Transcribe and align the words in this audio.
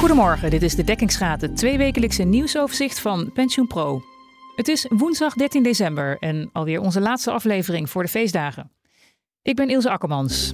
Goedemorgen, 0.00 0.50
dit 0.50 0.62
is 0.62 0.74
de 0.74 0.84
Dekkingsraad, 0.84 1.40
het 1.40 1.56
tweewekelijkse 1.56 2.22
nieuwsoverzicht 2.22 3.00
van 3.00 3.32
PensioenPro. 3.32 4.02
Het 4.56 4.68
is 4.68 4.86
woensdag 4.88 5.34
13 5.34 5.62
december 5.62 6.16
en 6.18 6.50
alweer 6.52 6.80
onze 6.80 7.00
laatste 7.00 7.30
aflevering 7.30 7.90
voor 7.90 8.02
de 8.02 8.08
feestdagen. 8.08 8.70
Ik 9.42 9.56
ben 9.56 9.68
Ilse 9.68 9.90
Akkermans. 9.90 10.52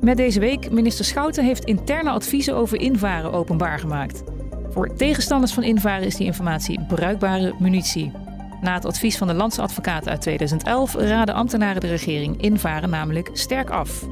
Met 0.00 0.16
deze 0.16 0.40
week, 0.40 0.70
minister 0.70 1.04
Schouten 1.04 1.44
heeft 1.44 1.64
interne 1.64 2.10
adviezen 2.10 2.54
over 2.54 2.80
invaren 2.80 3.32
openbaar 3.32 3.78
gemaakt. 3.78 4.22
Voor 4.70 4.94
tegenstanders 4.94 5.52
van 5.52 5.62
invaren 5.62 6.06
is 6.06 6.16
die 6.16 6.26
informatie 6.26 6.84
bruikbare 6.88 7.54
munitie. 7.58 8.12
Na 8.60 8.74
het 8.74 8.84
advies 8.84 9.18
van 9.18 9.26
de 9.26 9.34
landsadvocaat 9.34 10.08
uit 10.08 10.20
2011 10.20 10.94
raden 10.94 11.34
ambtenaren 11.34 11.80
de 11.80 11.88
regering 11.88 12.42
invaren 12.42 12.90
namelijk 12.90 13.30
sterk 13.32 13.70
af. 13.70 14.06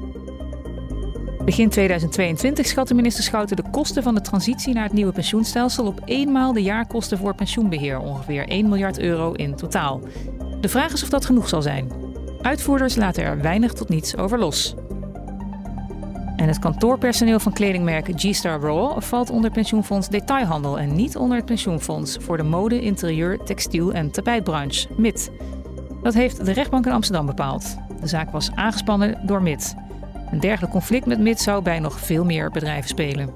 Begin 1.44 1.68
2022 1.68 2.66
schatte 2.66 2.94
minister 2.94 3.24
Schouten 3.24 3.56
de 3.56 3.70
kosten 3.70 4.02
van 4.02 4.14
de 4.14 4.20
transitie 4.20 4.74
naar 4.74 4.84
het 4.84 4.92
nieuwe 4.92 5.12
pensioenstelsel 5.12 5.86
op 5.86 6.00
eenmaal 6.04 6.52
de 6.52 6.62
jaarkosten 6.62 7.18
voor 7.18 7.34
pensioenbeheer, 7.34 7.98
ongeveer 7.98 8.48
1 8.48 8.68
miljard 8.68 8.98
euro 8.98 9.32
in 9.32 9.54
totaal. 9.54 10.00
De 10.60 10.68
vraag 10.68 10.92
is 10.92 11.02
of 11.02 11.08
dat 11.08 11.24
genoeg 11.24 11.48
zal 11.48 11.62
zijn. 11.62 11.92
Uitvoerders 12.42 12.96
laten 12.96 13.24
er 13.24 13.40
weinig 13.40 13.72
tot 13.72 13.88
niets 13.88 14.16
over 14.16 14.38
los. 14.38 14.74
En 16.36 16.48
het 16.48 16.58
kantoorpersoneel 16.58 17.40
van 17.40 17.52
kledingmerk 17.52 18.12
G-Star 18.14 18.60
Raw 18.60 19.00
valt 19.00 19.30
onder 19.30 19.50
pensioenfonds 19.50 20.08
Detailhandel 20.08 20.78
en 20.78 20.94
niet 20.94 21.16
onder 21.16 21.36
het 21.36 21.46
pensioenfonds 21.46 22.16
voor 22.20 22.36
de 22.36 22.42
mode, 22.42 22.80
interieur, 22.80 23.38
textiel 23.44 23.92
en 23.92 24.10
tapijtbranche, 24.10 24.88
MIT. 24.96 25.30
Dat 26.02 26.14
heeft 26.14 26.44
de 26.44 26.52
rechtbank 26.52 26.86
in 26.86 26.92
Amsterdam 26.92 27.26
bepaald. 27.26 27.76
De 28.00 28.06
zaak 28.06 28.30
was 28.30 28.50
aangespannen 28.54 29.26
door 29.26 29.42
MIT. 29.42 29.74
Een 30.30 30.40
dergelijk 30.40 30.72
conflict 30.72 31.06
met 31.06 31.18
MIT 31.18 31.40
zou 31.40 31.62
bij 31.62 31.78
nog 31.78 32.00
veel 32.00 32.24
meer 32.24 32.50
bedrijven 32.50 32.88
spelen. 32.88 33.34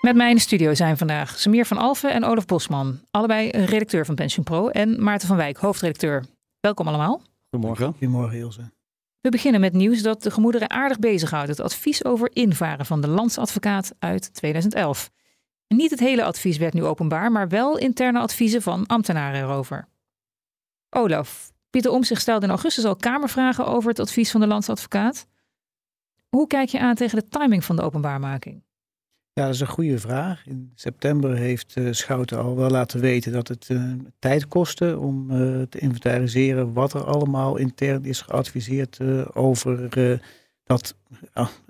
Met 0.00 0.16
mij 0.16 0.28
in 0.28 0.34
de 0.34 0.40
studio 0.40 0.74
zijn 0.74 0.96
vandaag 0.96 1.38
Samir 1.38 1.66
van 1.66 1.76
Alfen 1.76 2.12
en 2.12 2.24
Olaf 2.24 2.46
Bosman, 2.46 3.00
allebei 3.10 3.48
redacteur 3.48 4.06
van 4.06 4.14
PensioenPro, 4.14 4.68
en 4.68 5.02
Maarten 5.02 5.28
van 5.28 5.36
Wijk, 5.36 5.56
hoofdredacteur. 5.56 6.24
Welkom 6.60 6.88
allemaal. 6.88 7.22
Goedemorgen. 7.50 7.90
Goedemorgen, 7.92 8.38
Ilse. 8.38 8.72
We 9.20 9.30
beginnen 9.30 9.60
met 9.60 9.72
nieuws 9.72 10.02
dat 10.02 10.22
de 10.22 10.30
gemoederen 10.30 10.70
aardig 10.70 10.98
bezighoudt. 10.98 11.48
Het 11.48 11.60
advies 11.60 12.04
over 12.04 12.30
invaren 12.32 12.86
van 12.86 13.00
de 13.00 13.08
landsadvocaat 13.08 13.94
uit 13.98 14.34
2011. 14.34 15.10
Niet 15.68 15.90
het 15.90 16.00
hele 16.00 16.24
advies 16.24 16.56
werd 16.56 16.74
nu 16.74 16.84
openbaar, 16.84 17.32
maar 17.32 17.48
wel 17.48 17.78
interne 17.78 18.18
adviezen 18.18 18.62
van 18.62 18.86
ambtenaren 18.86 19.40
erover. 19.40 19.88
Olaf, 20.90 21.52
Pieter 21.74 21.92
Omtzigt 21.92 22.20
stelde 22.20 22.44
in 22.44 22.50
augustus 22.50 22.84
al 22.84 22.96
kamervragen 22.96 23.66
over 23.66 23.88
het 23.88 23.98
advies 23.98 24.30
van 24.30 24.40
de 24.40 24.46
landsadvocaat. 24.46 25.26
Hoe 26.28 26.46
kijk 26.46 26.68
je 26.68 26.80
aan 26.80 26.94
tegen 26.94 27.18
de 27.18 27.28
timing 27.28 27.64
van 27.64 27.76
de 27.76 27.82
openbaarmaking? 27.82 28.62
Ja, 29.32 29.44
dat 29.44 29.54
is 29.54 29.60
een 29.60 29.66
goede 29.66 29.98
vraag. 29.98 30.46
In 30.46 30.72
september 30.74 31.36
heeft 31.36 31.76
uh, 31.76 31.92
Schouten 31.92 32.38
al 32.38 32.56
wel 32.56 32.70
laten 32.70 33.00
weten 33.00 33.32
dat 33.32 33.48
het 33.48 33.68
uh, 33.68 33.92
tijd 34.18 34.48
kostte 34.48 34.98
om 34.98 35.30
uh, 35.30 35.62
te 35.62 35.78
inventariseren 35.78 36.72
wat 36.72 36.92
er 36.92 37.04
allemaal 37.04 37.56
intern 37.56 38.04
is 38.04 38.20
geadviseerd 38.20 38.98
over 39.32 39.88
dat 40.64 40.94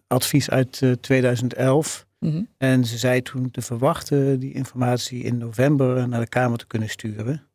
advies 0.06 0.50
uit 0.50 0.83
2011. 1.00 2.06
Mm 2.18 2.30
-hmm. 2.30 2.48
En 2.56 2.84
ze 2.84 2.98
zei 2.98 3.22
toen 3.22 3.50
te 3.50 3.62
verwachten 3.62 4.41
die 4.41 4.52
informatie 4.52 5.22
in 5.22 5.39
november 5.39 6.08
naar 6.08 6.20
de 6.20 6.28
Kamer 6.28 6.58
te 6.58 6.66
kunnen 6.66 6.89
sturen. 6.89 7.48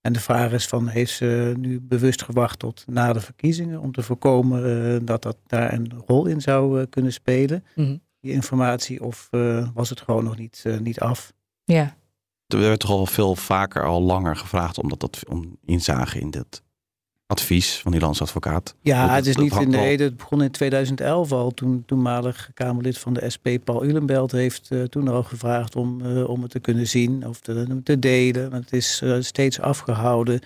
En 0.00 0.12
de 0.12 0.20
vraag 0.20 0.52
is 0.52 0.66
van, 0.66 0.88
heeft 0.88 1.12
ze 1.12 1.54
nu 1.58 1.80
bewust 1.80 2.22
gewacht 2.22 2.58
tot 2.58 2.84
na 2.86 3.12
de 3.12 3.20
verkiezingen 3.20 3.80
om 3.80 3.92
te 3.92 4.02
voorkomen 4.02 5.04
dat 5.04 5.22
dat 5.22 5.36
daar 5.46 5.72
een 5.72 5.92
rol 6.06 6.26
in 6.26 6.40
zou 6.40 6.86
kunnen 6.86 7.12
spelen? 7.12 7.64
Mm 7.74 7.84
-hmm 7.84 8.00
die 8.20 8.32
informatie 8.32 9.02
of 9.02 9.28
uh, 9.30 9.68
was 9.74 9.90
het 9.90 10.00
gewoon 10.00 10.24
nog 10.24 10.36
niet, 10.36 10.62
uh, 10.66 10.78
niet 10.78 11.00
af? 11.00 11.32
Ja. 11.64 11.96
Er 12.46 12.58
werd 12.58 12.80
toch 12.80 12.90
al 12.90 13.06
veel 13.06 13.36
vaker, 13.36 13.84
al 13.84 14.02
langer 14.02 14.36
gevraagd 14.36 14.78
omdat 14.78 15.00
dat, 15.00 15.22
om 15.28 15.56
inzage 15.64 16.18
in 16.18 16.30
dit 16.30 16.62
advies 17.30 17.78
van 17.78 17.92
die 17.92 18.00
landsadvocaat. 18.00 18.74
Ja, 18.80 19.14
het 19.14 19.26
is 19.26 19.36
niet 19.36 19.56
in 19.56 19.70
de 19.70 19.76
reden. 19.76 20.06
Het 20.06 20.16
begon 20.16 20.42
in 20.42 20.50
2011 20.50 21.32
al. 21.32 21.50
Toen 21.50 21.82
toenmalig 21.86 22.50
Kamerlid 22.54 22.98
van 22.98 23.12
de 23.12 23.30
SP, 23.34 23.46
Paul 23.64 23.84
Ulenbelt, 23.84 24.32
heeft 24.32 24.68
uh, 24.72 24.82
toen 24.82 25.08
al 25.08 25.22
gevraagd 25.22 25.76
om, 25.76 26.00
uh, 26.00 26.28
om 26.28 26.42
het 26.42 26.50
te 26.50 26.58
kunnen 26.58 26.86
zien 26.86 27.26
of 27.26 27.40
te, 27.40 27.80
te 27.84 27.98
delen. 27.98 28.52
Het 28.52 28.72
is 28.72 29.00
uh, 29.04 29.16
steeds 29.20 29.60
afgehouden. 29.60 30.40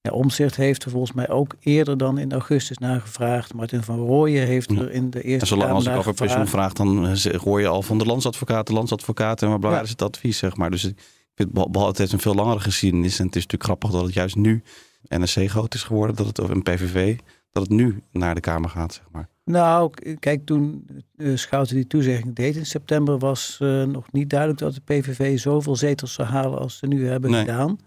Ja, 0.00 0.10
Omzicht 0.10 0.56
heeft 0.56 0.84
er 0.84 0.90
volgens 0.90 1.12
mij 1.12 1.28
ook 1.28 1.54
eerder 1.60 1.98
dan 1.98 2.18
in 2.18 2.32
augustus 2.32 2.78
naar 2.78 3.00
gevraagd. 3.00 3.54
Martin 3.54 3.82
van 3.82 3.98
Rooyen 3.98 4.46
heeft 4.46 4.70
er 4.70 4.90
in 4.90 5.10
de 5.10 5.22
eerste. 5.22 5.40
En 5.40 5.46
zolang 5.46 5.72
als 5.72 5.86
ik 5.86 5.96
over 5.96 6.14
pensioen 6.14 6.48
vraag, 6.48 6.72
dan 6.72 7.16
hoor 7.36 7.60
je 7.60 7.66
al 7.66 7.82
van 7.82 7.98
de 7.98 8.04
landsadvocaat, 8.04 8.66
de 8.66 8.72
landsadvocaat. 8.72 9.42
En 9.42 9.60
maar 9.60 9.70
ja. 9.70 9.80
is 9.80 9.90
het 9.90 10.02
advies, 10.02 10.38
zeg 10.38 10.56
maar. 10.56 10.70
Dus 10.70 10.84
ik 10.84 10.98
vind 11.34 11.52
behalve 11.52 11.86
het 11.86 11.98
heeft 11.98 12.12
een 12.12 12.18
veel 12.18 12.34
langere 12.34 12.60
geschiedenis. 12.60 13.18
En 13.18 13.26
het 13.26 13.36
is 13.36 13.42
natuurlijk 13.42 13.64
grappig 13.64 13.90
dat 13.90 14.04
het 14.04 14.14
juist 14.14 14.36
nu 14.36 14.62
NSC 15.08 15.48
groot 15.48 15.74
is 15.74 15.82
geworden, 15.82 16.16
dat 16.16 16.26
het, 16.26 16.38
of 16.38 16.48
een 16.48 16.62
PVV, 16.62 17.18
dat 17.52 17.62
het 17.62 17.72
nu 17.72 18.02
naar 18.10 18.34
de 18.34 18.40
Kamer 18.40 18.70
gaat, 18.70 18.94
zeg 18.94 19.04
maar. 19.10 19.28
Nou, 19.44 19.90
kijk, 20.18 20.46
toen 20.46 20.88
Schouten 21.34 21.74
die 21.74 21.86
toezegging 21.86 22.34
deed 22.34 22.56
in 22.56 22.66
september, 22.66 23.18
was 23.18 23.58
uh, 23.62 23.84
nog 23.84 24.12
niet 24.12 24.30
duidelijk 24.30 24.60
dat 24.60 24.74
de 24.74 24.80
PVV 24.84 25.38
zoveel 25.38 25.76
zetels 25.76 26.12
zou 26.12 26.28
halen 26.28 26.58
als 26.58 26.78
ze 26.78 26.86
nu 26.86 27.06
hebben 27.06 27.30
nee. 27.30 27.40
gedaan. 27.40 27.78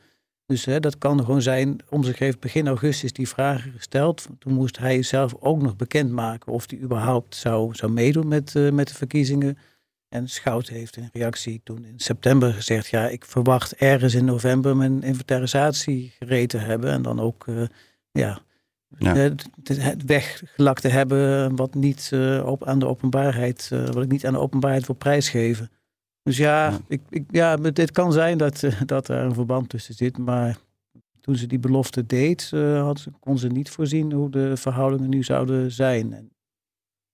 Dus 0.46 0.66
hè, 0.66 0.80
dat 0.80 0.98
kan 0.98 1.20
gewoon 1.20 1.42
zijn, 1.42 1.80
om 1.90 2.03
zich 2.03 2.20
heeft 2.20 2.40
begin 2.40 2.68
augustus 2.68 3.14
die 3.14 3.28
vragen 3.28 3.72
gesteld. 3.72 4.28
Toen 4.40 4.53
moest 4.53 4.78
hij 4.78 5.03
zelf 5.03 5.36
ook 5.40 5.62
nog 5.62 5.76
bekendmaken 5.76 6.52
of 6.52 6.70
hij 6.70 6.80
überhaupt 6.80 7.36
zou, 7.36 7.76
zou 7.76 7.92
meedoen 7.92 8.28
met, 8.28 8.53
uh, 8.56 8.72
met 8.72 8.88
de 8.88 8.94
verkiezingen. 8.94 9.58
En 10.16 10.30
Schout 10.30 10.68
heeft 10.68 10.98
in 10.98 11.09
reactie 11.14 11.62
toen 11.64 11.86
in 11.86 12.00
september 12.00 12.53
gezegd, 12.53 12.88
ja, 12.88 13.08
ik 13.08 13.26
verwacht 13.26 13.76
ergens 13.76 14.14
in 14.14 14.26
november 14.26 14.78
mijn 14.78 15.03
inventarisatie 15.03 16.14
gereed 16.20 16.50
te 16.50 16.58
hebben. 16.58 16.92
En 16.92 17.02
dan 17.02 17.20
ook, 17.20 17.46
uh, 17.48 17.66
ja, 18.12 18.40
ja. 18.98 19.16
Het, 19.16 19.46
het 19.68 20.06
weggelakt 20.06 20.81
te 20.81 20.88
hebben 20.88 21.56
wat 21.56 21.74
niet 21.74 22.09
uh, 22.14 22.46
op, 22.46 22.66
aan 22.66 22.80
de 22.80 22.88
openbaarheid, 22.88 23.70
wat 23.70 24.03
ik 24.03 24.12
niet 24.12 24.26
aan 24.26 24.34
de 24.34 24.40
openbaarheid 24.40 24.86
wil 24.86 24.96
prijsgeven. 24.96 25.72
Dus 26.24 26.38
ja, 26.38 26.70
ja. 26.70 26.80
Ik, 26.88 27.02
ik, 27.09 27.24
ja 27.32 27.58
dit 27.58 27.92
kan 27.92 28.14
zijn 28.14 28.38
dat, 28.38 28.64
dat 28.86 29.08
er 29.08 29.18
een 29.18 29.34
verband 29.34 29.70
tussen 29.70 29.94
zit. 29.94 30.18
Maar 30.18 30.58
toen 31.22 31.36
ze 31.36 31.47
die 31.47 31.59
belofte 31.59 32.06
deed, 32.06 32.50
had, 32.80 33.08
kon 33.20 33.38
ze 33.38 33.47
niet 33.47 33.70
voorzien 33.70 34.12
hoe 34.12 34.30
de 34.30 34.58
verhoudingen 34.58 35.09
nu 35.09 35.24
zouden 35.24 35.72
zijn. 35.72 36.32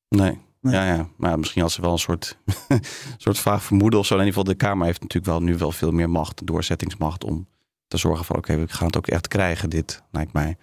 Nee. 0.10 0.40
Nee. 0.62 0.74
Ja, 0.74 0.94
ja, 0.94 1.08
maar 1.18 1.40
misschien 1.40 1.62
had 1.62 1.72
ze 1.72 1.82
wel 1.82 1.92
een 1.92 1.98
soort, 1.98 2.38
soort 3.18 3.40
vaag 3.40 3.64
vermoeden 3.64 4.00
of 4.00 4.06
zo. 4.06 4.14
In 4.14 4.20
ieder 4.20 4.34
geval, 4.34 4.54
de 4.54 4.60
Kamer 4.60 4.86
heeft 4.86 5.02
natuurlijk 5.02 5.32
wel 5.32 5.42
nu 5.42 5.58
wel 5.58 5.72
veel 5.72 5.92
meer 5.92 6.10
macht, 6.10 6.48
doorzettingsmacht, 6.48 7.24
om 7.24 7.48
te 7.88 7.98
zorgen 7.98 8.26
van 8.26 8.36
oké, 8.36 8.52
okay, 8.52 8.66
we 8.66 8.72
gaan 8.72 8.88
het 8.88 8.98
ook 8.98 9.08
echt 9.08 9.28
krijgen, 9.28 9.70
dit, 9.70 10.04
lijkt 10.12 10.34
mij. 10.34 10.58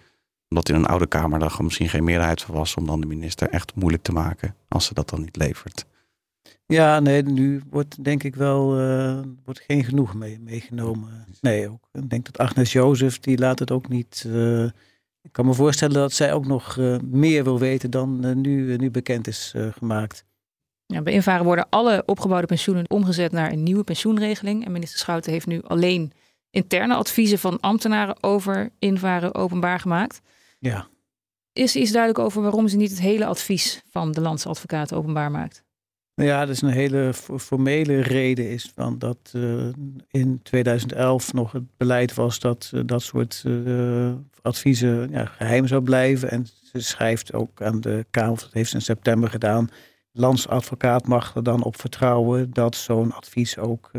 Omdat 0.49 0.69
in 0.69 0.75
een 0.75 0.85
oude 0.85 1.07
Kamer 1.07 1.39
daar 1.39 1.57
misschien 1.59 1.89
geen 1.89 2.03
meerderheid 2.03 2.41
voor 2.41 2.55
was 2.55 2.75
om 2.75 2.85
dan 2.85 3.01
de 3.01 3.07
minister 3.07 3.49
echt 3.49 3.75
moeilijk 3.75 4.03
te 4.03 4.11
maken 4.11 4.55
als 4.67 4.85
ze 4.85 4.93
dat 4.93 5.09
dan 5.09 5.21
niet 5.21 5.35
levert. 5.35 5.85
Ja, 6.65 6.99
nee, 6.99 7.23
nu 7.23 7.61
wordt 7.69 8.03
denk 8.03 8.23
ik 8.23 8.35
wel 8.35 8.81
uh, 8.81 9.19
wordt 9.45 9.59
geen 9.67 9.83
genoeg 9.83 10.13
mee, 10.13 10.39
meegenomen. 10.39 11.25
Nee, 11.41 11.69
ook. 11.69 11.89
Ik 11.93 12.09
denk 12.09 12.25
dat 12.25 12.37
Agnes 12.37 12.71
Jozef, 12.71 13.19
die 13.19 13.37
laat 13.37 13.59
het 13.59 13.71
ook 13.71 13.87
niet. 13.87 14.23
Uh, 14.27 14.69
ik 15.29 15.35
kan 15.35 15.45
me 15.45 15.53
voorstellen 15.53 15.95
dat 15.95 16.13
zij 16.13 16.33
ook 16.33 16.45
nog 16.45 16.75
uh, 16.75 16.97
meer 17.03 17.43
wil 17.43 17.59
weten 17.59 17.91
dan 17.91 18.41
nu, 18.41 18.75
nu 18.75 18.91
bekend 18.91 19.27
is 19.27 19.53
gemaakt. 19.71 20.25
Ja, 20.85 21.01
bij 21.01 21.13
invaren 21.13 21.45
worden 21.45 21.67
alle 21.69 22.03
opgebouwde 22.05 22.47
pensioenen 22.47 22.89
omgezet 22.89 23.31
naar 23.31 23.51
een 23.51 23.63
nieuwe 23.63 23.83
pensioenregeling. 23.83 24.65
En 24.65 24.71
minister 24.71 24.99
Schouten 24.99 25.31
heeft 25.31 25.47
nu 25.47 25.61
alleen 25.61 26.11
interne 26.51 26.95
adviezen 26.95 27.39
van 27.39 27.59
ambtenaren 27.59 28.23
over 28.23 28.69
invaren 28.79 29.35
openbaar 29.35 29.79
gemaakt. 29.79 30.21
Ja. 30.59 30.87
Is 31.53 31.75
er 31.75 31.81
iets 31.81 31.91
duidelijk 31.91 32.23
over 32.25 32.41
waarom 32.41 32.67
ze 32.67 32.77
niet 32.77 32.89
het 32.89 32.99
hele 32.99 33.25
advies 33.25 33.83
van 33.89 34.11
de 34.11 34.21
landsadvocaat 34.21 34.93
openbaar 34.93 35.31
maakt? 35.31 35.63
Nou 36.19 36.31
ja, 36.31 36.39
dat 36.39 36.55
is 36.55 36.61
een 36.61 36.69
hele 36.69 37.13
formele 37.37 38.01
reden 38.01 38.49
is 38.49 38.71
van 38.75 38.99
dat 38.99 39.31
uh, 39.35 39.67
in 40.09 40.39
2011 40.43 41.33
nog 41.33 41.51
het 41.51 41.77
beleid 41.77 42.13
was 42.13 42.39
dat 42.39 42.71
uh, 42.73 42.81
dat 42.85 43.01
soort 43.01 43.43
uh, 43.47 44.11
adviezen 44.41 45.09
ja, 45.11 45.25
geheim 45.25 45.67
zou 45.67 45.81
blijven. 45.81 46.31
En 46.31 46.47
ze 46.71 46.79
schrijft 46.79 47.33
ook 47.33 47.61
aan 47.61 47.81
de 47.81 48.05
Kamer, 48.09 48.39
dat 48.39 48.53
heeft 48.53 48.69
ze 48.69 48.75
in 48.75 48.81
september 48.81 49.29
gedaan. 49.29 49.69
Landsadvocaat 50.11 51.07
mag 51.07 51.35
er 51.35 51.43
dan 51.43 51.63
op 51.63 51.79
vertrouwen 51.79 52.51
dat 52.51 52.75
zo'n 52.75 53.11
advies 53.11 53.57
ook 53.57 53.91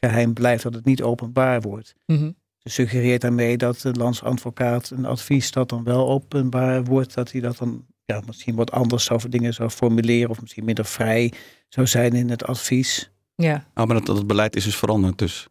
geheim 0.00 0.32
blijft, 0.32 0.62
dat 0.62 0.74
het 0.74 0.84
niet 0.84 1.02
openbaar 1.02 1.60
wordt. 1.60 1.94
Mm 2.06 2.16
-hmm. 2.16 2.34
Ze 2.58 2.68
suggereert 2.68 3.20
daarmee 3.20 3.56
dat 3.56 3.80
de 3.80 3.92
landsadvocaat 3.92 4.90
een 4.90 5.04
advies 5.04 5.50
dat 5.50 5.68
dan 5.68 5.84
wel 5.84 6.08
openbaar 6.08 6.84
wordt, 6.84 7.14
dat 7.14 7.32
hij 7.32 7.40
dat 7.40 7.58
dan 7.58 7.84
ja, 8.04 8.22
misschien 8.26 8.54
wat 8.54 8.70
anders 8.70 9.04
zou 9.04 9.28
dingen 9.28 9.54
zou 9.54 9.70
formuleren 9.70 10.30
of 10.30 10.40
misschien 10.40 10.64
minder 10.64 10.84
vrij 10.84 11.32
zou 11.68 11.86
zijn 11.86 12.12
in 12.12 12.30
het 12.30 12.44
advies. 12.44 13.10
Ja. 13.34 13.66
Oh, 13.74 13.84
maar 13.84 13.96
dat, 13.96 14.06
dat 14.06 14.26
beleid 14.26 14.56
is 14.56 14.64
dus 14.64 14.76
veranderd 14.76 15.18
dus. 15.18 15.48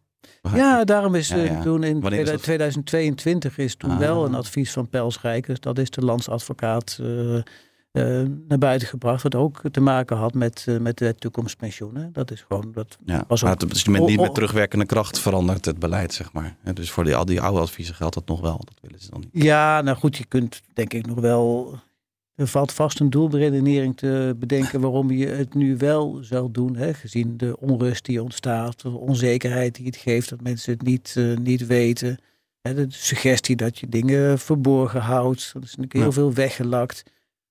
Ja, 0.54 0.84
daarom 0.84 1.14
is 1.14 1.28
ja, 1.28 1.62
toen 1.62 1.82
in 1.82 2.00
Wanneer 2.00 2.38
2022 2.38 3.58
is 3.58 3.74
toen 3.74 3.90
ah. 3.90 3.98
wel 3.98 4.24
een 4.24 4.34
advies 4.34 4.72
van 4.72 4.88
Pels 4.88 5.20
Rijkers, 5.20 5.60
dat 5.60 5.78
is 5.78 5.90
de 5.90 6.04
landsadvocaat, 6.04 6.98
uh, 7.00 7.34
uh, 7.34 7.42
naar 8.48 8.58
buiten 8.58 8.88
gebracht. 8.88 9.22
Wat 9.22 9.34
ook 9.34 9.60
te 9.70 9.80
maken 9.80 10.16
had 10.16 10.34
met, 10.34 10.66
uh, 10.68 10.78
met 10.78 10.98
de 10.98 11.14
toekomstpensioenen. 11.14 12.12
Dat 12.12 12.30
is 12.30 12.44
gewoon. 12.48 12.72
Dat 12.72 12.98
ja, 13.04 13.24
was 13.28 13.44
ook, 13.44 13.60
het 13.60 13.74
is 13.74 13.88
met, 13.88 14.06
niet 14.06 14.20
met 14.20 14.34
terugwerkende 14.34 14.86
kracht 14.86 15.18
verandert 15.18 15.64
het 15.64 15.78
beleid, 15.78 16.12
zeg 16.12 16.32
maar. 16.32 16.56
dus 16.74 16.90
voor 16.90 17.04
die, 17.04 17.16
al 17.16 17.24
die 17.24 17.40
oude 17.40 17.60
adviezen 17.60 17.94
geldt 17.94 18.14
dat 18.14 18.26
nog 18.26 18.40
wel. 18.40 18.60
Dat 18.64 18.78
willen 18.80 19.00
ze 19.00 19.10
dan 19.10 19.20
niet. 19.20 19.42
Ja, 19.44 19.80
nou 19.80 19.96
goed, 19.96 20.16
je 20.16 20.24
kunt 20.24 20.60
denk 20.72 20.92
ik 20.92 21.06
nog 21.06 21.20
wel. 21.20 21.78
Er 22.40 22.46
valt 22.46 22.72
vast 22.72 23.00
een 23.00 23.10
doelberedenering 23.10 23.96
te 23.96 24.36
bedenken 24.38 24.80
waarom 24.80 25.10
je 25.10 25.26
het 25.26 25.54
nu 25.54 25.76
wel 25.76 26.18
zou 26.20 26.50
doen. 26.50 26.76
Hè? 26.76 26.94
Gezien 26.94 27.36
de 27.36 27.56
onrust 27.58 28.04
die 28.04 28.22
ontstaat, 28.22 28.82
de 28.82 28.88
onzekerheid 28.88 29.74
die 29.74 29.86
het 29.86 29.96
geeft, 29.96 30.28
dat 30.28 30.40
mensen 30.40 30.72
het 30.72 30.82
niet, 30.82 31.14
uh, 31.18 31.36
niet 31.36 31.66
weten. 31.66 32.18
Hè? 32.60 32.74
De 32.74 32.86
suggestie 32.88 33.56
dat 33.56 33.78
je 33.78 33.88
dingen 33.88 34.38
verborgen 34.38 35.00
houdt. 35.00 35.50
Dat 35.52 35.62
is 35.62 35.76
natuurlijk 35.76 35.92
heel 35.92 36.12
veel 36.12 36.32
weggelakt. 36.32 37.02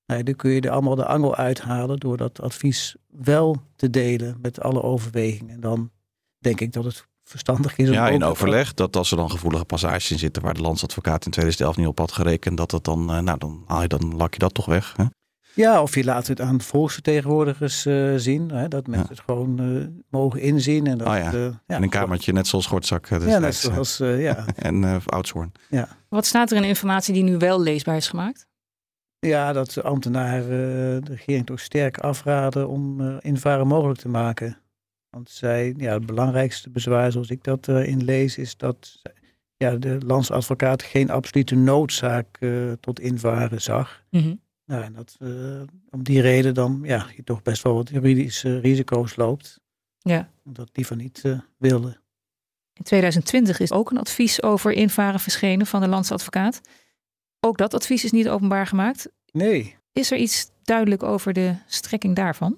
Nou, 0.06 0.24
dan 0.24 0.36
kun 0.36 0.52
je 0.52 0.62
er 0.62 0.70
allemaal 0.70 0.96
de 0.96 1.06
angel 1.06 1.36
uithalen 1.36 2.00
door 2.00 2.18
dat 2.18 2.42
advies 2.42 2.96
wel 3.08 3.62
te 3.76 3.90
delen 3.90 4.38
met 4.42 4.62
alle 4.62 4.82
overwegingen. 4.82 5.54
En 5.54 5.62
dan 5.62 5.92
denk 6.38 6.62
ik 6.62 6.74
dat 6.74 6.84
het 6.84 7.08
verstandig 7.30 7.78
is. 7.78 7.90
Ja, 7.90 8.10
in 8.10 8.24
overleg 8.24 8.74
dat 8.74 8.96
als 8.96 9.12
er 9.12 9.18
dan 9.18 9.32
gevoelige 9.32 9.66
passages 9.66 10.12
in 10.12 10.20
zitten 10.20 10.42
waar 10.42 10.54
de 10.54 10.62
landsadvocaat 10.62 11.26
in 11.26 11.32
2011 11.32 11.78
niet 11.78 11.88
op 11.88 11.98
had 12.00 12.12
gerekend, 12.12 12.58
dat 12.58 12.72
het 12.72 12.84
dan, 12.84 13.16
uh, 13.16 13.20
nou 13.20 13.38
dan, 13.38 13.64
haal 13.66 13.82
je, 13.82 13.88
dan 13.88 14.16
lak 14.16 14.34
je 14.34 14.40
dat 14.40 14.54
toch 14.54 14.66
weg. 14.66 14.94
Hè? 14.98 15.04
Ja, 15.54 15.82
of 15.82 15.96
je 15.96 16.04
laat 16.04 16.28
het 16.28 16.42
aan 16.42 16.62
volksvertegenwoordigers 16.62 17.86
uh, 17.86 18.14
zien. 18.16 18.50
Hè, 18.50 18.68
dat 18.68 18.88
mensen 18.88 19.10
het 19.10 19.20
gewoon 19.26 19.62
uh, 19.62 19.88
mogen 20.10 20.42
inzien. 20.42 20.88
En 20.88 20.98
dat, 20.98 21.08
oh 21.08 21.16
ja. 21.16 21.32
ja. 21.68 21.76
in 21.76 21.84
een 21.84 21.90
kamertje, 21.90 22.34
net 22.34 22.48
zoals 22.48 22.66
Gortzak. 22.66 23.08
ja, 23.08 23.40
net 23.40 23.56
zoals, 23.56 23.98
ja. 23.98 24.46
en 24.56 24.84
uh, 24.84 24.96
Oudshoorn. 25.06 25.52
Ja. 25.70 25.88
Wat 26.10 26.26
staat 26.26 26.52
er 26.52 26.58
in 26.58 26.64
informatie 26.64 27.14
die 27.14 27.24
nu 27.24 27.38
wel 27.38 27.62
leesbaar 27.62 27.96
is 27.96 28.08
gemaakt? 28.08 28.48
Ja, 29.20 29.54
dat 29.54 29.72
de 29.72 29.84
ambtenaren 29.84 31.04
de 31.04 31.12
regering 31.12 31.46
toch 31.46 31.60
sterk 31.60 31.98
afraden 31.98 32.68
om 32.68 33.02
uh, 33.02 33.16
invaren 33.20 33.68
mogelijk 33.68 34.00
te 34.00 34.10
maken. 34.10 34.58
Want 35.10 35.30
zij, 35.30 35.74
ja, 35.78 35.94
het 35.94 36.06
belangrijkste 36.06 36.70
bezwaar 36.70 37.12
zoals 37.12 37.30
ik 37.30 37.44
dat 37.44 37.68
uh, 37.68 37.88
inlees, 37.88 38.38
is 38.38 38.58
dat 38.58 39.02
ja, 39.58 39.76
de 39.76 39.98
landsadvocaat 40.06 40.84
geen 40.84 41.10
absolute 41.10 41.56
noodzaak 41.56 42.38
uh, 42.40 42.72
tot 42.80 43.00
invaren 43.00 43.62
zag. 43.62 44.04
Mm 44.10 44.22
-hmm. 44.22 44.42
nou, 44.66 44.84
en 44.84 44.94
dat 44.94 45.18
om 45.90 46.04
die 46.04 46.22
reden 46.22 46.54
dan 46.54 46.80
ja, 46.84 47.08
je 47.16 47.24
toch 47.24 47.42
best 47.42 47.64
wel 47.64 47.74
wat 47.74 47.90
juridische 47.90 48.60
risico's 48.60 49.16
loopt. 49.16 49.60
Ja. 49.98 50.30
Dat 50.44 50.70
liever 50.74 50.96
niet 50.96 51.24
wilde. 51.58 52.00
In 52.74 52.86
2020 52.86 53.60
is 53.60 53.72
ook 53.72 53.92
een 53.92 53.98
advies 53.98 54.44
over 54.44 54.72
invaren 54.72 55.20
verschenen 55.20 55.66
van 55.66 55.82
de 55.82 55.88
landsadvocaat. 55.88 56.62
Ook 57.40 57.58
dat 57.58 57.74
advies 57.74 58.04
is 58.04 58.12
niet 58.12 58.30
openbaar 58.30 58.68
gemaakt. 58.68 59.10
Nee. 59.32 59.76
Is 59.94 60.12
er 60.12 60.18
iets 60.18 60.52
duidelijk 60.64 61.04
over 61.04 61.34
de 61.34 61.56
strekking 61.68 62.16
daarvan? 62.16 62.58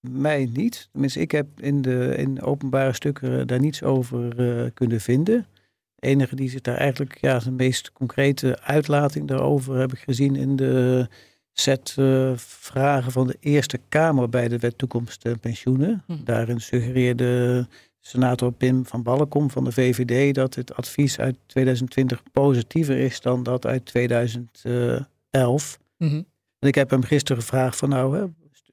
Mij 0.00 0.50
niet. 0.52 0.88
Tenminste, 0.92 1.20
ik 1.20 1.30
heb 1.30 1.46
in 1.60 1.82
de 1.82 2.14
in 2.16 2.42
openbare 2.42 2.92
stukken 2.92 3.46
daar 3.46 3.60
niets 3.60 3.82
over 3.82 4.40
uh, 4.40 4.70
kunnen 4.74 5.00
vinden. 5.00 5.46
De 5.94 6.06
enige 6.06 6.36
die 6.36 6.50
zich 6.50 6.60
daar 6.60 6.76
eigenlijk, 6.76 7.18
ja, 7.20 7.38
de 7.38 7.50
meest 7.50 7.92
concrete 7.92 8.58
uitlating 8.62 9.28
daarover 9.28 9.76
heb 9.76 9.92
ik 9.92 9.98
gezien 9.98 10.36
in 10.36 10.56
de 10.56 11.08
set 11.52 11.96
uh, 11.98 12.32
vragen 12.36 13.12
van 13.12 13.26
de 13.26 13.36
Eerste 13.40 13.80
Kamer 13.88 14.28
bij 14.28 14.48
de 14.48 14.58
Wet 14.58 14.78
Toekomst 14.78 15.24
en 15.24 15.38
Pensioenen. 15.38 16.02
Hm. 16.06 16.24
Daarin 16.24 16.60
suggereerde 16.60 17.66
senator 18.00 18.52
Pim 18.52 18.86
van 18.86 19.02
Balkom 19.02 19.50
van 19.50 19.64
de 19.64 19.72
VVD 19.72 20.34
dat 20.34 20.54
het 20.54 20.74
advies 20.74 21.18
uit 21.18 21.36
2020 21.46 22.22
positiever 22.32 22.98
is 22.98 23.20
dan 23.20 23.42
dat 23.42 23.66
uit 23.66 23.84
2011. 23.84 25.78
Mm-hmm. 25.98 26.26
En 26.58 26.68
ik 26.68 26.74
heb 26.74 26.90
hem 26.90 27.02
gisteren 27.02 27.42
gevraagd 27.42 27.76
van 27.76 27.88
nou, 27.88 28.18
hè, 28.18 28.24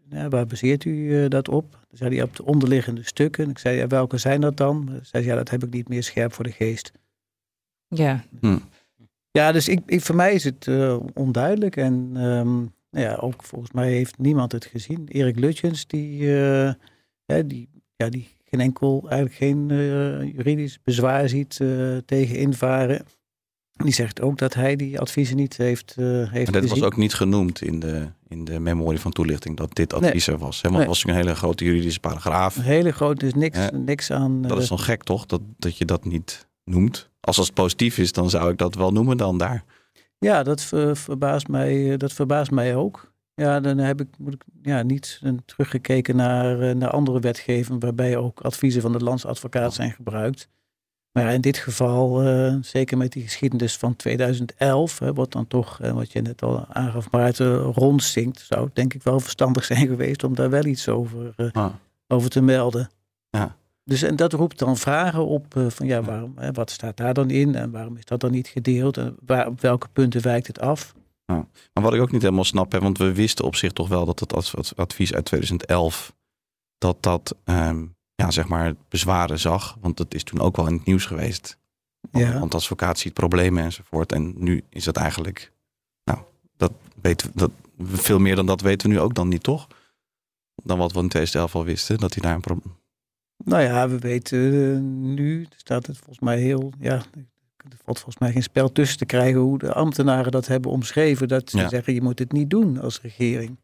waar 0.09 0.45
baseert 0.45 0.85
u 0.85 0.91
uh, 0.91 1.29
dat 1.29 1.49
op? 1.49 1.71
Dan 1.71 1.97
zei 1.97 2.15
hij 2.15 2.23
op 2.23 2.35
de 2.35 2.45
onderliggende 2.45 3.03
stukken. 3.03 3.49
Ik 3.49 3.57
zei, 3.57 3.77
ja, 3.77 3.87
welke 3.87 4.17
zijn 4.17 4.41
dat 4.41 4.57
dan? 4.57 4.87
Hij 4.89 4.99
zei, 5.01 5.25
ja, 5.25 5.35
dat 5.35 5.49
heb 5.49 5.63
ik 5.63 5.73
niet 5.73 5.89
meer 5.89 6.03
scherp 6.03 6.33
voor 6.33 6.43
de 6.43 6.51
geest. 6.51 6.91
Ja. 7.87 8.25
Hm. 8.39 8.57
Ja, 9.31 9.51
dus 9.51 9.67
ik, 9.67 9.81
ik, 9.85 10.01
voor 10.01 10.15
mij 10.15 10.33
is 10.33 10.43
het 10.43 10.65
uh, 10.65 10.99
onduidelijk. 11.13 11.75
En 11.75 11.93
um, 12.15 12.73
nou 12.91 13.05
ja, 13.05 13.15
ook 13.15 13.43
volgens 13.43 13.71
mij 13.71 13.91
heeft 13.91 14.17
niemand 14.17 14.51
het 14.51 14.65
gezien. 14.65 15.07
Erik 15.07 15.39
Lutjens, 15.39 15.87
die, 15.87 16.21
uh, 16.21 16.71
hè, 17.25 17.47
die, 17.47 17.69
ja, 17.95 18.09
die 18.09 18.27
geen 18.43 18.59
enkel, 18.59 19.05
eigenlijk 19.09 19.35
geen 19.35 19.69
uh, 19.69 20.33
juridisch 20.33 20.81
bezwaar 20.83 21.29
ziet 21.29 21.59
uh, 21.61 21.97
tegen 21.97 22.35
invaren. 22.35 23.05
Die 23.77 23.93
zegt 23.93 24.21
ook 24.21 24.37
dat 24.37 24.53
hij 24.53 24.75
die 24.75 24.99
adviezen 24.99 25.35
niet 25.35 25.57
heeft, 25.57 25.95
uh, 25.99 26.31
heeft 26.31 26.47
En 26.47 26.61
dat 26.61 26.69
was 26.69 26.83
ook 26.83 26.97
niet 26.97 27.13
genoemd 27.13 27.61
in 27.61 27.79
de, 27.79 28.07
in 28.27 28.45
de 28.45 28.59
memorie 28.59 28.99
van 28.99 29.11
toelichting, 29.11 29.57
dat 29.57 29.75
dit 29.75 29.93
advies 29.93 30.25
nee. 30.25 30.35
er 30.35 30.41
was. 30.41 30.61
Hè? 30.61 30.69
Want 30.69 30.79
het 30.79 30.87
was 30.87 31.03
een 31.03 31.13
hele 31.13 31.35
grote 31.35 31.63
juridische 31.63 31.99
paragraaf. 31.99 32.55
Een 32.55 32.63
hele 32.63 32.91
grote, 32.91 33.25
dus 33.25 33.33
niks, 33.33 33.57
ja. 33.57 33.69
niks 33.71 34.11
aan... 34.11 34.41
Dat 34.41 34.61
is 34.61 34.67
dan 34.67 34.79
gek 34.79 35.03
toch, 35.03 35.25
dat, 35.25 35.41
dat 35.57 35.77
je 35.77 35.85
dat 35.85 36.05
niet 36.05 36.47
noemt? 36.63 37.09
Als 37.21 37.37
het 37.37 37.53
positief 37.53 37.97
is, 37.97 38.11
dan 38.11 38.29
zou 38.29 38.51
ik 38.51 38.57
dat 38.57 38.75
wel 38.75 38.91
noemen 38.91 39.17
dan 39.17 39.37
daar. 39.37 39.63
Ja, 40.19 40.43
dat, 40.43 40.61
ver, 40.61 40.97
verbaast, 40.97 41.47
mij, 41.47 41.97
dat 41.97 42.13
verbaast 42.13 42.51
mij 42.51 42.75
ook. 42.75 43.11
Ja, 43.35 43.59
dan 43.59 43.77
heb 43.77 44.01
ik, 44.01 44.07
moet 44.17 44.33
ik 44.33 44.43
ja, 44.61 44.81
niet 44.81 45.21
teruggekeken 45.45 46.15
naar, 46.15 46.75
naar 46.75 46.89
andere 46.89 47.19
wetgeving 47.19 47.81
waarbij 47.81 48.17
ook 48.17 48.39
adviezen 48.39 48.81
van 48.81 48.91
de 48.91 49.03
landsadvocaat 49.03 49.73
zijn 49.73 49.91
gebruikt. 49.91 50.49
Maar 51.17 51.25
ja, 51.25 51.31
in 51.31 51.41
dit 51.41 51.57
geval, 51.57 52.27
uh, 52.27 52.55
zeker 52.61 52.97
met 52.97 53.11
die 53.11 53.23
geschiedenis 53.23 53.77
van 53.77 53.95
2011, 53.95 54.99
hè, 54.99 55.13
wat 55.13 55.31
dan 55.31 55.47
toch, 55.47 55.79
uh, 55.81 55.91
wat 55.91 56.11
je 56.11 56.21
net 56.21 56.41
al 56.41 56.65
aangaf, 56.69 57.11
Maarten 57.11 57.61
rondzinkt, 57.61 58.39
zou 58.39 58.65
het 58.65 58.75
denk 58.75 58.93
ik 58.93 59.03
wel 59.03 59.19
verstandig 59.19 59.65
zijn 59.73 59.87
geweest 59.87 60.23
om 60.23 60.35
daar 60.35 60.49
wel 60.49 60.65
iets 60.65 60.89
over, 60.89 61.33
uh, 61.37 61.51
ah. 61.51 61.73
over 62.07 62.29
te 62.29 62.41
melden. 62.41 62.89
Ja. 63.29 63.55
Dus 63.83 64.01
en 64.01 64.15
dat 64.15 64.33
roept 64.33 64.59
dan 64.59 64.77
vragen 64.77 65.25
op 65.25 65.45
van 65.67 65.87
ja, 65.87 66.01
waarom, 66.01 66.33
hè, 66.35 66.51
wat 66.51 66.71
staat 66.71 66.97
daar 66.97 67.13
dan 67.13 67.29
in 67.29 67.55
en 67.55 67.71
waarom 67.71 67.97
is 67.97 68.05
dat 68.05 68.19
dan 68.19 68.31
niet 68.31 68.47
gedeeld 68.47 68.97
en 68.97 69.15
waar, 69.25 69.47
op 69.47 69.61
welke 69.61 69.87
punten 69.93 70.21
wijkt 70.21 70.47
het 70.47 70.59
af? 70.59 70.93
Ja. 71.25 71.47
Maar 71.73 71.83
wat 71.83 71.93
ik 71.93 72.01
ook 72.01 72.11
niet 72.11 72.21
helemaal 72.21 72.43
snap, 72.43 72.71
hè, 72.71 72.79
want 72.79 72.97
we 72.97 73.13
wisten 73.13 73.45
op 73.45 73.55
zich 73.55 73.71
toch 73.71 73.87
wel 73.87 74.05
dat 74.05 74.19
het 74.19 74.33
advies 74.75 75.13
uit 75.13 75.25
2011, 75.25 76.15
dat 76.77 77.03
dat, 77.03 77.35
um, 77.45 77.95
ja, 78.23 78.31
zeg 78.31 78.47
maar, 78.47 78.73
bezwaren 78.89 79.39
zag. 79.39 79.77
Want 79.81 79.97
dat 79.97 80.13
is 80.13 80.23
toen 80.23 80.39
ook 80.39 80.55
wel 80.55 80.67
in 80.67 80.73
het 80.73 80.85
nieuws 80.85 81.05
geweest. 81.05 81.57
Ja. 82.11 82.39
Want 82.39 82.55
advocaat 82.55 82.99
ziet 82.99 83.13
problemen 83.13 83.63
enzovoort. 83.63 84.11
En 84.11 84.33
nu 84.37 84.63
is 84.69 84.83
dat 84.83 84.97
eigenlijk, 84.97 85.51
nou, 86.03 86.19
dat 86.57 86.71
weten 87.01 87.27
we, 87.27 87.33
dat, 87.35 87.51
veel 87.79 88.19
meer 88.19 88.35
dan 88.35 88.45
dat 88.45 88.61
weten 88.61 88.87
we 88.89 88.93
nu 88.95 88.99
ook 89.01 89.13
dan 89.13 89.27
niet, 89.27 89.43
toch? 89.43 89.67
Dan 90.63 90.77
wat 90.77 90.91
we 90.91 90.99
in 90.99 91.07
2011 91.09 91.55
al 91.55 91.63
wisten, 91.63 91.97
dat 91.97 92.13
hij 92.13 92.21
daar 92.23 92.35
een 92.35 92.41
probleem... 92.41 92.75
Nou 93.43 93.63
ja, 93.63 93.89
we 93.89 93.99
weten 93.99 94.39
uh, 94.39 94.79
nu, 95.15 95.47
staat 95.55 95.85
het 95.87 95.97
volgens 95.97 96.19
mij 96.19 96.39
heel, 96.39 96.71
ja, 96.79 96.93
er 96.93 97.77
valt 97.83 97.99
volgens 97.99 98.17
mij 98.17 98.31
geen 98.31 98.43
spel 98.43 98.71
tussen 98.71 98.97
te 98.97 99.05
krijgen 99.05 99.39
hoe 99.39 99.57
de 99.57 99.73
ambtenaren 99.73 100.31
dat 100.31 100.47
hebben 100.47 100.71
omschreven. 100.71 101.27
Dat 101.27 101.49
ze 101.49 101.57
Ja. 101.57 101.69
zeggen, 101.69 101.93
je 101.93 102.01
moet 102.01 102.19
het 102.19 102.31
niet 102.31 102.49
doen 102.49 102.79
als 102.81 103.01
regering. 103.01 103.57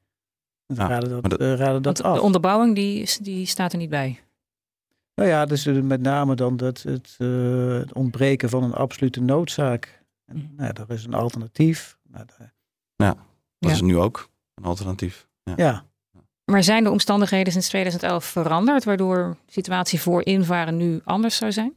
Ja, 0.65 0.88
raden 0.88 1.10
dat, 1.10 1.22
maar 1.22 1.29
dat- 1.29 1.39
eh, 1.39 1.55
raden 1.55 1.81
dat 1.81 1.98
Want 1.98 2.12
af. 2.13 2.15
de 2.17 2.24
onderbouwing 2.24 2.75
die, 2.75 3.10
die 3.22 3.45
staat 3.45 3.72
er 3.72 3.77
niet 3.77 3.89
bij. 3.89 4.19
Nou 5.15 5.29
ja, 5.29 5.46
dus 5.46 5.65
eh, 5.65 5.79
met 5.82 6.01
name 6.01 6.36
dan 6.36 6.58
dat 6.58 6.82
het, 6.82 7.15
eh, 7.17 7.67
het 7.67 7.93
ontbreken 7.93 8.50
van 8.50 8.63
een 8.63 8.74
absolute 8.74 9.22
noodzaak. 9.22 10.03
En, 10.25 10.36
Mhm. 10.38 10.46
nou, 10.55 10.72
ja, 10.75 10.84
er 10.84 10.96
is 10.96 11.05
een 11.05 11.13
alternatief. 11.13 11.98
Nou, 12.12 12.25
daar- 12.38 12.53
Dat 12.96 13.72
Ja. 13.72 13.72
is 13.72 13.82
nu 13.82 13.98
ook 13.98 14.29
een 14.55 14.63
alternatief. 14.63 15.27
Ja. 15.43 15.53
ja, 15.55 15.86
Maar 16.46 16.63
zijn 16.63 16.84
de 16.84 16.89
omstandigheden 16.91 17.51
sinds 17.51 17.67
2011 17.70 18.25
veranderd, 18.25 18.84
waardoor 18.84 19.38
de 19.46 19.51
situatie 19.51 20.01
voor 20.01 20.25
invaren 20.25 20.77
nu 20.77 21.01
anders 21.03 21.36
zou 21.36 21.51
zijn? 21.51 21.74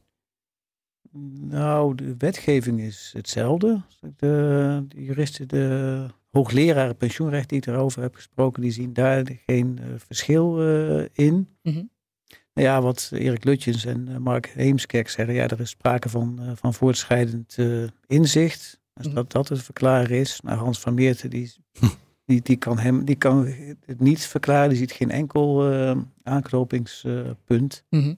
nou, 1.39 1.95
de 1.95 2.15
wetgeving 2.17 2.79
is 2.79 3.11
hetzelfde. 3.15 3.81
De, 3.99 4.85
de 4.87 5.03
juristen, 5.03 5.47
de 5.47 6.05
hoogleraren 6.31 6.97
pensioenrecht 6.97 7.49
die 7.49 7.57
ik 7.57 7.63
daarover 7.65 8.01
heb 8.01 8.15
gesproken, 8.15 8.61
die 8.61 8.71
zien 8.71 8.93
daar 8.93 9.25
geen 9.45 9.79
eh, 9.81 9.85
verschil 9.97 10.61
eh, 10.61 11.05
in. 11.13 11.57
Mhm. 11.63 11.83
Nou 12.57 12.69
ja, 12.69 12.81
wat 12.81 13.09
Erik 13.13 13.43
Lutjens 13.43 13.85
en 13.85 14.07
eh, 14.07 14.17
Mark 14.17 14.47
Heemskerk 14.47 15.09
zeggen, 15.09 15.33
ja, 15.33 15.47
er 15.47 15.59
is 15.59 15.69
sprake 15.69 16.09
van, 16.09 16.39
eh, 16.41 16.51
van 16.55 16.73
voortschrijdend 16.73 17.55
eh, 17.57 17.83
inzicht. 18.07 18.79
Als 18.93 19.05
Mhm. 19.07 19.15
dat, 19.15 19.31
dat 19.31 19.49
het 19.49 19.61
verklaren 19.61 20.17
is. 20.17 20.41
Nou, 20.41 20.57
Hans 20.57 20.79
van 20.79 20.93
Meerten, 20.93 21.29
die, 21.29 21.53
die, 22.25 22.41
die, 22.41 22.57
kan 22.57 22.79
hem, 22.79 23.05
die 23.05 23.15
kan 23.15 23.45
het 23.85 23.99
niet 23.99 24.25
verklaren. 24.25 24.69
Die 24.69 24.77
ziet 24.77 24.91
geen 24.91 25.11
enkel 25.11 25.71
eh, 25.71 25.97
aanknopingspunt. 26.23 27.83
Mhm. 27.89 28.13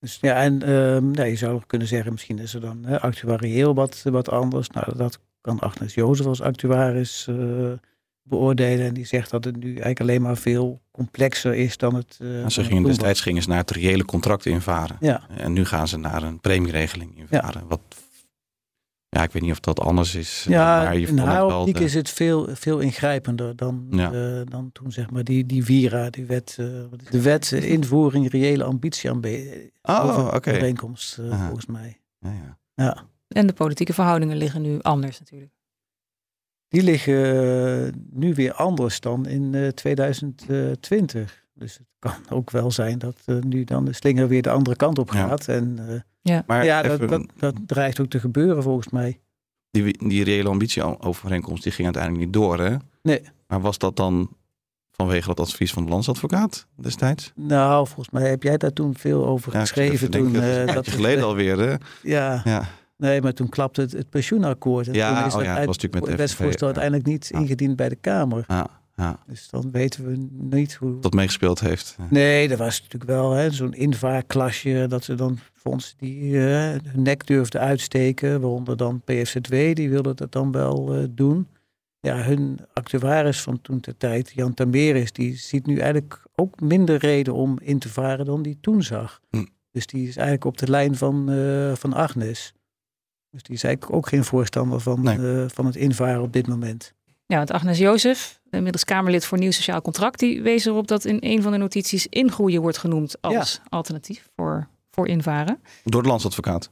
Dus 0.00 0.18
ja, 0.20 0.42
en 0.42 0.58
nou, 1.12 1.24
je 1.24 1.36
zou 1.36 1.52
nog 1.52 1.66
kunnen 1.66 1.88
zeggen, 1.88 2.12
misschien 2.12 2.38
is 2.38 2.54
er 2.54 2.60
dan 2.60 2.84
actuarieel 2.84 3.74
wat, 3.74 4.02
wat 4.02 4.28
anders. 4.28 4.70
Nou, 4.70 4.96
dat 4.96 5.20
kan 5.40 5.58
Agnes 5.58 5.94
Jozef 5.94 6.26
als 6.26 6.40
actuaris 6.40 7.28
beoordelen. 8.28 8.86
En 8.86 8.94
die 8.94 9.06
zegt 9.06 9.30
dat 9.30 9.44
het 9.44 9.56
nu 9.56 9.68
eigenlijk 9.68 10.00
alleen 10.00 10.22
maar 10.22 10.36
veel 10.36 10.80
complexer 10.90 11.54
is 11.54 11.76
dan 11.76 11.94
het. 11.94 12.18
eh, 12.20 12.48
ze 12.48 12.64
gingen 12.64 12.82
destijds 12.82 13.20
gingen 13.20 13.42
ze 13.42 13.48
naar 13.48 13.58
het 13.58 13.70
reële 13.70 14.04
contract 14.04 14.46
invaren. 14.46 14.96
Ja, 15.00 15.22
En 15.36 15.52
nu 15.52 15.64
gaan 15.64 15.88
ze 15.88 15.96
naar 15.96 16.22
een 16.22 16.40
premieregeling 16.40 17.18
invaren. 17.18 17.68
Wat 17.68 17.80
Ja, 19.08 19.22
ik 19.22 19.30
weet 19.30 19.42
niet 19.42 19.50
of 19.50 19.60
dat 19.60 19.80
anders 19.80 20.14
is. 20.14 20.46
Ja, 20.48 20.82
maar 20.82 20.96
in 20.96 21.18
haar 21.18 21.56
optiek 21.58 21.76
de... 21.76 21.84
is 21.84 21.94
het 21.94 22.10
veel, 22.10 22.48
veel 22.52 22.78
ingrijpender 22.78 23.56
dan, 23.56 23.86
ja. 23.90 24.12
uh, 24.12 24.40
dan 24.44 24.70
toen 24.72 24.92
zeg 24.92 25.10
maar 25.10 25.24
die, 25.24 25.46
die 25.46 25.64
Vira, 25.64 26.10
die 26.10 26.24
wet, 26.24 26.56
uh, 26.60 26.66
de 27.10 27.22
wet 27.22 27.50
uh, 27.50 27.70
invoering 27.70 28.30
reële 28.30 28.64
ambitie 28.64 29.10
aan 29.10 29.24
oh, 29.82 30.30
okay. 30.34 30.54
overeenkomst 30.54 31.14
volgens 31.14 31.66
mij. 31.66 32.00
Ja, 32.18 32.30
ja. 32.30 32.58
ja. 32.74 33.04
En 33.28 33.46
de 33.46 33.52
politieke 33.52 33.92
verhoudingen 33.92 34.36
liggen 34.36 34.62
nu 34.62 34.78
anders 34.80 35.18
natuurlijk. 35.18 35.57
Die 36.68 36.82
liggen 36.82 38.06
nu 38.10 38.34
weer 38.34 38.52
anders 38.52 39.00
dan 39.00 39.26
in 39.26 39.72
2020. 39.74 41.46
Dus 41.54 41.74
het 41.74 41.86
kan 41.98 42.14
ook 42.38 42.50
wel 42.50 42.70
zijn 42.70 42.98
dat 42.98 43.22
nu 43.40 43.64
dan 43.64 43.84
de 43.84 43.92
slinger 43.92 44.28
weer 44.28 44.42
de 44.42 44.50
andere 44.50 44.76
kant 44.76 44.98
op 44.98 45.10
gaat. 45.10 45.46
Ja. 45.46 45.54
En 45.54 45.78
ja, 46.20 46.42
maar 46.46 46.64
ja 46.64 46.82
dat, 46.82 47.08
dat, 47.08 47.26
dat, 47.36 47.54
dreigt 47.66 48.00
ook 48.00 48.08
te 48.08 48.20
gebeuren 48.20 48.62
volgens 48.62 48.88
mij. 48.88 49.20
Die, 49.70 50.08
die 50.08 50.24
reële 50.24 50.48
ambitieovereenkomst 50.48 51.62
die 51.62 51.72
ging 51.72 51.84
uiteindelijk 51.84 52.24
niet 52.24 52.34
door, 52.34 52.58
hè? 52.58 52.76
Nee. 53.02 53.22
Maar 53.46 53.60
was 53.60 53.78
dat 53.78 53.96
dan 53.96 54.36
vanwege 54.90 55.26
dat 55.26 55.40
advies 55.40 55.72
van 55.72 55.84
de 55.84 55.90
landsadvocaat 55.90 56.66
destijds? 56.74 57.32
Nou, 57.34 57.86
volgens 57.86 58.10
mij 58.10 58.28
heb 58.28 58.42
jij 58.42 58.56
daar 58.56 58.72
toen 58.72 58.94
veel 58.94 59.26
over 59.26 59.52
ja, 59.52 59.60
geschreven. 59.60 60.10
Toen, 60.10 60.34
uh, 60.44 60.66
dat, 60.66 60.74
dat 60.74 60.88
geleden 60.88 61.24
alweer, 61.24 61.58
hè? 61.58 61.74
Ja. 62.02 62.42
ja. 62.44 62.68
Nee, 62.98 63.22
maar 63.22 63.32
toen 63.32 63.48
klapte 63.48 63.80
het, 63.80 63.92
het 63.92 64.10
pensioenakkoord. 64.10 64.88
En 64.88 64.94
ja, 64.94 65.18
toen 65.18 65.26
is 65.26 65.34
oh 65.34 65.42
ja, 65.42 65.56
het 65.56 65.66
was 65.66 65.76
natuurlijk 65.76 65.94
met 65.94 66.06
het 66.06 66.20
wetsvoorstel 66.20 66.66
uiteindelijk 66.66 67.06
niet 67.06 67.30
ingediend 67.30 67.76
bij 67.76 67.88
de 67.88 67.96
Kamer. 67.96 68.44
Ja. 68.48 68.66
Ja. 68.98 69.18
Dus 69.26 69.48
dan 69.50 69.70
weten 69.70 70.04
we 70.06 70.28
niet 70.30 70.74
hoe. 70.74 71.00
Dat 71.00 71.12
meegespeeld 71.12 71.60
heeft. 71.60 71.96
Nee, 72.10 72.48
dat 72.48 72.58
was 72.58 72.82
natuurlijk 72.82 73.10
wel 73.10 73.50
zo'n 73.50 73.74
invaarklasje. 73.74 74.86
Dat 74.88 75.04
ze 75.04 75.14
dan 75.14 75.38
fondsen 75.52 75.98
die 75.98 76.22
uh, 76.22 76.40
hun 76.42 77.02
nek 77.02 77.26
durfden 77.26 77.60
uitsteken. 77.60 78.40
Waaronder 78.40 78.76
dan 78.76 79.00
PFZW, 79.00 79.52
die 79.74 79.90
wilden 79.90 80.16
dat 80.16 80.32
dan 80.32 80.52
wel 80.52 80.98
uh, 80.98 81.04
doen. 81.10 81.46
Ja, 82.00 82.16
hun 82.16 82.58
actuaris 82.72 83.40
van 83.40 83.60
toen 83.60 83.80
ter 83.80 83.96
tijd, 83.96 84.32
Jan 84.34 84.54
Tameris, 84.54 85.12
die 85.12 85.36
ziet 85.36 85.66
nu 85.66 85.78
eigenlijk 85.78 86.22
ook 86.34 86.60
minder 86.60 86.98
reden 86.98 87.34
om 87.34 87.58
in 87.60 87.78
te 87.78 87.88
varen 87.88 88.24
dan 88.24 88.42
die 88.42 88.58
toen 88.60 88.82
zag. 88.82 89.20
Hm. 89.30 89.44
Dus 89.72 89.86
die 89.86 90.08
is 90.08 90.16
eigenlijk 90.16 90.44
op 90.44 90.58
de 90.58 90.70
lijn 90.70 90.96
van, 90.96 91.30
uh, 91.30 91.74
van 91.74 91.94
Agnes. 91.94 92.54
Dus 93.38 93.46
die 93.46 93.56
is 93.56 93.64
eigenlijk 93.64 93.96
ook 93.96 94.08
geen 94.08 94.24
voorstander 94.24 94.80
van, 94.80 95.02
nee. 95.02 95.48
van 95.48 95.66
het 95.66 95.76
invaren 95.76 96.22
op 96.22 96.32
dit 96.32 96.46
moment. 96.46 96.94
Ja, 97.26 97.36
want 97.36 97.50
Agnes 97.50 97.78
Jozef, 97.78 98.40
inmiddels 98.50 98.84
Kamerlid 98.84 99.24
voor 99.24 99.38
Nieuw 99.38 99.50
Sociaal 99.50 99.82
Contract, 99.82 100.18
die 100.18 100.42
wees 100.42 100.64
erop 100.64 100.86
dat 100.86 101.04
in 101.04 101.16
een 101.20 101.42
van 101.42 101.52
de 101.52 101.58
notities 101.58 102.06
ingroeien 102.06 102.60
wordt 102.60 102.78
genoemd 102.78 103.20
als 103.20 103.60
ja. 103.62 103.68
alternatief 103.68 104.28
voor, 104.36 104.68
voor 104.90 105.08
invaren. 105.08 105.60
Door 105.84 106.02
de 106.02 106.08
landsadvocaat? 106.08 106.70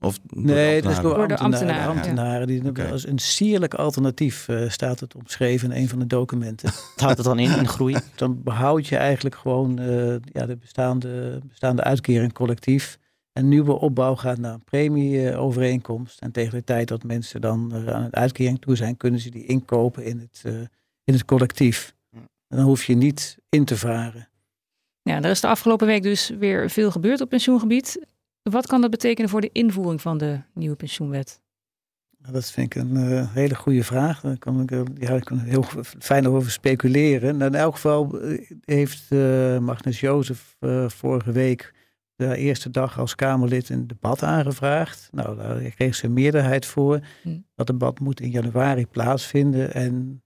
Of 0.00 0.18
nee, 0.26 0.82
dat 0.82 0.92
is 0.92 1.00
door, 1.00 1.14
door 1.14 1.28
de 1.28 1.36
ambtenaren. 1.36 1.86
ambtenaren. 1.86 1.94
ambtenaren 1.94 2.46
die 2.46 2.68
okay. 2.68 2.90
als 2.90 3.06
een 3.06 3.18
sierlijk 3.18 3.74
alternatief 3.74 4.48
uh, 4.48 4.70
staat 4.70 5.00
het 5.00 5.14
omschreven 5.14 5.72
in 5.72 5.82
een 5.82 5.88
van 5.88 5.98
de 5.98 6.06
documenten. 6.06 6.68
Wat 6.94 7.00
houdt 7.00 7.16
het 7.16 7.26
dan 7.26 7.38
in, 7.38 7.58
in 7.58 7.68
groei? 7.68 7.96
Dan 8.14 8.42
behoud 8.42 8.86
je 8.86 8.96
eigenlijk 8.96 9.34
gewoon 9.34 9.80
uh, 9.80 10.16
ja, 10.32 10.46
de 10.46 10.56
bestaande, 10.56 11.40
bestaande 11.48 11.82
uitkering 11.82 12.32
collectief. 12.32 12.98
Een 13.36 13.48
nieuwe 13.48 13.72
opbouw 13.72 14.14
gaat 14.16 14.38
naar 14.38 14.52
een 14.52 14.64
premieovereenkomst. 14.64 16.20
En 16.20 16.32
tegen 16.32 16.58
de 16.58 16.64
tijd 16.64 16.88
dat 16.88 17.02
mensen 17.02 17.40
dan 17.40 17.70
uh, 17.74 17.94
aan 17.94 18.02
een 18.02 18.14
uitkering 18.14 18.60
toe 18.60 18.76
zijn, 18.76 18.96
kunnen 18.96 19.20
ze 19.20 19.30
die 19.30 19.44
inkopen 19.44 20.04
in 20.04 20.18
het, 20.18 20.42
in 21.04 21.12
het 21.14 21.24
collectief. 21.24 21.94
En 22.48 22.56
dan 22.56 22.64
hoef 22.64 22.84
je 22.84 22.94
niet 22.94 23.38
in 23.48 23.64
te 23.64 23.76
varen. 23.76 24.28
Ja, 25.02 25.16
er 25.22 25.30
is 25.30 25.40
de 25.40 25.46
afgelopen 25.46 25.86
week 25.86 26.02
dus 26.02 26.28
weer 26.28 26.70
veel 26.70 26.90
gebeurd 26.90 27.20
op 27.20 27.28
pensioengebied. 27.28 28.06
Wat 28.42 28.66
kan 28.66 28.80
dat 28.80 28.90
betekenen 28.90 29.30
voor 29.30 29.40
de 29.40 29.50
invoering 29.52 30.00
van 30.00 30.18
de 30.18 30.40
nieuwe 30.54 30.76
pensioenwet? 30.76 31.40
Dat 32.18 32.50
vind 32.50 32.74
ik 32.74 32.82
een 32.82 32.96
uh, 32.96 33.34
hele 33.34 33.54
goede 33.54 33.84
vraag. 33.84 34.20
Daar 34.20 34.38
kan 34.38 34.60
ik, 34.60 34.70
ja, 35.00 35.14
ik 35.14 35.24
kan 35.24 35.38
heel 35.38 35.64
fijn 35.98 36.28
over 36.28 36.50
speculeren. 36.50 37.36
Nou, 37.36 37.50
in 37.50 37.58
elk 37.58 37.74
geval 37.74 38.18
heeft 38.64 39.06
uh, 39.10 39.58
Magnus 39.58 40.00
Jozef 40.00 40.56
vorige 40.86 41.32
week 41.32 41.74
de 42.16 42.36
eerste 42.36 42.70
dag 42.70 42.98
als 42.98 43.14
Kamerlid 43.14 43.68
een 43.68 43.86
debat 43.86 44.22
aangevraagd. 44.22 45.08
Nou, 45.12 45.36
daar 45.36 45.60
kreeg 45.60 45.94
ze 45.94 46.04
een 46.04 46.12
meerderheid 46.12 46.66
voor. 46.66 47.00
Hm. 47.22 47.38
Dat 47.54 47.66
debat 47.66 48.00
moet 48.00 48.20
in 48.20 48.30
januari 48.30 48.86
plaatsvinden. 48.86 49.72
En 49.74 50.22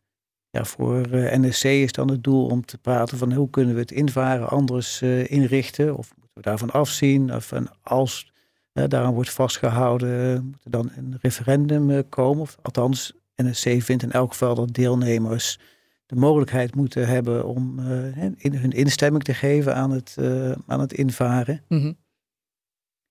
ja, 0.51 0.65
voor 0.65 1.09
NSC 1.11 1.65
is 1.65 1.93
dan 1.93 2.11
het 2.11 2.25
doel 2.25 2.47
om 2.47 2.65
te 2.65 2.79
praten 2.79 3.19
van 3.19 3.33
hoe 3.33 3.51
kunnen 3.51 3.75
we 3.75 3.81
het 3.81 3.91
invaren 3.91 4.49
anders 4.49 5.03
inrichten. 5.03 5.97
Of 5.97 6.13
we 6.33 6.41
daarvan 6.41 6.71
afzien. 6.71 7.35
Of 7.35 7.53
en 7.53 7.69
als 7.83 8.33
uh, 8.73 8.85
daaraan 8.89 9.15
wordt 9.15 9.31
vastgehouden, 9.31 10.45
moet 10.45 10.65
er 10.65 10.71
dan 10.71 10.91
een 10.97 11.19
referendum 11.21 11.91
uh, 11.91 11.99
komen. 12.09 12.43
Of 12.43 12.57
althans, 12.63 13.13
NSC 13.37 13.83
vindt 13.83 14.03
in 14.03 14.13
elk 14.13 14.31
geval 14.31 14.55
dat 14.55 14.75
deelnemers 14.75 15.59
de 16.11 16.17
mogelijkheid 16.17 16.75
moeten 16.75 17.09
hebben 17.09 17.47
om 17.47 17.79
uh, 17.79 18.17
in, 18.37 18.55
hun 18.55 18.71
instemming 18.71 19.25
te 19.25 19.35
geven 19.35 19.75
aan 19.75 19.91
het, 19.91 20.17
aan 20.67 20.81
het 20.81 20.93
invaren. 20.93 21.65
Mm 21.69 21.81
-hmm. 21.81 21.97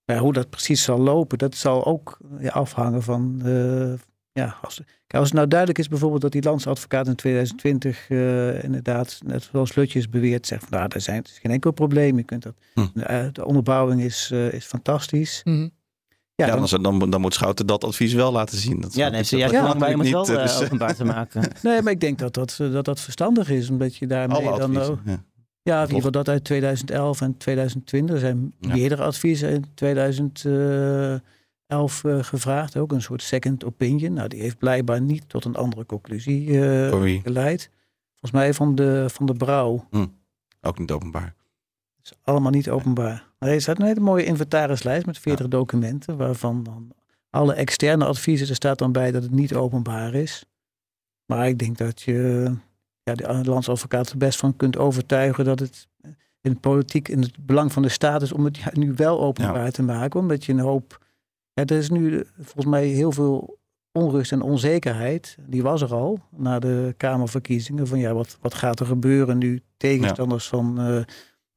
Maar 0.06 0.18
hoe 0.18 0.34
dat 0.34 0.50
precies 0.50 0.84
zal 0.84 1.00
lopen, 1.00 1.38
dat 1.38 1.56
zal 1.56 1.86
ook 1.86 2.18
ja, 2.40 2.50
afhangen 2.50 3.04
van, 3.04 3.42
ja, 4.32 4.58
als, 4.62 4.82
als 5.08 5.28
het 5.28 5.34
nou 5.34 5.48
duidelijk 5.48 5.80
is 5.80 5.88
bijvoorbeeld 5.88 6.22
dat 6.22 6.32
die 6.32 6.44
landsadvocaat 6.44 7.08
in 7.08 7.16
2020 7.16 8.10
uh, 8.10 8.64
inderdaad, 8.64 9.20
net 9.26 9.44
zoals 9.44 9.76
Lutjes 9.76 10.10
beweert, 10.10 10.48
zegt 10.48 10.64
van 10.64 10.78
nou, 10.78 10.92
er, 10.94 11.02
zijn, 11.02 11.24
is 11.24 11.40
geen 11.42 11.52
enkel 11.52 11.72
probleem. 11.72 12.18
Je 12.18 12.24
kunt 12.24 12.44
dat, 12.44 12.56
hm. 12.74 12.88
de, 12.94 13.30
de, 13.34 13.46
onderbouwing 13.46 14.02
is, 14.02 14.30
uh, 14.34 14.54
is 14.54 14.66
fantastisch. 14.66 15.42
Mm 15.44 15.54
-hmm. 15.54 15.72
Ja, 16.40 16.48
ja 16.48 16.56
dan, 16.56 17.00
dan, 17.00 17.10
dan, 17.10 17.22
moet 17.22 17.34
Schouten 17.34 17.66
dat 17.66 17.84
advies 17.84 18.14
wel 18.14 18.32
laten 18.32 18.58
zien. 18.58 18.82
Dat 18.82 18.94
ja, 18.94 19.06
dan 19.06 19.14
heeft 19.14 19.30
ze 19.30 19.38
juist 19.38 19.54
lang 19.54 19.80
bij 19.80 19.94
om 19.94 20.00
het 20.00 20.10
wel 20.10 20.30
uh, 20.30 20.42
dus, 20.42 20.64
openbaar 20.64 20.96
te 20.96 21.06
maken. 21.06 21.42
nee, 21.64 21.82
maar 21.82 21.92
ik 21.92 22.00
denk 22.00 22.20
dat 22.20 22.34
dat, 22.34 22.56
dat 22.58 22.86
dat 22.86 23.00
verstandig 23.00 23.50
is, 23.50 23.70
omdat 23.70 23.96
je 23.96 24.08
daarmee 24.08 24.48
Alle 24.48 24.60
dan 24.60 24.78
ook... 24.78 25.00
Ja, 25.06 25.24
ja 25.62 25.76
in 25.76 25.82
ieder 25.82 25.96
geval 25.96 26.12
dat 26.12 26.30
uit 26.30 26.44
2011 26.44 27.22
en 27.22 27.38
2020. 27.38 28.16
Er 28.16 28.22
zijn 28.22 28.54
ja. 28.60 28.74
meerdere 28.74 29.04
adviezen 29.04 29.50
in 29.50 29.66
2000... 29.74 30.44
Uh, 30.44 31.16
elf 31.70 32.04
uh, 32.04 32.24
gevraagd, 32.24 32.78
ook 32.78 32.92
een 32.92 33.02
soort 33.02 33.22
second 33.22 33.66
opinion. 33.66 34.14
Nou, 34.14 34.28
die 34.28 34.42
heeft 34.42 34.58
blijkbaar 34.58 35.02
niet 35.02 35.30
tot 35.30 35.46
een 35.46 35.56
andere 35.56 35.86
conclusie 35.86 36.48
uh, 36.48 37.22
geleid. 37.22 37.70
Volgens 38.10 38.32
mij 38.32 38.54
van 38.54 38.76
de, 38.76 39.06
van 39.08 39.26
de 39.26 39.34
Brouw. 39.34 39.86
Hm. 39.90 40.06
Ook 40.62 40.80
niet 40.80 40.92
openbaar. 40.92 41.36
Is 42.12 42.18
allemaal 42.24 42.52
niet 42.52 42.70
openbaar. 42.70 43.28
Maar 43.40 43.50
er 43.50 43.62
staat 43.62 43.80
een 43.80 43.86
hele 43.86 44.00
mooie 44.00 44.26
inventarislijst 44.26 45.06
met 45.06 45.18
40 45.18 45.46
ja. 45.46 45.52
documenten, 45.52 46.18
waarvan 46.18 46.64
dan 46.64 46.92
alle 47.30 47.54
externe 47.54 48.06
adviezen, 48.06 48.48
er 48.48 48.56
staat 48.56 48.78
dan 48.78 48.92
bij 48.92 49.12
dat 49.12 49.24
het 49.24 49.32
niet 49.32 49.56
openbaar 49.56 50.14
is. 50.14 50.46
Maar 51.26 51.48
ik 51.48 51.60
denk 51.60 51.78
dat 51.78 52.02
je 52.02 52.52
ja, 53.04 53.14
de 53.14 53.50
landsadvocaat 53.50 54.10
er 54.10 54.18
best 54.18 54.40
van 54.40 54.56
kunt 54.56 54.78
overtuigen 54.78 55.46
dat 55.46 55.60
het 55.60 55.88
in 56.42 56.52
de 56.52 56.60
politiek 56.60 57.08
in 57.08 57.22
het 57.22 57.46
belang 57.46 57.72
van 57.72 57.82
de 57.82 57.90
staat 57.90 58.22
is 58.22 58.32
om 58.32 58.46
het 58.46 58.58
ja, 58.58 58.70
nu 58.74 58.94
wel 58.96 59.22
openbaar 59.22 59.66
ja. 59.66 59.72
te 59.72 59.84
maken. 59.84 60.20
Omdat 60.20 60.46
je 60.46 60.52
een 60.52 60.60
hoop 60.60 61.00
ja, 61.54 61.66
er 61.66 61.78
is 61.78 61.90
nu 61.90 62.24
volgens 62.38 62.66
mij 62.66 62.86
heel 62.86 63.12
veel 63.12 63.58
onrust 63.92 64.32
en 64.32 64.42
onzekerheid. 64.42 65.38
Die 65.48 65.64
was 65.64 65.82
er 65.82 65.94
al 65.94 66.20
na 66.30 66.60
de 66.60 66.94
Kamerverkiezingen. 66.98 67.88
Van 67.88 68.00
ja, 68.00 68.14
wat, 68.14 68.38
wat 68.42 68.54
gaat 68.54 68.80
er 68.80 68.86
gebeuren 68.86 69.38
nu 69.38 69.62
tegenstanders 69.78 70.48
van 70.48 70.90
uh, 70.92 71.02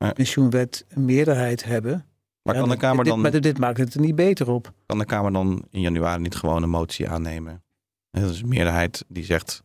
ja. 0.07 0.13
pensioenwet 0.13 0.85
een 0.89 1.05
meerderheid 1.05 1.65
hebben. 1.65 2.07
Maar 2.43 2.55
kan 2.55 2.69
de 2.69 2.77
Kamer 2.77 3.05
dan... 3.05 3.23
Dit, 3.23 3.33
maar 3.33 3.41
dit 3.41 3.59
maakt 3.59 3.79
het 3.79 3.95
er 3.95 4.01
niet 4.01 4.15
beter 4.15 4.51
op. 4.51 4.73
Kan 4.87 4.99
de 4.99 5.05
Kamer 5.05 5.33
dan 5.33 5.65
in 5.71 5.81
januari 5.81 6.23
niet 6.23 6.35
gewoon 6.35 6.63
een 6.63 6.71
motie 6.71 7.09
aannemen? 7.09 7.63
Dat 8.11 8.31
is 8.31 8.43
een 8.43 8.49
meerderheid 8.49 9.05
die 9.09 9.25
zegt... 9.25 9.63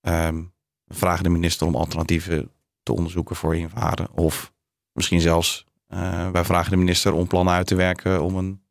Um, 0.00 0.54
we 0.84 0.94
vragen 0.94 1.24
de 1.24 1.30
minister 1.30 1.66
om 1.66 1.74
alternatieven 1.74 2.50
te 2.82 2.92
onderzoeken 2.92 3.36
voor 3.36 3.56
invaren. 3.56 4.12
Of 4.12 4.52
misschien 4.92 5.20
zelfs... 5.20 5.64
Uh, 5.88 6.30
wij 6.30 6.44
vragen 6.44 6.70
de 6.70 6.76
minister 6.76 7.12
om 7.12 7.26
plannen 7.26 7.54
uit 7.54 7.66
te 7.66 7.74
werken 7.74 8.22
om 8.22 8.36
een 8.36 8.62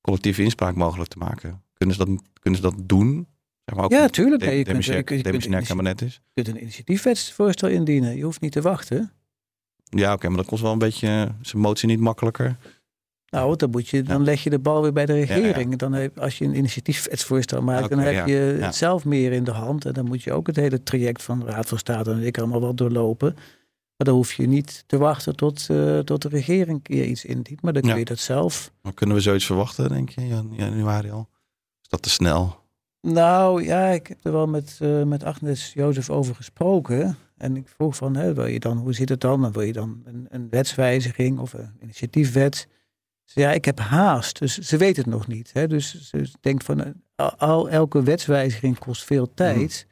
collectieve 0.00 0.42
inspraak 0.42 0.74
mogelijk 0.74 1.10
te 1.10 1.18
maken. 1.18 1.64
Kunnen 1.72 1.96
ze 1.96 2.04
dat, 2.04 2.22
kunnen 2.40 2.60
ze 2.60 2.66
dat 2.66 2.88
doen? 2.88 3.28
Zeg 3.64 3.76
maar 3.76 3.84
ook 3.84 3.90
ja, 3.90 4.08
tuurlijk. 4.08 4.42
De, 4.42 4.50
je 4.50 4.64
kunt, 4.64 4.84
je, 4.84 5.62
kabinet 5.62 6.02
is. 6.02 6.14
Je 6.14 6.42
kunt 6.42 6.56
een 6.56 6.62
initiatiefwetsvoorstel 6.62 7.68
indienen. 7.68 8.16
Je 8.16 8.24
hoeft 8.24 8.40
niet 8.40 8.52
te 8.52 8.60
wachten. 8.60 9.12
Ja, 9.98 10.06
oké, 10.06 10.14
okay, 10.14 10.28
maar 10.28 10.38
dat 10.38 10.46
kost 10.46 10.62
wel 10.62 10.72
een 10.72 10.78
beetje 10.78 11.28
zijn 11.40 11.62
motie 11.62 11.88
niet 11.88 12.00
makkelijker. 12.00 12.56
Nou, 13.32 13.56
dan, 13.56 13.70
moet 13.70 13.88
je, 13.88 14.02
dan 14.02 14.24
leg 14.24 14.42
je 14.42 14.50
de 14.50 14.58
bal 14.58 14.82
weer 14.82 14.92
bij 14.92 15.06
de 15.06 15.12
regering. 15.12 15.64
Ja, 15.64 15.70
ja. 15.70 15.76
Dan 15.76 15.92
heb, 15.92 16.18
als 16.18 16.38
je 16.38 16.44
een 16.44 16.56
initiatiefwetsvoorstel 16.56 17.62
maakt, 17.62 17.84
okay, 17.84 17.96
dan 17.96 18.14
heb 18.14 18.26
je 18.26 18.34
het 18.34 18.74
zelf 18.74 19.04
meer 19.04 19.32
in 19.32 19.44
de 19.44 19.50
hand. 19.50 19.84
En 19.84 19.92
dan 19.92 20.04
moet 20.04 20.22
je 20.22 20.32
ook 20.32 20.46
het 20.46 20.56
hele 20.56 20.82
traject 20.82 21.22
van 21.22 21.40
de 21.40 21.46
Raad 21.46 21.68
van 21.68 21.78
State 21.78 22.10
en 22.10 22.22
ik 22.22 22.38
allemaal 22.38 22.60
wel 22.60 22.74
doorlopen. 22.74 23.34
Maar 23.96 24.06
dan 24.06 24.14
hoef 24.14 24.32
je 24.32 24.46
niet 24.46 24.84
te 24.86 24.98
wachten 24.98 25.36
tot, 25.36 25.68
uh, 25.70 25.98
tot 25.98 26.22
de 26.22 26.28
regering 26.28 26.82
keer 26.82 27.04
iets 27.04 27.24
indient. 27.24 27.62
Maar 27.62 27.72
dan 27.72 27.82
kun 27.82 27.98
je 27.98 28.04
dat 28.04 28.18
zelf. 28.18 28.72
Maar 28.82 28.92
kunnen 28.92 29.16
we 29.16 29.22
zoiets 29.22 29.46
verwachten, 29.46 29.88
denk 29.88 30.10
je, 30.10 30.20
in 30.20 30.52
januari 30.56 31.10
al? 31.10 31.28
Is 31.82 31.88
dat 31.88 32.02
te 32.02 32.10
snel? 32.10 32.60
Nou 33.00 33.64
ja, 33.64 33.86
ik 33.86 34.06
heb 34.06 34.24
er 34.24 34.32
wel 34.32 34.46
met, 34.46 34.78
uh, 34.82 35.02
met 35.02 35.24
Agnes 35.24 35.72
Jozef 35.74 36.10
over 36.10 36.34
gesproken. 36.34 37.16
En 37.42 37.56
ik 37.56 37.68
vroeg 37.68 37.96
van, 37.96 38.16
hè, 38.16 38.34
wil 38.34 38.46
je 38.46 38.60
dan, 38.60 38.78
hoe 38.78 38.92
zit 38.92 39.08
het 39.08 39.20
dan? 39.20 39.40
dan 39.40 39.52
wil 39.52 39.62
je 39.62 39.72
dan 39.72 40.02
een, 40.04 40.26
een 40.30 40.48
wetswijziging 40.50 41.38
of 41.38 41.52
een 41.52 41.76
initiatiefwet? 41.80 42.68
Ze, 43.24 43.40
ja, 43.40 43.52
ik 43.52 43.64
heb 43.64 43.78
haast. 43.78 44.38
Dus 44.38 44.58
ze 44.58 44.76
weet 44.76 44.96
het 44.96 45.06
nog 45.06 45.26
niet. 45.26 45.52
Hè? 45.52 45.66
Dus 45.66 46.08
ze 46.08 46.30
denkt 46.40 46.64
van, 46.64 46.94
al, 47.36 47.68
elke 47.68 48.02
wetswijziging 48.02 48.78
kost 48.78 49.04
veel 49.04 49.24
mhm. 49.24 49.34
tijd. 49.34 49.86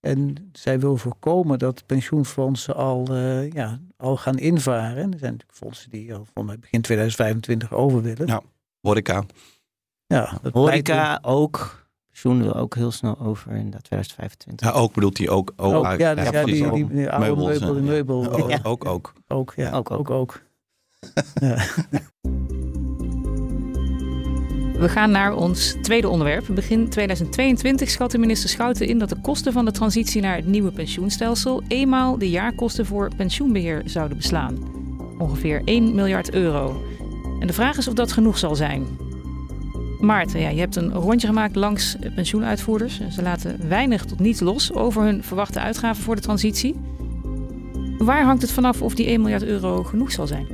En 0.00 0.50
zij 0.52 0.80
wil 0.80 0.96
voorkomen 0.96 1.58
dat 1.58 1.86
pensioenfondsen 1.86 2.74
al, 2.74 3.06
uh, 3.10 3.50
ja, 3.50 3.80
al 3.96 4.16
gaan 4.16 4.38
invaren. 4.38 5.12
Er 5.12 5.18
zijn 5.18 5.32
natuurlijk 5.32 5.58
fondsen 5.58 5.90
die 5.90 6.14
al 6.14 6.26
van 6.34 6.46
begin 6.46 6.80
2025 6.80 7.72
over 7.72 8.02
willen. 8.02 8.26
Ja, 8.26 8.42
horeca. 8.80 9.24
Ja, 10.06 10.40
horeca 10.52 11.18
ook. 11.22 11.85
Pensioen 12.22 12.42
wil 12.42 12.54
ook 12.54 12.74
heel 12.74 12.90
snel 12.90 13.18
over 13.18 13.52
in 13.52 13.70
2025. 13.70 14.68
Ja, 14.68 14.74
ook 14.74 14.94
bedoelt 14.94 15.18
hij 15.18 15.28
ook. 15.28 15.52
ook, 15.56 15.74
ook 15.74 15.98
ja, 15.98 16.10
ja, 16.10 16.44
die, 16.44 16.54
die, 16.54 16.70
die, 16.72 16.86
die 16.86 17.10
oude 17.10 17.42
meubel, 17.42 17.74
de 17.74 17.80
meubel. 17.80 18.32
Ook, 18.32 18.50
ook, 18.62 18.84
ook. 18.84 19.12
Ook, 19.28 19.52
ja. 19.62 19.70
Ook, 19.70 19.90
ook. 19.90 20.10
ook. 20.10 20.42
We 24.78 24.88
gaan 24.88 25.10
naar 25.10 25.34
ons 25.34 25.76
tweede 25.82 26.08
onderwerp. 26.08 26.46
Begin 26.50 26.88
2022 26.88 27.90
schatte 27.90 28.18
minister 28.18 28.48
Schouten 28.48 28.86
in 28.86 28.98
dat 28.98 29.08
de 29.08 29.20
kosten 29.20 29.52
van 29.52 29.64
de 29.64 29.72
transitie 29.72 30.22
naar 30.22 30.36
het 30.36 30.46
nieuwe 30.46 30.72
pensioenstelsel 30.72 31.62
eenmaal 31.68 32.18
de 32.18 32.30
jaarkosten 32.30 32.86
voor 32.86 33.10
pensioenbeheer 33.16 33.82
zouden 33.84 34.16
beslaan. 34.16 34.58
Ongeveer 35.18 35.62
1 35.64 35.94
miljard 35.94 36.30
euro. 36.30 36.82
En 37.40 37.46
de 37.46 37.52
vraag 37.52 37.76
is 37.76 37.88
of 37.88 37.94
dat 37.94 38.12
genoeg 38.12 38.38
zal 38.38 38.54
zijn. 38.54 39.05
Maarten, 40.00 40.40
ja, 40.40 40.48
je 40.48 40.60
hebt 40.60 40.76
een 40.76 40.92
rondje 40.92 41.26
gemaakt 41.26 41.56
langs 41.56 41.96
pensioenuitvoerders. 42.14 43.00
Ze 43.10 43.22
laten 43.22 43.68
weinig 43.68 44.04
tot 44.04 44.20
niets 44.20 44.40
los 44.40 44.72
over 44.72 45.02
hun 45.02 45.22
verwachte 45.22 45.60
uitgaven 45.60 46.02
voor 46.02 46.14
de 46.14 46.20
transitie. 46.20 46.74
Waar 47.98 48.24
hangt 48.24 48.42
het 48.42 48.52
vanaf 48.52 48.82
of 48.82 48.94
die 48.94 49.06
1 49.06 49.20
miljard 49.20 49.42
euro 49.42 49.82
genoeg 49.82 50.12
zal 50.12 50.26
zijn? 50.26 50.46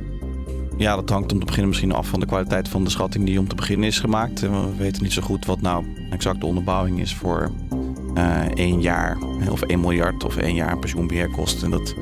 Ja, 0.77 0.95
dat 0.95 1.09
hangt 1.09 1.31
om 1.31 1.39
te 1.39 1.45
beginnen 1.45 1.69
misschien 1.69 1.91
af 1.91 2.07
van 2.07 2.19
de 2.19 2.25
kwaliteit 2.25 2.67
van 2.67 2.83
de 2.83 2.89
schatting 2.89 3.25
die 3.25 3.39
om 3.39 3.47
te 3.47 3.55
beginnen 3.55 3.87
is 3.87 3.99
gemaakt. 3.99 4.39
We 4.39 4.75
weten 4.77 5.03
niet 5.03 5.13
zo 5.13 5.21
goed 5.21 5.45
wat 5.45 5.61
nou 5.61 5.85
exact 6.09 6.39
de 6.39 6.45
onderbouwing 6.45 6.99
is 6.99 7.15
voor 7.15 7.51
uh, 8.17 8.39
één 8.53 8.81
jaar 8.81 9.17
of 9.49 9.61
1 9.61 9.79
miljard 9.79 10.23
of 10.23 10.37
één 10.37 10.55
jaar 10.55 10.77
pensioenbeheerkosten. 10.77 11.69
Dat, 11.69 11.95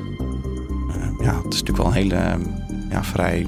uh, 0.88 0.96
ja, 1.20 1.42
het 1.44 1.54
is 1.54 1.62
natuurlijk 1.62 1.78
wel 1.78 1.88
een 1.88 1.94
hele 1.94 2.38
ja, 2.90 3.04
vrij, 3.04 3.48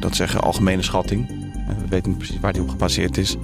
dat 0.00 0.16
zeggen, 0.16 0.40
algemene 0.40 0.82
schatting. 0.82 1.35
Uh, 1.68 1.76
we 1.78 1.88
weten 1.88 2.08
niet 2.08 2.18
precies 2.18 2.40
waar 2.40 2.52
die 2.52 2.62
op 2.62 2.68
gebaseerd 2.68 3.16
is. 3.16 3.36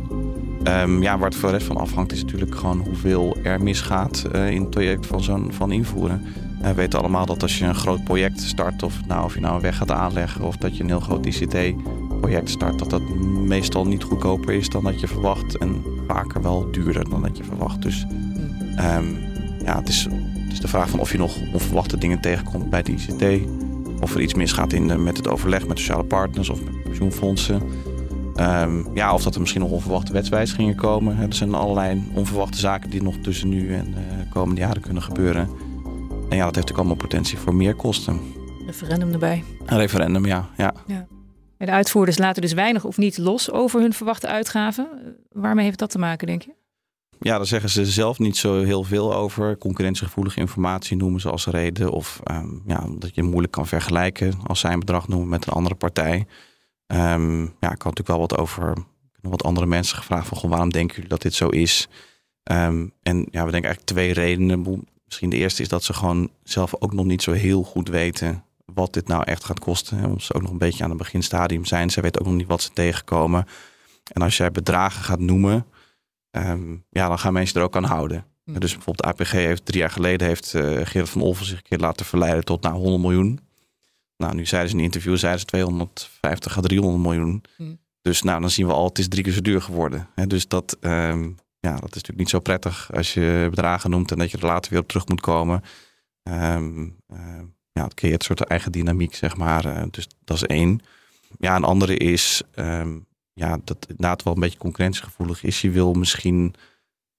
Um, 0.65 1.03
ja, 1.03 1.19
waar 1.19 1.29
het 1.29 1.39
voor 1.39 1.49
de 1.49 1.55
rest 1.55 1.67
van 1.67 1.77
afhangt 1.77 2.13
is 2.13 2.23
natuurlijk 2.23 2.55
gewoon 2.55 2.79
hoeveel 2.79 3.37
er 3.43 3.63
misgaat 3.63 4.25
in 4.33 4.61
het 4.61 4.71
project 4.71 5.07
van, 5.07 5.23
zo'n, 5.23 5.53
van 5.53 5.73
invoeren. 5.73 6.23
We 6.63 6.75
weten 6.75 6.99
allemaal 6.99 7.27
dat 7.27 7.43
als 7.43 7.59
je 7.59 7.65
een 7.65 7.75
groot 7.75 8.05
project 8.05 8.41
start, 8.41 8.83
of, 8.83 9.07
nou, 9.07 9.25
of 9.25 9.35
je 9.35 9.41
nou 9.41 9.55
een 9.55 9.61
weg 9.61 9.77
gaat 9.77 9.91
aanleggen 9.91 10.45
of 10.45 10.57
dat 10.57 10.77
je 10.77 10.83
een 10.83 10.89
heel 10.89 11.01
groot 11.01 11.27
ICT-project 11.27 12.51
start, 12.51 12.79
dat 12.79 12.91
dat 12.91 13.09
meestal 13.47 13.87
niet 13.87 14.03
goedkoper 14.03 14.55
is 14.55 14.69
dan 14.69 14.85
dat 14.85 15.01
je 15.01 15.09
verwacht 15.09 15.59
en 15.59 15.83
vaker 16.07 16.43
wel 16.43 16.69
duurder 16.71 17.11
dan 17.11 17.23
dat 17.23 17.37
je 17.37 17.45
verwacht. 17.45 17.83
Dus 17.83 18.07
um, 18.79 19.17
ja, 19.65 19.79
het 19.79 19.89
is, 19.89 20.03
het 20.39 20.53
is 20.53 20.61
de 20.61 20.69
vraag 20.69 20.89
van 20.89 21.01
of 21.01 21.13
je 21.13 21.19
nog 21.19 21.37
onverwachte 21.53 21.99
dingen 21.99 22.21
tegenkomt 22.21 22.71
bij 22.71 22.83
de 22.83 22.93
ICT, 22.93 23.49
of 24.01 24.15
er 24.15 24.21
iets 24.21 24.35
misgaat 24.35 24.73
in 24.73 24.89
de, 24.89 24.97
met 24.97 25.17
het 25.17 25.29
overleg 25.29 25.67
met 25.67 25.79
sociale 25.79 26.05
partners 26.05 26.49
of 26.49 26.65
met 26.65 26.83
pensioenfondsen. 26.83 27.63
Um, 28.37 28.87
ja, 28.95 29.15
of 29.15 29.23
dat 29.23 29.35
er 29.35 29.41
misschien 29.41 29.61
nog 29.61 29.71
onverwachte 29.71 30.13
wetswijzigingen 30.13 30.75
komen. 30.75 31.19
Er 31.19 31.35
zijn 31.35 31.55
allerlei 31.55 32.11
onverwachte 32.15 32.59
zaken 32.59 32.91
die 32.91 33.03
nog 33.03 33.17
tussen 33.17 33.49
nu 33.49 33.75
en 33.75 33.85
de 33.85 34.29
komende 34.31 34.61
jaren 34.61 34.83
kunnen 34.83 35.03
gebeuren. 35.03 35.49
En 36.29 36.37
ja, 36.37 36.45
dat 36.45 36.55
heeft 36.55 36.71
ook 36.71 36.79
allemaal 36.79 36.97
potentie 36.97 37.39
voor 37.39 37.55
meer 37.55 37.75
kosten. 37.75 38.21
Referendum 38.67 39.13
erbij. 39.13 39.45
Een 39.67 39.79
referendum, 39.79 40.27
ja. 40.27 40.49
ja. 40.57 40.75
ja. 40.87 41.07
De 41.57 41.71
uitvoerders 41.71 42.19
laten 42.19 42.43
dus 42.43 42.53
weinig 42.53 42.85
of 42.85 42.97
niet 42.97 43.19
los 43.19 43.51
over 43.51 43.81
hun 43.81 43.93
verwachte 43.93 44.27
uitgaven. 44.27 44.89
Waarmee 45.31 45.65
heeft 45.65 45.79
dat 45.79 45.91
te 45.91 45.99
maken, 45.99 46.27
denk 46.27 46.43
je? 46.43 46.55
Ja, 47.21 47.37
daar 47.37 47.47
zeggen 47.47 47.71
ze 47.71 47.87
zelf 47.87 48.19
niet 48.19 48.37
zo 48.37 48.63
heel 48.63 48.83
veel 48.83 49.15
over. 49.15 49.59
Concurrentiegevoelige 49.59 50.41
informatie 50.41 50.97
noemen 50.97 51.21
ze 51.21 51.31
als 51.31 51.47
reden. 51.47 51.91
Of 51.91 52.21
um, 52.31 52.63
ja, 52.67 52.87
dat 52.99 53.15
je 53.15 53.23
moeilijk 53.23 53.53
kan 53.53 53.67
vergelijken 53.67 54.33
als 54.47 54.61
zij 54.61 54.73
een 54.73 54.79
bedrag 54.79 55.09
noemen 55.09 55.29
met 55.29 55.47
een 55.47 55.53
andere 55.53 55.75
partij. 55.75 56.27
Um, 56.87 57.43
ja, 57.43 57.73
ik 57.73 57.83
had 57.83 57.97
natuurlijk 57.97 58.09
wel 58.09 58.19
wat 58.19 58.39
over 58.39 58.75
wat 59.21 59.43
andere 59.43 59.67
mensen 59.67 59.97
gevraagd 59.97 60.29
van 60.29 60.51
waarom 60.51 60.71
denken 60.71 60.95
jullie 60.95 61.11
dat 61.11 61.23
dit 61.23 61.35
zo 61.35 61.49
is? 61.49 61.89
Um, 62.51 62.93
en 63.03 63.17
ja, 63.17 63.45
we 63.45 63.51
denken 63.51 63.71
eigenlijk 63.71 63.85
twee 63.85 64.13
redenen. 64.13 64.85
Misschien 65.05 65.31
de 65.31 65.37
eerste 65.37 65.63
is 65.63 65.69
dat 65.69 65.85
ze 65.85 65.93
gewoon 65.93 66.31
zelf 66.43 66.75
ook 66.79 66.93
nog 66.93 67.05
niet 67.05 67.23
zo 67.23 67.33
heel 67.33 67.63
goed 67.63 67.89
weten 67.89 68.45
wat 68.65 68.93
dit 68.93 69.09
nou 69.09 69.25
echt 69.25 69.45
gaat 69.45 69.61
kosten. 69.61 70.05
Omdat 70.05 70.23
ze 70.23 70.35
ook 70.35 70.43
nog 70.43 70.51
een 70.51 70.59
beetje 70.59 70.85
aan 70.85 70.91
het 70.91 70.99
beginstadium 70.99 71.65
zijn. 71.65 71.91
Ze 71.91 72.01
weten 72.01 72.21
ook 72.21 72.27
nog 72.27 72.37
niet 72.37 72.47
wat 72.47 72.63
ze 72.63 72.71
tegenkomen. 72.73 73.47
En 74.13 74.23
als 74.23 74.37
jij 74.37 74.51
bedragen 74.51 75.05
gaat 75.05 75.21
noemen, 75.21 75.67
ehm, 76.31 76.77
ja, 76.91 77.09
dan 77.09 77.19
gaan 77.19 77.33
mensen 77.33 77.61
er 77.61 77.67
ook 77.67 77.77
aan 77.77 77.85
houden. 77.85 78.25
Hmm. 78.45 78.61
Dus 78.61 78.73
bijvoorbeeld 78.75 79.07
APG 79.07 79.31
heeft 79.31 79.65
drie 79.65 79.81
jaar 79.81 79.91
geleden 79.91 80.27
heeft 80.27 80.55
uh, 80.55 80.63
Gerard 80.63 81.11
van 81.11 81.23
Olven 81.23 81.47
zich 81.47 81.57
een 81.57 81.63
keer 81.63 81.79
laten 81.79 82.07
verleiden 82.07 82.45
tot 82.45 82.63
nou 82.63 82.75
100 82.75 83.03
miljoen. 83.03 83.41
Nou, 84.17 84.35
nu 84.35 84.47
zeiden 84.47 84.71
ze 84.71 84.77
in 84.77 84.81
een 84.81 84.91
interview 84.93 85.17
zeiden 85.17 85.41
ze 85.41 85.47
250 85.47 86.59
à 86.59 86.61
300 86.61 87.03
miljoen. 87.03 87.43
Hmm. 87.57 87.79
Dus 88.03 88.23
nou, 88.23 88.41
dan 88.41 88.51
zien 88.51 88.67
we 88.67 88.73
al, 88.73 88.85
het 88.85 88.99
is 88.99 89.09
drie 89.09 89.25
keer 89.25 89.33
zo 89.33 89.41
duur 89.41 89.63
geworden. 89.63 90.09
dus 90.27 90.49
dat, 90.49 90.77
ehm, 90.81 91.23
ja, 91.59 91.73
dat 91.73 91.89
is 91.89 91.95
natuurlijk 91.95 92.19
niet 92.19 92.29
zo 92.29 92.41
prettig 92.41 92.91
als 92.93 93.15
je 93.15 93.47
bedragen 93.51 93.91
noemt 93.91 94.11
en 94.11 94.19
dat 94.19 94.31
je 94.31 94.39
er 94.39 94.47
later 94.47 94.71
weer 94.71 94.81
op 94.81 94.89
terug 94.89 95.09
moet 95.09 95.21
komen. 95.21 95.63
Um, 96.23 96.97
uh, 97.13 97.41
ja, 97.73 97.85
het 97.85 97.95
creëert 97.95 98.21
een 98.21 98.37
soort 98.37 98.49
eigen 98.49 98.73
dynamiek, 98.73 99.15
zeg 99.15 99.37
maar. 99.37 99.67
Uh, 99.67 99.83
dus 99.91 100.09
dat 100.25 100.37
is 100.37 100.47
één. 100.47 100.81
Ja, 101.39 101.57
een 101.57 101.65
andere 101.65 101.97
is 101.97 102.43
um, 102.55 103.07
ja, 103.33 103.59
dat 103.65 103.87
inderdaad 103.89 104.23
wel 104.23 104.35
een 104.35 104.41
beetje 104.41 104.59
concurrentiegevoelig 104.59 105.43
is. 105.43 105.61
Je 105.61 105.71
wil 105.71 105.93
misschien, 105.93 106.55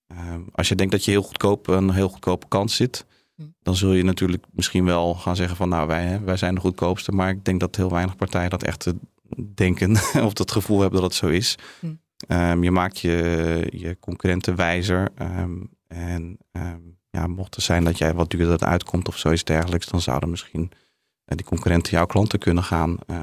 um, 0.07 0.49
als 0.51 0.67
je 0.67 0.75
denkt 0.75 0.91
dat 0.91 1.05
je 1.05 1.11
heel 1.11 1.23
goedkoop, 1.23 1.67
een 1.67 1.91
heel 1.91 2.09
goedkope 2.09 2.47
kans 2.47 2.75
zit, 2.75 3.05
hm. 3.07 3.22
Dan 3.61 3.75
zul 3.75 3.93
je 3.93 4.03
natuurlijk 4.03 4.45
misschien 4.51 4.85
wel 4.85 5.15
gaan 5.15 5.35
zeggen 5.35 5.55
van 5.55 5.69
nou, 5.69 5.87
wij, 5.87 6.21
wij 6.23 6.37
zijn 6.37 6.55
de 6.55 6.61
goedkoopste. 6.61 7.11
Maar 7.11 7.29
ik 7.29 7.45
denk 7.45 7.59
dat 7.59 7.75
heel 7.75 7.89
weinig 7.89 8.15
partijen 8.15 8.49
dat 8.49 8.63
echt 8.63 8.93
denken 9.55 9.91
of 10.27 10.33
dat 10.33 10.51
gevoel 10.51 10.79
hebben 10.81 11.01
dat 11.01 11.09
het 11.09 11.19
zo 11.19 11.27
is. 11.27 11.57
Hm. 11.79 11.93
Um, 12.27 12.63
je 12.63 12.71
maakt 12.71 12.99
je, 12.99 13.67
je 13.71 13.97
concurrenten 13.99 14.55
wijzer. 14.55 15.11
Um, 15.21 15.69
en 15.87 16.37
um, 16.51 16.97
ja, 17.09 17.27
mocht 17.27 17.55
het 17.55 17.63
zijn 17.63 17.83
dat 17.83 17.97
jij 17.97 18.13
wat 18.13 18.29
duurder 18.29 18.67
uitkomt 18.67 19.07
of 19.07 19.17
zoiets 19.17 19.43
dergelijks, 19.43 19.87
dan 19.87 20.01
zouden 20.01 20.29
misschien 20.29 20.71
uh, 20.71 21.37
die 21.37 21.45
concurrenten 21.45 21.91
jouw 21.91 22.05
klanten 22.05 22.39
kunnen 22.39 22.63
gaan 22.63 22.97
uh, 23.07 23.21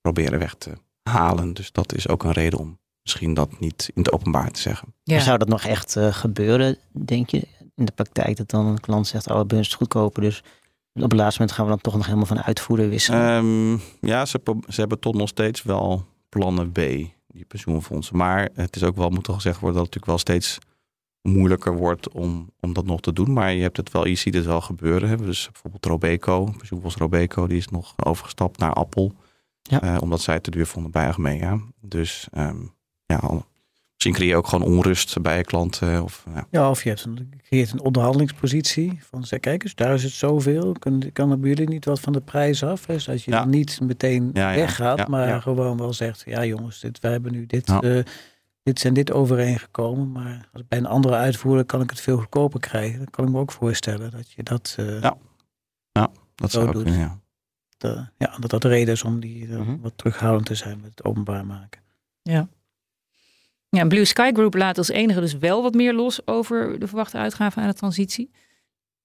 proberen 0.00 0.38
weg 0.38 0.54
te 0.54 0.72
halen. 1.02 1.54
Dus 1.54 1.72
dat 1.72 1.94
is 1.94 2.08
ook 2.08 2.24
een 2.24 2.32
reden 2.32 2.58
om 2.58 2.78
misschien 3.02 3.34
dat 3.34 3.60
niet 3.60 3.90
in 3.94 4.02
het 4.02 4.12
openbaar 4.12 4.50
te 4.50 4.60
zeggen. 4.60 4.94
Ja. 5.02 5.20
Zou 5.20 5.38
dat 5.38 5.48
nog 5.48 5.64
echt 5.64 5.96
uh, 5.96 6.12
gebeuren, 6.12 6.78
denk 6.92 7.30
je, 7.30 7.48
in 7.80 7.86
de 7.86 7.92
praktijk? 7.92 8.36
Dat 8.36 8.50
dan 8.50 8.66
een 8.66 8.80
klant 8.80 9.06
zegt, 9.06 9.30
oh, 9.30 9.44
bij 9.44 9.58
ons 9.58 9.68
is 9.68 9.74
goedkoper, 9.74 10.22
dus 10.22 10.42
op 10.94 11.10
het 11.10 11.12
laatste 11.12 11.40
moment 11.40 11.58
gaan 11.58 11.66
we 11.66 11.70
dan 11.70 11.80
toch 11.80 11.94
nog 11.94 12.04
helemaal 12.04 12.26
van 12.26 12.42
uitvoeren 12.42 12.88
wisselen? 12.88 13.80
ja, 14.00 14.24
ze, 14.24 14.40
ze 14.68 14.80
hebben 14.80 15.00
tot 15.00 15.14
nog 15.14 15.28
steeds 15.28 15.62
wel 15.62 16.06
plannen 16.28 16.72
B 16.72 16.78
die 17.32 17.44
pensioenfondsen. 17.44 18.16
Maar 18.16 18.48
het 18.54 18.76
is 18.76 18.84
ook 18.84 18.96
wel, 18.96 19.10
moet 19.10 19.24
toch 19.24 19.34
gezegd 19.34 19.60
worden, 19.60 19.78
dat 19.78 19.86
het 19.86 19.94
natuurlijk 19.94 20.26
wel 20.26 20.36
steeds 20.36 20.58
moeilijker 21.22 21.76
wordt 21.76 22.08
om, 22.08 22.50
om 22.60 22.72
dat 22.72 22.84
nog 22.84 23.00
te 23.00 23.12
doen. 23.12 23.32
Maar 23.32 23.52
je 23.52 23.62
hebt 23.62 23.76
het 23.76 23.92
wel, 23.92 24.06
je 24.06 24.14
ziet 24.14 24.34
het 24.34 24.44
wel 24.44 24.60
gebeuren. 24.60 25.08
Hè. 25.08 25.16
Dus 25.16 25.48
bijvoorbeeld 25.52 25.86
Robeco, 25.86 26.44
pensioenfonds 26.44 26.96
Robeco, 26.96 27.46
die 27.46 27.58
is 27.58 27.68
nog 27.68 27.94
overgestapt 27.96 28.58
naar 28.58 28.72
Appel. 28.72 29.12
Ja. 29.62 29.82
Uh, 29.94 29.96
omdat 30.00 30.20
zij 30.20 30.34
het 30.34 30.42
te 30.42 30.50
duur 30.50 30.66
vonden 30.66 30.90
bij 30.90 31.08
Achmea. 31.08 31.58
Dus 31.80 32.28
um, 32.36 32.74
ja, 33.06 33.42
Misschien 34.00 34.20
creëer 34.20 34.36
je 34.36 34.42
ook 34.42 34.48
gewoon 34.48 34.76
onrust 34.76 35.22
bij 35.22 35.36
je 35.36 35.44
klanten. 35.44 36.02
Of, 36.02 36.24
ja. 36.34 36.46
ja, 36.50 36.70
of 36.70 36.82
je 36.82 36.88
hebt 36.88 37.04
een, 37.04 37.32
creëert 37.42 37.72
een 37.72 37.80
onderhandelingspositie. 37.80 38.98
Van 39.02 39.24
zeg, 39.24 39.40
kijk 39.40 39.62
eens, 39.62 39.74
daar 39.74 39.94
is 39.94 40.02
het 40.02 40.12
zoveel. 40.12 40.72
Kan, 40.78 41.10
kan 41.12 41.30
er 41.30 41.38
bij 41.38 41.48
jullie 41.48 41.68
niet 41.68 41.84
wat 41.84 42.00
van 42.00 42.12
de 42.12 42.20
prijs 42.20 42.62
af? 42.62 42.86
Dus 42.86 43.08
als 43.08 43.24
je 43.24 43.30
dan 43.30 43.50
niet 43.50 43.80
meteen 43.80 44.32
weggaat, 44.32 45.08
maar 45.08 45.42
gewoon 45.42 45.76
wel 45.76 45.92
zegt... 45.92 46.22
ja 46.26 46.44
jongens, 46.44 46.80
dit, 46.80 47.00
wij 47.00 47.10
hebben 47.10 47.32
nu 47.32 47.46
dit, 47.46 47.68
uh, 47.68 48.02
dit 48.62 48.78
zijn 48.78 48.94
dit 48.94 49.12
overeengekomen. 49.12 50.12
Maar 50.12 50.48
als 50.52 50.62
bij 50.68 50.78
een 50.78 50.86
andere 50.86 51.14
uitvoerder 51.14 51.64
kan 51.64 51.80
ik 51.80 51.90
het 51.90 52.00
veel 52.00 52.18
goedkoper 52.18 52.60
krijgen. 52.60 52.98
Dan 52.98 53.10
kan 53.10 53.24
ik 53.24 53.30
me 53.30 53.38
ook 53.38 53.52
voorstellen 53.52 54.10
dat 54.10 54.32
je 54.32 54.42
dat 54.42 54.76
uh, 54.80 55.00
ja. 55.00 55.16
ja, 55.92 56.10
dat 56.34 56.50
zou 56.50 56.72
doen. 56.72 56.92
Ja. 56.92 57.20
De, 57.76 58.06
ja, 58.18 58.36
dat 58.38 58.50
dat 58.50 58.62
de 58.62 58.68
reden 58.68 58.94
is 58.94 59.02
om 59.02 59.20
die 59.20 59.46
uh, 59.46 59.60
wat 59.80 59.92
terughoudend 59.96 60.46
te 60.46 60.54
zijn 60.54 60.80
met 60.80 60.90
het 60.90 61.04
openbaar 61.04 61.46
maken. 61.46 61.80
Ja. 62.22 62.48
Ja, 63.70 63.86
Blue 63.86 64.04
Sky 64.04 64.30
Group 64.32 64.54
laat 64.54 64.78
als 64.78 64.88
enige 64.88 65.20
dus 65.20 65.38
wel 65.38 65.62
wat 65.62 65.74
meer 65.74 65.94
los 65.94 66.26
over 66.26 66.78
de 66.78 66.86
verwachte 66.86 67.18
uitgaven 67.18 67.62
aan 67.62 67.68
de 67.68 67.74
transitie. 67.74 68.30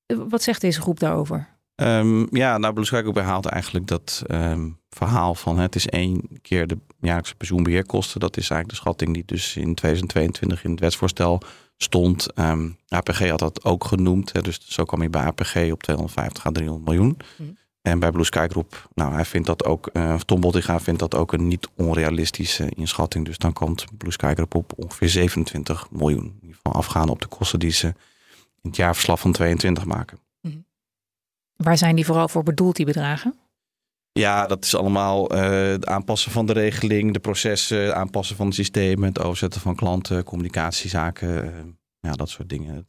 Eh, 0.06 0.17
wat 0.30 0.43
zegt 0.43 0.62
deze 0.62 0.82
groep 0.82 0.99
daarover? 0.99 1.54
Um, 1.75 2.28
ja, 2.36 2.58
nou, 2.58 2.73
Blue 2.73 2.86
Sky 2.86 2.99
Group 2.99 3.15
herhaalt 3.15 3.45
eigenlijk 3.45 3.88
dat 3.88 4.23
um, 4.28 4.80
verhaal 4.89 5.36
van 5.36 5.60
het 5.60 5.75
is 5.75 5.88
één 5.88 6.21
keer 6.41 6.67
de 6.67 6.78
jaarlijkse 6.99 7.36
pensioenbeheerkosten. 7.36 8.19
Dat 8.19 8.38
is 8.38 8.49
eigenlijk 8.49 8.69
de 8.69 8.75
schatting 8.75 9.13
die 9.13 9.23
dus 9.25 9.56
in 9.56 9.75
2022 9.75 10.63
in 10.63 10.71
het 10.71 10.80
wetsvoorstel 10.80 11.41
stond. 11.78 12.28
Um, 12.36 12.45
ehm, 12.45 12.69
APG 12.99 13.30
had 13.30 13.39
dat 13.39 13.63
ook 13.63 13.84
genoemd, 13.84 14.34
hè, 14.34 14.41
dus 14.41 14.60
zo 14.67 14.84
kwam 14.84 15.01
je 15.01 15.10
bij 15.10 15.21
APG 15.21 15.71
op 15.71 15.84
250 15.84 16.45
à 16.45 16.51
300 16.51 16.86
miljoen. 16.86 17.17
Hm. 17.36 17.43
En 17.86 18.00
bij 18.00 18.12
Blue 18.12 18.26
Sky 18.26 18.48
Group, 18.48 18.88
nou, 18.93 19.13
hij 19.13 19.26
vindt 19.26 19.48
dat 19.48 19.65
ook, 19.65 19.89
uh, 19.93 20.15
Tom 20.19 20.39
Bottiga 20.39 20.80
vindt 20.80 21.00
dat 21.00 21.15
ook 21.15 21.34
een 21.34 21.48
niet 21.48 21.69
onrealistische 21.76 22.69
inschatting. 22.69 23.26
Dus 23.26 23.38
dan 23.38 23.54
komt 23.54 23.86
Blue 23.98 24.12
Sky 24.12 24.34
Group 24.34 24.56
op 24.56 24.74
ongeveer 24.76 25.10
27 25.10 25.91
miljoen. 25.91 26.26
In 26.26 26.39
ieder 26.41 26.56
geval 26.56 26.74
afgaan 26.74 27.10
op 27.10 27.21
de 27.21 27.28
kosten 27.28 27.60
die 27.60 27.71
ze 27.71 27.88
in 28.62 28.69
het 28.69 28.76
jaarverslag 28.76 29.19
van 29.19 29.32
22 29.32 29.86
maken. 29.86 30.19
Mhm. 30.41 30.58
Waar 31.56 31.78
zijn 31.78 31.95
die 31.95 32.06
vooral 32.06 32.28
voor 32.28 32.43
bedoeld, 32.43 32.76
die 32.76 32.86
bedragen? 32.86 33.36
Ja, 34.12 34.48
dat 34.48 34.65
is 34.65 34.76
allemaal 34.76 35.36
uh, 35.36 35.71
het 35.71 35.86
aanpassen 35.86 36.32
van 36.32 36.45
de 36.45 36.54
regeling, 36.54 37.13
de 37.13 37.19
processen, 37.19 37.95
aanpassen 37.95 38.36
van 38.36 38.45
het 38.45 38.56
systeem, 38.56 39.04
het 39.04 39.19
overzetten 39.19 39.62
van 39.62 39.76
klanten, 39.76 40.24
communicatiezaken, 40.24 41.45
uh, 41.45 41.52
ja, 42.00 42.12
dat 42.12 42.30
soort 42.30 42.50
dingen. 42.50 42.86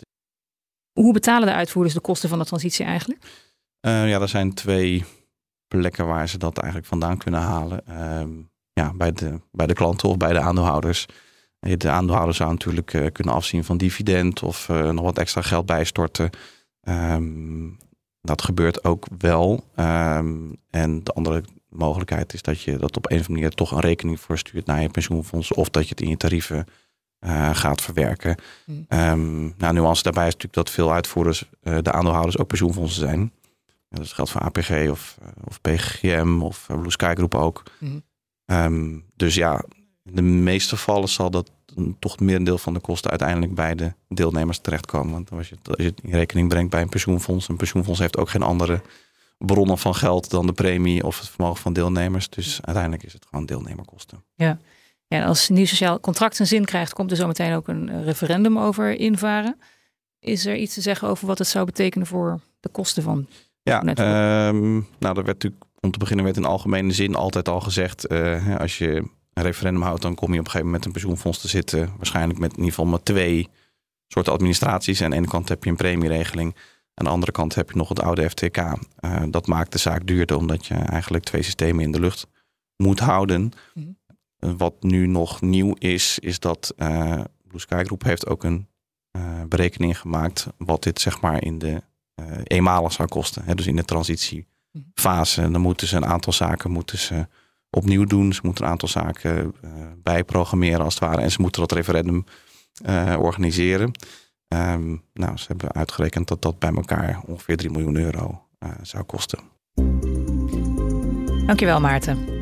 Hoe 0.93 1.13
betalen 1.13 1.49
de 1.49 1.55
uitvoerders 1.55 1.95
de 1.95 2.01
kosten 2.01 2.29
van 2.29 2.39
de 2.39 2.45
transitie 2.45 2.85
eigenlijk? 2.85 3.46
Uh, 3.87 4.09
ja, 4.09 4.21
er 4.21 4.29
zijn 4.29 4.55
twee 4.55 5.05
plekken 5.69 6.07
waar 6.07 6.29
ze 6.29 6.39
dat 6.39 6.59
eigenlijk 6.59 6.89
vandaan 6.89 7.19
kunnen 7.19 7.41
halen. 7.41 7.87
Ehm, 7.87 8.31
ja, 8.73 8.93
bij 8.95 9.13
de, 9.13 9.41
bij 9.53 9.67
de 9.67 9.75
klanten 9.75 10.09
of 10.09 10.17
bij 10.17 10.33
de 10.33 10.41
aandeelhouders. 10.41 11.07
De 11.61 11.91
aandeelhouder 11.91 12.35
zou 12.35 12.51
natuurlijk 12.51 13.13
kunnen 13.13 13.35
afzien 13.35 13.65
van 13.65 13.77
dividend 13.77 14.43
of 14.43 14.69
nog 14.69 15.01
wat 15.01 15.19
extra 15.19 15.43
geld 15.43 15.67
bijstorten. 15.67 16.31
Um, 16.89 17.79
dat 18.27 18.43
gebeurt 18.43 18.85
ook 18.85 19.07
wel. 19.19 19.65
Ehm, 19.75 20.37
en 20.71 21.05
de 21.05 21.13
andere 21.13 21.43
mogelijkheid 21.69 22.35
is 22.35 22.43
dat 22.43 22.61
je 22.61 22.77
dat 22.77 22.97
op 22.97 23.11
een 23.11 23.19
of 23.19 23.27
andere 23.27 23.33
manier 23.33 23.51
toch 23.51 23.71
een 23.71 23.81
rekening 23.81 24.21
voor 24.21 24.39
stuurt 24.39 24.67
naar 24.67 24.83
je 24.83 24.89
pensioenfonds. 24.89 25.53
Of 25.53 25.69
dat 25.69 25.83
je 25.83 25.89
het 25.89 26.01
in 26.01 26.09
je 26.09 26.17
tarieven 26.17 26.67
uh, 27.21 27.55
gaat 27.55 27.83
verwerken. 27.83 28.37
Mm. 28.65 28.87
Um, 28.89 29.55
nou, 29.59 29.75
nuance 29.75 30.03
daarbij 30.03 30.27
is 30.27 30.33
natuurlijk 30.33 30.67
dat 30.67 30.71
veel 30.71 30.93
uitvoerders, 30.93 31.45
uh, 31.63 31.79
de 31.83 31.93
aandeelhouders, 31.93 32.39
ook 32.39 32.47
pensioenfondsen 32.47 33.01
zijn. 33.01 33.33
Ja, 33.89 33.99
dat 33.99 34.13
geldt 34.13 34.31
voor 34.31 34.41
APG 34.41 34.91
of, 34.91 35.19
uh, 35.23 35.29
of 35.45 35.61
PGM 35.61 36.41
of 36.43 36.67
Blue 36.67 36.91
Sky 36.91 37.15
Group 37.15 37.35
ook. 37.35 37.63
Mm. 37.79 38.03
Um, 38.47 39.05
dus 39.15 39.35
ja, 39.35 39.65
in 40.05 40.15
de 40.15 40.23
meeste 40.23 40.77
gevallen 40.77 41.09
zal 41.09 41.31
dat 41.31 41.51
toch 41.99 42.13
het 42.13 42.21
merendeel 42.21 42.59
van 42.59 42.75
de 42.75 42.81
kosten 42.81 43.11
uiteindelijk 43.11 43.55
bij 43.55 43.75
de 43.75 43.93
deelnemers 44.09 44.59
terechtkomen. 44.59 45.13
Want 45.13 45.31
als 45.31 45.49
je, 45.49 45.57
als 45.63 45.77
je 45.77 45.85
het 45.85 46.01
in 46.03 46.11
rekening 46.11 46.49
brengt 46.49 46.71
bij 46.71 46.83
een 46.83 46.89
pensioenfonds, 46.89 47.49
een 47.49 47.57
pensioenfonds 47.57 48.01
heeft 48.01 48.17
ook 48.17 48.31
geen 48.31 48.43
andere 48.43 48.81
bronnen 49.39 49.79
van 49.79 49.95
geld 49.95 50.31
dan 50.31 50.47
de 50.47 50.53
premie 50.53 51.05
of 51.05 51.19
het 51.19 51.29
vermogen 51.29 51.63
van 51.63 51.73
deelnemers. 51.73 52.29
Dus 52.29 52.59
uiteindelijk 52.63 53.05
is 53.05 53.13
het 53.13 53.27
gewoon 53.31 53.47
deelnemerkosten. 53.47 54.25
Ja. 54.35 54.59
Ja, 55.09 55.25
als 55.25 55.49
nieuw 55.49 55.67
sociaal 55.67 56.01
contract 56.01 56.39
een 56.39 56.47
zin 56.47 56.65
krijgt, 56.65 56.93
komt 56.93 57.11
er 57.11 57.17
zo 57.17 57.27
meteen 57.27 57.55
ook 57.55 57.69
een 57.69 58.05
referendum 58.05 58.59
over 58.59 58.99
invaren. 58.99 59.61
Is 60.19 60.47
er 60.47 60.57
iets 60.57 60.75
te 60.75 60.81
zeggen 60.81 61.09
over 61.09 61.27
wat 61.27 61.39
het 61.39 61.49
zou 61.49 61.65
betekenen 61.65 62.07
voor 62.07 62.41
de 62.61 62.69
kosten 62.69 63.03
van 63.03 63.27
ja, 63.67 63.81
um, 64.49 64.87
nou, 64.99 65.15
dat 65.15 65.25
werd 65.25 65.27
natuurlijk 65.27 65.65
om 65.81 65.91
te 65.91 65.99
beginnen 65.99 66.25
werd 66.25 66.37
in 66.37 66.45
algemene 66.45 66.93
zin 66.93 67.15
altijd 67.15 67.49
al 67.49 67.61
gezegd. 67.61 68.13
Uh, 68.13 68.57
als 68.57 68.79
je 68.79 68.95
een 69.33 69.43
referendum 69.43 69.83
houdt, 69.83 70.03
dan 70.03 70.15
kom 70.15 70.33
je 70.33 70.39
op 70.39 70.45
een 70.45 70.51
gegeven 70.51 70.67
moment 70.67 70.85
met 70.85 70.87
een 70.87 70.93
pensioenfonds 71.01 71.41
te 71.41 71.49
zitten. 71.49 71.93
Waarschijnlijk 71.97 72.39
met 72.39 72.51
in 72.51 72.57
ieder 72.57 72.73
geval 72.73 72.91
met 72.91 73.05
twee 73.05 73.49
soorten 74.09 74.33
administraties. 74.33 74.99
En 74.99 75.05
aan 75.05 75.11
de 75.11 75.17
ene 75.17 75.27
kant 75.27 75.49
heb 75.49 75.65
je 75.65 75.71
een 75.71 75.77
premieregeling. 75.77 76.57
Aan 76.95 77.05
de 77.05 77.11
andere 77.11 77.33
kant 77.33 77.55
heb 77.55 77.71
je 77.71 77.77
nog 77.77 77.89
het 77.89 78.01
oude 78.01 78.31
FTK. 78.31 78.57
Uh, 78.57 78.73
eh, 78.97 79.23
dat 79.31 79.47
maakt 79.47 79.73
de 79.73 79.79
zaak 79.79 80.07
duurder, 80.07 80.37
omdat 80.37 80.67
je 80.67 80.75
eigenlijk 80.75 81.25
twee 81.25 81.43
systemen 81.43 81.85
in 81.85 81.93
de 81.93 82.01
lucht 82.01 82.27
moet 82.77 83.01
houden. 83.01 83.53
Mhm. 83.75 83.87
wat 84.57 84.75
nu 84.81 85.07
nog 85.07 85.41
nieuw 85.41 85.75
is, 85.79 86.19
is 86.19 86.39
dat 86.39 86.75
Blue 87.49 87.61
Sky 87.61 87.83
Group 87.85 88.03
heeft 88.03 88.27
ook 88.27 88.45
een 88.45 88.69
berekening 89.49 89.99
gemaakt. 89.99 90.47
wat 90.57 90.83
dit 90.83 91.01
zeg 91.01 91.21
maar 91.21 91.43
in 91.43 91.59
de 91.59 91.83
eenmalig 92.43 92.93
zou 92.93 93.09
kosten. 93.09 93.43
Hè, 93.45 93.55
dus 93.55 93.67
in 93.67 93.77
de 93.77 93.85
transitiefase. 93.85 95.51
Dan 95.51 95.61
moeten 95.61 95.87
ze 95.87 95.97
een 95.97 96.07
aantal 96.07 96.33
zaken 96.33 96.71
moeten 96.71 96.99
ze 96.99 97.27
opnieuw 97.71 98.05
doen. 98.05 98.33
Ze 98.33 98.41
moeten 98.43 98.65
een 98.65 98.71
aantal 98.71 98.89
zaken 98.89 99.55
uh, 99.65 99.71
bijprogrammeren 100.03 100.81
als 100.85 100.95
het 100.95 101.03
ware. 101.03 101.21
En 101.21 101.31
ze 101.31 101.41
moeten 101.41 101.61
dat 101.61 101.73
referendum 101.73 102.25
uh, 102.87 103.17
organiseren. 103.19 103.93
Um, 104.49 105.03
nou, 105.13 105.37
ze 105.37 105.45
hebben 105.47 105.73
uitgerekend 105.73 106.29
dat 106.29 106.43
dat 106.43 106.59
bij 106.59 106.73
elkaar 106.75 107.21
ongeveer 107.27 107.57
3 107.57 107.71
miljoen 107.71 107.97
euro 107.97 108.43
zou 108.83 109.05
kosten. 109.05 109.39
Dankjewel 111.47 111.81
Maarten. 111.81 112.36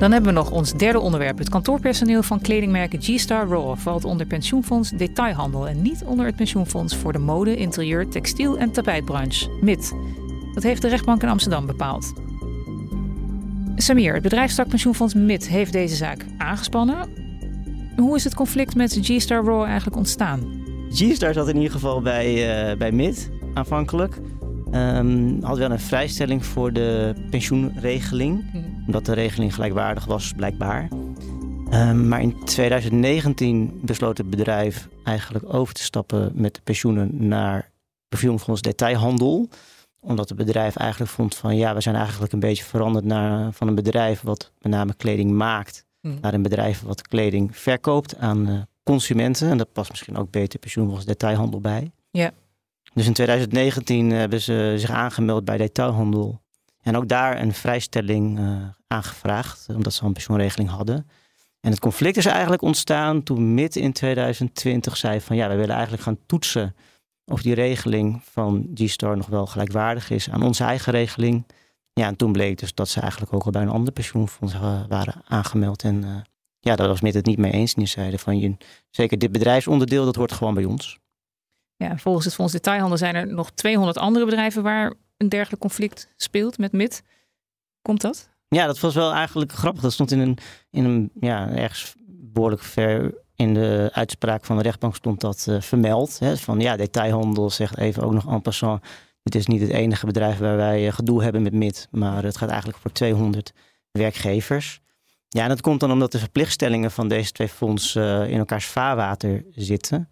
Dan 0.00 0.12
hebben 0.12 0.34
we 0.34 0.38
nog 0.38 0.50
ons 0.50 0.72
derde 0.72 1.00
onderwerp. 1.00 1.38
Het 1.38 1.48
kantoorpersoneel 1.48 2.22
van 2.22 2.40
kledingmerken 2.40 3.02
G-Star 3.02 3.48
Raw 3.48 3.76
valt 3.76 4.04
onder 4.04 4.26
pensioenfonds 4.26 4.90
detailhandel 4.90 5.68
en 5.68 5.82
niet 5.82 6.02
onder 6.04 6.26
het 6.26 6.36
pensioenfonds 6.36 6.96
voor 6.96 7.12
de 7.12 7.18
mode, 7.18 7.56
interieur, 7.56 8.08
textiel 8.08 8.58
en 8.58 8.70
tapijtbranche, 8.70 9.48
MIT. 9.60 9.92
Dat 10.54 10.62
heeft 10.62 10.82
de 10.82 10.88
rechtbank 10.88 11.22
in 11.22 11.28
Amsterdam 11.28 11.66
bepaald. 11.66 12.12
Samir, 13.76 14.14
het 14.14 14.22
bedrijfstak 14.22 14.68
pensioenfonds 14.68 15.14
MIT 15.14 15.48
heeft 15.48 15.72
deze 15.72 15.96
zaak 15.96 16.24
aangespannen. 16.38 17.08
Hoe 17.96 18.16
is 18.16 18.24
het 18.24 18.34
conflict 18.34 18.74
met 18.74 18.98
G-Star 19.02 19.44
Raw 19.44 19.62
eigenlijk 19.62 19.96
ontstaan? 19.96 20.62
G-Star 20.90 21.32
zat 21.32 21.48
in 21.48 21.56
ieder 21.56 21.72
geval 21.72 22.02
bij, 22.02 22.26
uh, 22.70 22.78
bij 22.78 22.92
MIT 22.92 23.30
aanvankelijk. 23.54 24.20
Um, 24.74 25.42
had 25.42 25.58
wel 25.58 25.70
een 25.70 25.80
vrijstelling 25.80 26.44
voor 26.44 26.72
de 26.72 27.14
pensioenregeling. 27.30 28.44
Mhm. 28.52 28.69
Omdat 28.86 29.04
de 29.06 29.12
regeling 29.12 29.54
gelijkwaardig 29.54 30.04
was, 30.04 30.32
blijkbaar. 30.36 30.88
Um, 31.72 32.08
maar 32.08 32.20
in 32.20 32.44
2019 32.44 33.80
besloot 33.82 34.18
het 34.18 34.30
bedrijf 34.30 34.88
eigenlijk 35.04 35.54
over 35.54 35.74
te 35.74 35.82
stappen 35.82 36.32
met 36.34 36.54
de 36.54 36.60
pensioenen 36.64 37.28
naar 37.28 37.70
pensioenfonds 38.08 38.62
detailhandel 38.62 39.48
omdat 40.00 40.28
het 40.28 40.38
bedrijf 40.38 40.76
eigenlijk 40.76 41.10
vond 41.10 41.34
van 41.34 41.56
ja, 41.56 41.74
we 41.74 41.80
zijn 41.80 41.94
eigenlijk 41.94 42.32
een 42.32 42.40
beetje 42.40 42.64
veranderd 42.64 43.04
naar, 43.04 43.52
van 43.52 43.68
een 43.68 43.74
bedrijf 43.74 44.20
wat 44.20 44.52
met 44.58 44.72
name 44.72 44.94
kleding 44.94 45.30
maakt, 45.30 45.86
hmm. 46.00 46.18
naar 46.20 46.34
een 46.34 46.42
bedrijf 46.42 46.82
wat 46.82 47.08
kleding 47.08 47.56
verkoopt 47.56 48.16
aan 48.16 48.48
uh, 48.48 48.60
consumenten. 48.82 49.50
En 49.50 49.58
dat 49.58 49.72
past 49.72 49.90
misschien 49.90 50.16
ook 50.16 50.30
beter 50.30 50.58
pensioenfonds 50.58 51.04
detailhandel 51.04 51.60
bij. 51.60 51.90
Ja. 52.10 52.30
Dus 52.94 53.06
in 53.06 53.12
2019 53.12 54.10
hebben 54.10 54.40
ze 54.40 54.74
zich 54.76 54.90
aangemeld 54.90 55.44
bij 55.44 55.56
detailhandel. 55.56 56.40
En 56.82 56.96
ook 56.96 57.08
daar 57.08 57.40
een 57.40 57.52
vrijstelling 57.52 58.38
uh, 58.38 58.62
aangevraagd, 58.86 59.66
omdat 59.74 59.92
ze 59.92 60.04
een 60.04 60.12
pensioenregeling 60.12 60.70
hadden. 60.70 61.08
En 61.60 61.70
het 61.70 61.80
conflict 61.80 62.16
is 62.16 62.26
eigenlijk 62.26 62.62
ontstaan 62.62 63.22
toen 63.22 63.54
midden 63.54 63.82
in 63.82 63.92
2020 63.92 64.96
zei 64.96 65.20
van 65.20 65.36
ja, 65.36 65.48
we 65.48 65.54
willen 65.54 65.74
eigenlijk 65.74 66.02
gaan 66.02 66.18
toetsen 66.26 66.74
of 67.24 67.42
die 67.42 67.54
regeling 67.54 68.22
van 68.24 68.70
G-Star 68.74 69.16
nog 69.16 69.26
wel 69.26 69.46
gelijkwaardig 69.46 70.10
is 70.10 70.30
aan 70.30 70.42
onze 70.42 70.64
eigen 70.64 70.92
regeling. 70.92 71.46
Ja, 71.92 72.06
en 72.06 72.16
toen 72.16 72.32
bleek 72.32 72.58
dus 72.58 72.74
dat 72.74 72.88
ze 72.88 73.00
eigenlijk 73.00 73.32
ook 73.32 73.44
al 73.44 73.50
bij 73.50 73.62
een 73.62 73.68
ander 73.68 73.92
pensioenfonds 73.92 74.54
eh, 74.54 74.80
waren 74.88 75.22
aangemeld. 75.24 75.82
En 75.82 76.24
ja, 76.60 76.76
daar 76.76 76.88
was 76.88 77.00
met 77.00 77.14
het 77.14 77.26
niet 77.26 77.38
mee 77.38 77.52
eens. 77.52 77.74
En 77.74 77.78
die 77.78 77.88
zeiden 77.88 78.18
van, 78.18 78.38
je, 78.38 78.56
zeker 78.90 79.18
dit 79.18 79.32
bedrijfsonderdeel, 79.32 80.04
dat 80.04 80.16
hoort 80.16 80.32
gewoon 80.32 80.54
bij 80.54 80.64
ons. 80.64 80.98
Ja, 81.76 81.96
volgens 81.98 82.24
het 82.24 82.34
Fonds 82.34 82.52
Detailhandel 82.52 82.98
zijn 82.98 83.14
er 83.14 83.26
nog 83.26 83.50
200 83.50 83.98
andere 83.98 84.24
bedrijven 84.24 84.62
waar 84.62 84.94
een 85.20 85.28
dergelijk 85.28 85.60
conflict 85.60 86.08
speelt 86.16 86.58
met 86.58 86.72
MIT. 86.72 87.02
Komt 87.82 88.00
dat? 88.00 88.28
Ja, 88.48 88.66
dat 88.66 88.80
was 88.80 88.94
wel 88.94 89.12
eigenlijk 89.12 89.52
grappig. 89.52 89.82
Dat 89.82 89.92
stond 89.92 90.10
in 90.10 90.18
een, 90.18 90.38
in 90.70 90.84
een 90.84 91.10
ja, 91.20 91.48
ergens 91.48 91.94
behoorlijk 92.06 92.62
ver 92.62 93.14
in 93.36 93.54
de 93.54 93.90
uitspraak 93.92 94.44
van 94.44 94.56
de 94.56 94.62
rechtbank 94.62 94.96
stond 94.96 95.20
dat 95.20 95.46
uh, 95.48 95.60
vermeld. 95.60 96.18
Hè, 96.18 96.36
van 96.36 96.60
ja, 96.60 96.76
detailhandel 96.76 97.50
zegt 97.50 97.78
even 97.78 98.02
ook 98.02 98.12
nog 98.12 98.26
en 98.28 98.42
passant. 98.42 98.84
Het 99.22 99.34
is 99.34 99.46
niet 99.46 99.60
het 99.60 99.70
enige 99.70 100.06
bedrijf 100.06 100.38
waar 100.38 100.56
wij 100.56 100.86
uh, 100.86 100.92
gedoe 100.92 101.22
hebben 101.22 101.42
met 101.42 101.52
MIT. 101.52 101.88
Maar 101.90 102.22
het 102.22 102.36
gaat 102.36 102.48
eigenlijk 102.48 102.78
voor 102.78 102.92
200 102.92 103.52
werkgevers. 103.90 104.80
Ja, 105.28 105.42
en 105.42 105.48
dat 105.48 105.60
komt 105.60 105.80
dan 105.80 105.92
omdat 105.92 106.12
de 106.12 106.18
verplichtstellingen 106.18 106.90
van 106.90 107.08
deze 107.08 107.32
twee 107.32 107.48
fondsen 107.48 108.22
uh, 108.22 108.32
in 108.32 108.38
elkaars 108.38 108.66
vaarwater 108.66 109.44
zitten. 109.54 110.08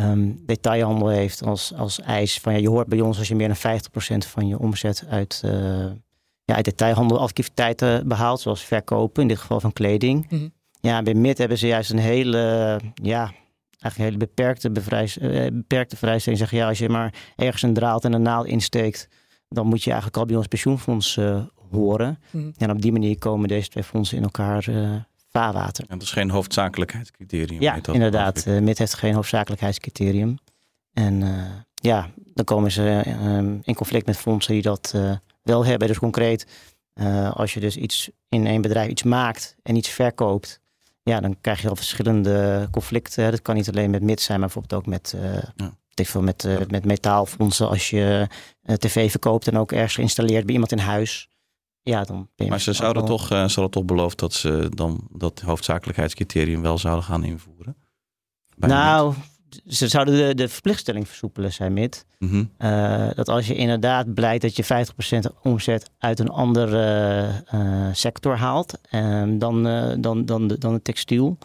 Um, 0.00 0.42
detailhandel 0.46 1.08
heeft 1.08 1.42
als, 1.42 1.74
als 1.74 2.00
eis 2.00 2.40
van 2.40 2.52
ja, 2.52 2.58
je 2.58 2.68
hoort 2.68 2.86
bij 2.86 3.00
ons 3.00 3.18
als 3.18 3.28
je 3.28 3.34
meer 3.34 3.48
dan 3.62 3.80
50% 3.80 4.28
van 4.28 4.46
je 4.46 4.58
omzet 4.58 5.04
uit, 5.08 5.40
ja, 6.44 6.54
uit 6.54 6.64
detailhandelactiviteiten 6.64 8.08
behaalt, 8.08 8.40
zoals 8.40 8.64
verkopen, 8.64 9.22
in 9.22 9.28
dit 9.28 9.38
geval 9.38 9.60
van 9.60 9.72
kleding. 9.72 10.30
Mm 10.30 10.52
ja, 10.80 11.02
bij 11.02 11.14
MIT 11.14 11.38
hebben 11.38 11.58
ze 11.58 11.66
juist 11.66 11.90
een 11.90 11.98
hele, 11.98 12.38
ja, 12.94 13.32
eigenlijk 13.78 13.96
een 13.96 14.04
hele 14.04 14.16
beperkte, 14.16 14.70
bevrijs, 14.70 15.18
eh, 15.18 15.46
beperkte 15.52 15.96
vrijstelling. 15.96 16.40
Zeggen 16.40 16.58
ja, 16.58 16.68
als 16.68 16.78
je 16.78 16.88
maar 16.88 17.14
ergens 17.36 17.62
een 17.62 17.74
draad 17.74 18.04
en 18.04 18.12
een 18.12 18.22
naald 18.22 18.46
insteekt, 18.46 19.08
dan 19.48 19.66
moet 19.66 19.82
je 19.82 19.90
eigenlijk 19.90 20.20
al 20.20 20.26
bij 20.26 20.36
ons 20.36 20.46
pensioenfonds 20.46 21.16
uh, 21.16 21.42
horen. 21.70 22.18
Mm. 22.30 22.52
En 22.56 22.70
op 22.70 22.82
die 22.82 22.92
manier 22.92 23.18
komen 23.18 23.48
deze 23.48 23.68
twee 23.68 23.84
fondsen 23.84 24.16
in 24.16 24.22
elkaar 24.22 24.68
uh, 24.68 24.94
vaarwater. 25.30 25.84
En 25.88 25.98
dat 25.98 26.06
is 26.06 26.12
geen 26.12 26.30
hoofdzakelijkheidscriterium. 26.30 27.60
Ja, 27.60 27.78
inderdaad. 27.92 28.44
Uh, 28.46 28.60
MIT 28.60 28.78
heeft 28.78 28.94
geen 28.94 29.14
hoofdzakelijkheidscriterium. 29.14 30.38
En 30.92 31.22
ja, 31.74 32.10
dan 32.34 32.44
komen 32.44 32.72
ze 32.72 33.02
in 33.62 33.74
conflict 33.74 34.06
met 34.06 34.16
fondsen 34.16 34.52
die 34.52 34.62
dat 34.62 34.94
wel 35.42 35.64
hebben. 35.64 35.88
Dus 35.88 35.98
concreet, 35.98 36.46
als 37.32 37.54
je 37.54 37.60
dus 37.60 37.76
iets 37.76 38.10
in 38.28 38.46
een 38.46 38.60
bedrijf 38.60 38.88
iets 38.88 39.02
maakt 39.02 39.56
en 39.62 39.76
iets 39.76 39.88
verkoopt, 39.88 40.60
ja, 41.02 41.20
dan 41.20 41.40
krijg 41.40 41.62
je 41.62 41.68
al 41.68 41.76
verschillende 41.76 42.68
conflicten. 42.70 43.30
Dat 43.30 43.42
kan 43.42 43.54
niet 43.54 43.68
alleen 43.68 43.90
met 43.90 44.02
MIT 44.02 44.20
zijn, 44.20 44.40
maar 44.40 44.48
bijvoorbeeld 44.48 44.80
ook 44.80 44.88
met 44.88 45.14
uh, 45.16 45.38
veel, 45.94 46.22
met, 46.22 46.44
uh, 46.44 46.56
met 46.68 46.84
metaalfondsen. 46.84 47.68
Als 47.68 47.90
je 47.90 48.26
tv 48.76 49.10
verkoopt 49.10 49.48
en 49.48 49.56
ook 49.56 49.72
ergens 49.72 49.94
geïnstalleerd 49.94 50.44
bij 50.44 50.54
iemand 50.54 50.72
in 50.72 50.78
huis. 50.78 51.28
Ja, 51.88 52.04
dan 52.04 52.28
ben 52.36 52.46
je 52.46 52.50
maar 52.52 52.60
ze 52.60 52.72
zouden, 52.72 53.04
toch, 53.04 53.26
ze 53.26 53.34
hadden 53.34 53.70
toch 53.70 53.84
beloofd 53.84 54.18
dat 54.18 54.32
ze 54.32 54.70
dan 54.74 55.08
dat 55.10 55.40
hoofdzakelijkheidscriterium 55.40 56.62
wel 56.62 56.78
zouden 56.78 57.04
gaan 57.04 57.24
invoeren? 57.24 57.76
nou, 58.56 59.14
ze 59.66 59.88
zouden 59.88 60.16
de, 60.16 60.34
de 60.34 60.48
verplichtstelling 60.48 61.08
versoepelen, 61.08 61.52
zei 61.52 61.70
Mit. 61.70 62.06
Mhm. 62.18 62.44
dat 63.14 63.28
als 63.28 63.46
je 63.46 63.54
inderdaad 63.54 64.14
blijkt 64.14 64.42
dat 64.42 64.56
je 64.56 64.86
50% 65.34 65.40
omzet 65.42 65.90
uit 65.98 66.18
een 66.18 66.28
andere 66.28 67.90
sector 67.92 68.36
haalt, 68.36 68.78
dan, 69.38 69.62
dan, 70.00 70.24
dan, 70.24 70.48
de, 70.48 70.58
dan 70.58 70.72
het 70.72 70.84
textiel. 70.84 71.38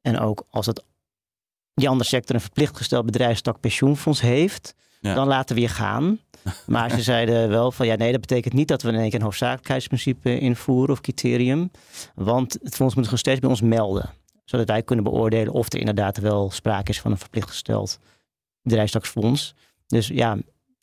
En 0.00 0.18
ook 0.18 0.46
als 0.50 0.66
het 0.66 0.84
die 1.74 1.88
andere 1.88 2.08
sector 2.08 2.34
een 2.34 2.40
verplicht 2.40 2.76
gesteld 2.76 3.06
bedrijfstak 3.06 3.60
pensioenfonds 3.60 4.20
heeft, 4.20 4.74
dan 5.00 5.26
laten 5.26 5.54
we 5.54 5.60
je 5.60 5.68
gaan. 5.68 6.18
Maar 6.66 6.90
ze 6.90 7.02
zeiden 7.02 7.48
wel 7.48 7.72
van 7.72 7.86
ja, 7.86 7.94
nee, 7.94 8.12
dat 8.12 8.20
betekent 8.20 8.54
niet 8.54 8.68
dat 8.68 8.82
we 8.82 8.88
in 8.88 8.94
één 8.94 9.10
keer 9.10 9.18
een 9.18 9.24
hoofdzakelijkheidsprincipe 9.24 10.38
invoeren 10.38 10.90
of 10.90 11.00
criterium. 11.00 11.70
Want 12.14 12.58
het 12.62 12.74
fonds 12.74 12.94
moet 12.94 13.10
nog 13.10 13.18
steeds 13.18 13.40
bij 13.40 13.50
ons 13.50 13.60
melden. 13.60 14.10
Zodat 14.44 14.68
wij 14.68 14.82
kunnen 14.82 15.04
beoordelen 15.04 15.52
of 15.52 15.72
er 15.72 15.78
inderdaad 15.78 16.18
wel 16.18 16.50
sprake 16.50 16.90
is 16.90 17.00
van 17.00 17.10
een 17.10 17.18
verplicht 17.18 17.48
gesteld 17.48 17.98
bedrijfstaksfonds. 18.62 19.54
Dus 19.86 20.08
ja, 20.08 20.38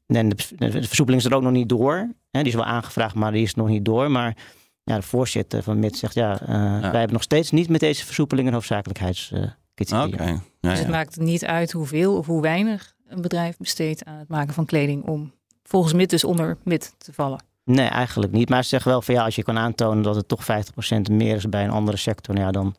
en 0.08 0.30
de, 0.30 0.36
de, 0.58 0.72
versoepeling 0.72 1.24
is 1.24 1.30
er 1.30 1.36
ook 1.36 1.44
nog 1.44 1.52
niet 1.52 1.70
door. 1.70 1.96
Hè, 2.32 2.40
die 2.40 2.52
is 2.52 2.54
wel 2.54 2.66
aangevraagd, 2.66 3.16
maar 3.16 3.32
die 3.32 3.44
is 3.44 3.56
nog 3.56 3.68
niet 3.68 3.86
door. 3.86 4.12
Maar 4.12 4.38
ja, 4.84 4.96
de 4.96 5.02
voorzitter 5.02 5.64
van 5.64 5.80
MIT 5.80 5.98
zegt 5.98 6.14
ja, 6.14 6.42
uh, 6.42 6.48
wij 6.80 7.00
hebben 7.00 7.14
nog 7.14 7.24
steeds 7.24 7.52
niet 7.52 7.70
met 7.70 7.80
deze 7.80 8.06
versoepeling 8.06 8.48
een 8.48 8.54
hoofdzakelijkheids. 8.54 9.32
Uh, 9.34 9.44
Okay. 9.90 10.40
Ja, 10.60 10.70
dus 10.70 10.80
het 10.80 10.88
maakt 10.88 11.20
niet 11.20 11.46
uit 11.46 11.72
hoeveel 11.72 12.18
of 12.18 12.26
hoe 12.26 12.42
weinig 12.42 12.96
een 13.08 13.22
bedrijf 13.22 13.58
besteedt 13.58 14.06
aan 14.06 14.18
het 14.18 14.28
maken 14.28 14.54
van 14.54 14.66
kleding 14.66 15.04
om 15.04 15.34
volgens 15.72 15.94
MIT 15.94 16.10
dus 16.10 16.24
onder 16.24 16.58
MIT 16.64 16.96
te 16.98 17.14
vallen. 17.14 17.44
Nee, 17.64 17.88
eigenlijk 17.88 18.32
niet. 18.32 18.50
Maar 18.50 18.64
ze 18.64 18.70
zeggen 18.70 18.92
wel 18.92 19.02
van 19.02 19.14
ja, 19.14 19.24
als 19.24 19.36
je 19.36 19.44
kan 19.44 19.58
aantonen 19.58 20.04
dat 20.04 20.16
het 20.16 20.28
toch 20.28 20.44
50% 20.44 21.12
meer 21.12 21.36
is 21.36 21.50
bij 21.50 21.64
een 21.64 21.70
andere 21.70 21.98
sector, 21.98 22.36
nou 22.36 22.46
ja, 22.46 22.52
dan. 22.52 22.76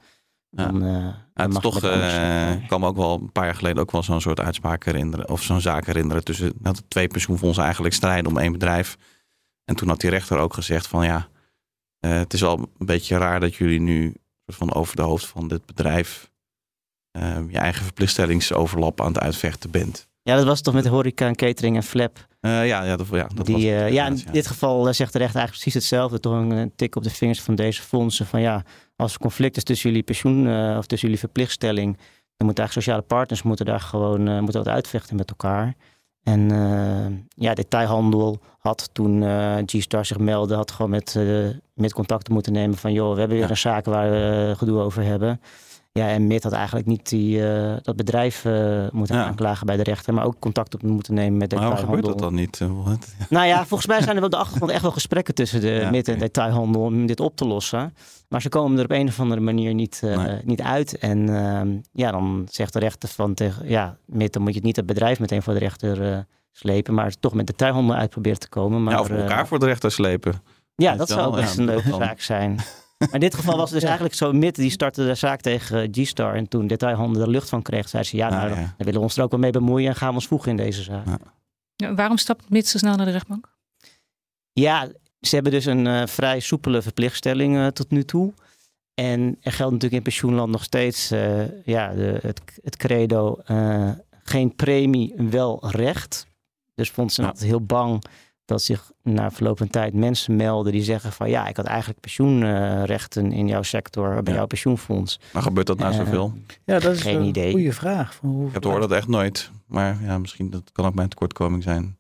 dan, 0.50 0.84
uh, 0.84 1.08
het 1.34 1.60
toch 1.60 1.84
uh, 1.84 2.66
kwam 2.66 2.84
ook 2.84 2.96
wel 2.96 3.18
een 3.20 3.32
paar 3.32 3.44
jaar 3.44 3.54
geleden 3.54 3.82
ook 3.82 3.90
wel 3.90 4.02
zo'n 4.02 4.20
soort 4.20 4.40
uitspraak 4.40 4.84
herinneren, 4.84 5.28
of 5.28 5.42
zo'n 5.42 5.60
zaak 5.60 5.86
herinneren 5.86 6.24
tussen 6.24 6.52
dat 6.58 6.82
twee 6.88 7.08
pensioenfondsen 7.08 7.64
eigenlijk 7.64 7.94
strijden 7.94 8.30
om 8.30 8.38
één 8.38 8.52
bedrijf. 8.52 8.96
En 9.64 9.74
toen 9.74 9.88
had 9.88 10.00
die 10.00 10.10
rechter 10.10 10.38
ook 10.38 10.54
gezegd 10.54 10.86
van 10.86 11.04
ja, 11.04 11.28
uh, 12.00 12.12
het 12.12 12.32
is 12.32 12.44
al 12.44 12.58
een 12.58 12.86
beetje 12.86 13.18
raar 13.18 13.40
dat 13.40 13.54
jullie 13.54 13.80
nu 13.80 14.14
van 14.46 14.74
over 14.74 14.96
de 14.96 15.02
hoofd 15.02 15.26
van 15.26 15.48
dit 15.48 15.66
bedrijf 15.66 16.30
uh, 17.18 17.38
je 17.48 17.58
eigen 17.58 17.84
verplichtstellingsoverlap 17.84 19.00
aan 19.00 19.12
het 19.12 19.18
uitvechten 19.18 19.70
bent. 19.70 20.10
Ja, 20.22 20.36
dat 20.36 20.44
was 20.44 20.60
toch 20.60 20.74
met 20.74 20.86
horeca 20.86 21.26
en 21.26 21.34
catering 21.34 21.76
en 21.76 21.82
flap. 21.82 22.26
Uh, 22.40 22.66
ja, 22.66 22.82
ja, 22.82 22.96
dat, 22.96 23.06
ja, 23.10 23.26
dat 23.34 23.46
Die, 23.46 23.54
was 23.54 23.64
uh, 23.64 23.92
ja, 23.92 24.06
in 24.06 24.22
dit 24.32 24.46
geval 24.46 24.94
zegt 24.94 25.12
de 25.12 25.18
rechter 25.18 25.40
eigenlijk 25.40 25.50
precies 25.50 25.74
hetzelfde. 25.74 26.20
Toch 26.20 26.32
een 26.32 26.72
tik 26.76 26.96
op 26.96 27.02
de 27.02 27.10
vingers 27.10 27.40
van 27.40 27.54
deze 27.54 27.82
fondsen. 27.82 28.26
Van 28.26 28.40
ja, 28.40 28.62
als 28.96 29.12
er 29.12 29.18
conflict 29.18 29.56
is 29.56 29.64
tussen 29.64 29.88
jullie 29.88 30.04
pensioen 30.04 30.46
of 30.76 30.86
tussen 30.86 31.08
jullie 31.08 31.18
verplichtstelling, 31.18 31.96
dan 32.36 32.46
moeten 32.46 32.64
eigenlijk 32.64 32.72
sociale 32.72 33.02
partners 33.02 33.42
moeten 33.42 33.66
daar 33.66 33.80
gewoon 33.80 34.22
moeten 34.42 34.64
dat 34.64 34.74
uitvechten 34.74 35.16
met 35.16 35.30
elkaar. 35.30 35.74
En 36.22 36.48
ja, 37.28 37.54
detailhandel 37.54 38.40
had 38.58 38.90
toen 38.92 39.22
G-Star 39.66 40.04
zich 40.04 40.18
meldde, 40.18 40.54
had 40.54 40.70
gewoon 40.70 40.90
met, 40.90 41.18
met 41.74 41.92
contacten 41.92 42.32
moeten 42.32 42.52
nemen 42.52 42.76
van 42.76 42.92
joh, 42.92 43.12
we 43.12 43.18
hebben 43.18 43.38
weer 43.38 43.50
een 43.50 43.56
zaak 43.56 43.84
waar 43.84 44.10
we 44.10 44.54
gedoe 44.56 44.80
over 44.80 45.02
hebben. 45.02 45.40
Ja, 45.94 46.08
en 46.08 46.26
MIT 46.26 46.42
had 46.42 46.52
eigenlijk 46.52 46.86
niet 46.86 47.08
die, 47.08 47.38
uh, 47.38 47.74
dat 47.82 47.96
bedrijf 47.96 48.44
uh, 48.44 48.86
moeten 48.92 49.16
ja. 49.16 49.24
aanklagen 49.24 49.66
bij 49.66 49.76
de 49.76 49.82
rechter, 49.82 50.14
maar 50.14 50.24
ook 50.24 50.36
contact 50.38 50.74
op 50.74 50.82
moeten 50.82 51.14
nemen 51.14 51.38
met 51.38 51.50
detailhandel. 51.50 51.86
Waarom 51.86 52.02
gebeurt 52.02 52.18
dat 52.18 52.28
dan 52.28 52.34
niet? 52.34 52.60
Nou 53.28 53.46
ja, 53.46 53.66
volgens 53.66 53.86
mij 53.86 54.02
zijn 54.02 54.14
er 54.14 54.20
wel 54.20 54.30
de 54.30 54.36
achtergrond 54.36 54.72
echt 54.72 54.82
wel 54.82 54.90
gesprekken 54.90 55.34
tussen 55.34 55.60
de 55.60 55.70
ja, 55.70 55.90
MIT 55.90 56.08
en 56.08 56.18
detailhandel 56.18 56.82
om 56.82 57.06
dit 57.06 57.20
op 57.20 57.36
te 57.36 57.46
lossen. 57.46 57.94
Maar 58.28 58.42
ze 58.42 58.48
komen 58.48 58.78
er 58.78 58.84
op 58.84 58.90
een 58.90 59.08
of 59.08 59.20
andere 59.20 59.40
manier 59.40 59.74
niet, 59.74 60.00
uh, 60.04 60.24
nee. 60.24 60.40
niet 60.44 60.62
uit. 60.62 60.98
En 60.98 61.28
ehm, 61.28 61.68
ja, 61.92 62.10
dan 62.10 62.46
zegt 62.50 62.72
de 62.72 62.78
rechter 62.78 63.08
van 63.08 63.34
tegen, 63.34 63.68
ja, 63.68 63.96
MIT, 64.06 64.32
dan 64.32 64.42
moet 64.42 64.50
je 64.50 64.56
het 64.56 64.66
niet 64.66 64.76
het 64.76 64.86
bedrijf 64.86 65.20
meteen 65.20 65.42
voor 65.42 65.52
de 65.52 65.58
rechter 65.58 66.26
slepen, 66.50 66.94
maar 66.94 67.12
toch 67.20 67.34
met 67.34 67.46
detailhandel 67.46 67.96
uit 67.96 68.10
proberen 68.10 68.38
te 68.38 68.48
komen. 68.48 68.82
Maar, 68.82 68.94
ja, 68.94 69.00
of 69.00 69.08
elkaar 69.08 69.46
voor 69.46 69.58
de 69.58 69.66
rechter 69.66 69.92
slepen. 69.92 70.42
Ja, 70.74 70.96
dat 70.96 71.08
zou 71.08 71.34
best 71.34 71.58
een 71.58 71.64
leuke 71.64 71.94
zaak 71.94 72.20
zijn. 72.20 72.58
Maar 73.06 73.14
in 73.14 73.20
dit 73.20 73.34
geval 73.34 73.56
was 73.56 73.70
het 73.70 73.74
dus 73.78 73.88
eigenlijk 73.88 74.14
zo, 74.14 74.32
MIT 74.32 74.54
die 74.54 74.70
startte 74.70 75.04
de 75.04 75.14
zaak 75.14 75.40
tegen 75.40 75.88
G-Star. 75.92 76.34
En 76.34 76.48
toen 76.48 76.66
detailhandel 76.66 77.22
er 77.22 77.28
lucht 77.28 77.48
van 77.48 77.62
kreeg, 77.62 77.88
zei 77.88 78.04
ze, 78.04 78.16
ja, 78.16 78.28
nou, 78.28 78.48
dan 78.48 78.74
willen 78.76 78.94
we 78.94 79.00
ons 79.00 79.16
er 79.16 79.22
ook 79.22 79.30
wel 79.30 79.40
mee 79.40 79.50
bemoeien 79.50 79.88
en 79.88 79.96
gaan 79.96 80.08
we 80.08 80.14
ons 80.14 80.26
voegen 80.26 80.50
in 80.50 80.56
deze 80.56 80.82
zaak. 80.82 81.06
Ja. 81.76 81.94
waarom 81.94 82.16
stapt 82.16 82.50
MIT 82.50 82.68
zo 82.68 82.78
snel 82.78 82.96
naar 82.96 83.06
de 83.06 83.12
rechtbank? 83.12 83.54
Ja, 84.52 84.88
ze 85.20 85.34
hebben 85.34 85.52
dus 85.52 85.64
een 85.64 85.86
uh, 85.86 86.06
vrij 86.06 86.40
soepele 86.40 86.82
verplichtstelling 86.82 87.56
uh, 87.56 87.66
tot 87.66 87.90
nu 87.90 88.04
toe. 88.04 88.32
En 88.94 89.36
er 89.40 89.52
geldt 89.52 89.72
natuurlijk 89.72 89.92
in 89.92 90.02
pensioenland 90.02 90.50
nog 90.50 90.64
steeds 90.64 91.12
uh, 91.12 91.64
ja, 91.64 91.94
de, 91.94 92.18
het, 92.22 92.40
het 92.62 92.76
credo 92.76 93.38
geen 94.22 94.54
premie, 94.54 95.14
wel 95.16 95.70
recht. 95.70 96.26
Dus 96.74 96.90
vond 96.90 97.12
ze 97.12 97.22
altijd 97.22 97.44
heel 97.44 97.64
bang 97.64 98.04
dat 98.44 98.62
zich 98.62 98.90
na 99.02 99.30
verloop 99.30 99.58
van 99.58 99.68
tijd 99.68 99.94
mensen 99.94 100.36
melden 100.36 100.72
die 100.72 100.82
zeggen 100.82 101.12
van 101.12 101.30
ja, 101.30 101.46
ik 101.46 101.56
had 101.56 101.66
eigenlijk 101.66 102.00
pensioenrechten 102.00 103.32
in 103.32 103.48
jouw 103.48 103.62
sector, 103.62 104.22
bij 104.22 104.34
jouw 104.34 104.46
pensioenfonds. 104.46 105.20
Maar 105.32 105.42
gebeurt 105.42 105.66
dat 105.66 105.78
nou 105.78 105.92
uh, 105.92 105.98
zoveel? 105.98 106.32
Ja, 106.64 106.78
dat 106.78 106.94
is 106.94 107.02
Geen 107.02 107.16
een 107.16 107.26
idee. 107.26 107.52
goede 107.52 107.72
vraag. 107.72 108.14
Van 108.14 108.28
hoe 108.28 108.46
ik 108.46 108.52
heb 108.52 108.64
hoor 108.64 108.80
dat 108.80 108.92
echt 108.92 109.08
nooit, 109.08 109.50
maar 109.66 109.98
ja, 110.02 110.18
misschien 110.18 110.50
dat 110.50 110.72
kan 110.72 110.84
ook 110.84 110.94
mijn 110.94 111.08
tekortkoming 111.08 111.62
zijn. 111.62 111.96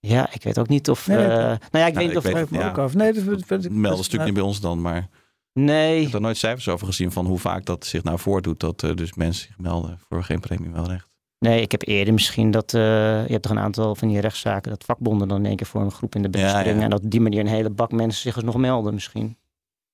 Ja, 0.00 0.32
ik 0.32 0.42
weet 0.42 0.58
ook 0.58 0.68
niet 0.68 0.90
of. 0.90 1.06
Nee, 1.06 1.18
uh, 1.18 1.26
nou 1.26 1.38
ja, 1.38 1.56
ik 1.56 1.70
nou, 1.72 1.94
weet 1.94 2.06
niet 2.06 2.16
of. 2.16 2.22
Weet, 2.22 2.48
ja. 2.50 2.68
ook 2.68 2.78
af. 2.78 2.94
Nee, 2.94 3.12
dat, 3.12 3.24
dat, 3.24 3.48
dat 3.48 3.70
melden 3.70 4.04
stuk 4.04 4.24
niet 4.24 4.34
bij 4.34 4.42
ons 4.42 4.60
dan, 4.60 4.80
maar. 4.80 5.08
Nee. 5.52 5.96
Ik 5.96 6.04
heb 6.04 6.14
er 6.14 6.20
nooit 6.20 6.36
cijfers 6.36 6.68
over 6.68 6.86
gezien 6.86 7.12
van 7.12 7.26
hoe 7.26 7.38
vaak 7.38 7.64
dat 7.64 7.86
zich 7.86 8.02
nou 8.02 8.18
voordoet 8.18 8.60
dat 8.60 8.82
uh, 8.82 8.94
dus 8.94 9.14
mensen 9.14 9.46
zich 9.46 9.58
melden 9.58 9.98
voor 10.08 10.24
geen 10.24 10.40
premie 10.40 10.70
wel 10.70 10.86
recht. 10.86 11.09
Nee, 11.40 11.60
ik 11.60 11.70
heb 11.70 11.86
eerder 11.86 12.14
misschien 12.14 12.50
dat. 12.50 12.72
Uh, 12.72 12.80
je 13.26 13.32
hebt 13.32 13.42
toch 13.42 13.52
een 13.52 13.58
aantal 13.58 13.94
van 13.94 14.08
die 14.08 14.20
rechtszaken. 14.20 14.70
dat 14.70 14.84
vakbonden 14.84 15.28
dan 15.28 15.38
in 15.38 15.46
één 15.46 15.56
keer 15.56 15.66
voor 15.66 15.80
een 15.80 15.90
groep 15.90 16.14
in 16.14 16.22
de 16.22 16.30
bed 16.30 16.40
ja, 16.40 16.48
springen. 16.48 16.76
Ja. 16.76 16.84
En 16.84 16.90
dat 16.90 17.02
op 17.02 17.10
die 17.10 17.20
manier 17.20 17.40
een 17.40 17.46
hele 17.46 17.70
bak 17.70 17.92
mensen 17.92 18.20
zich 18.22 18.42
nog 18.42 18.56
melden, 18.56 18.94
misschien. 18.94 19.36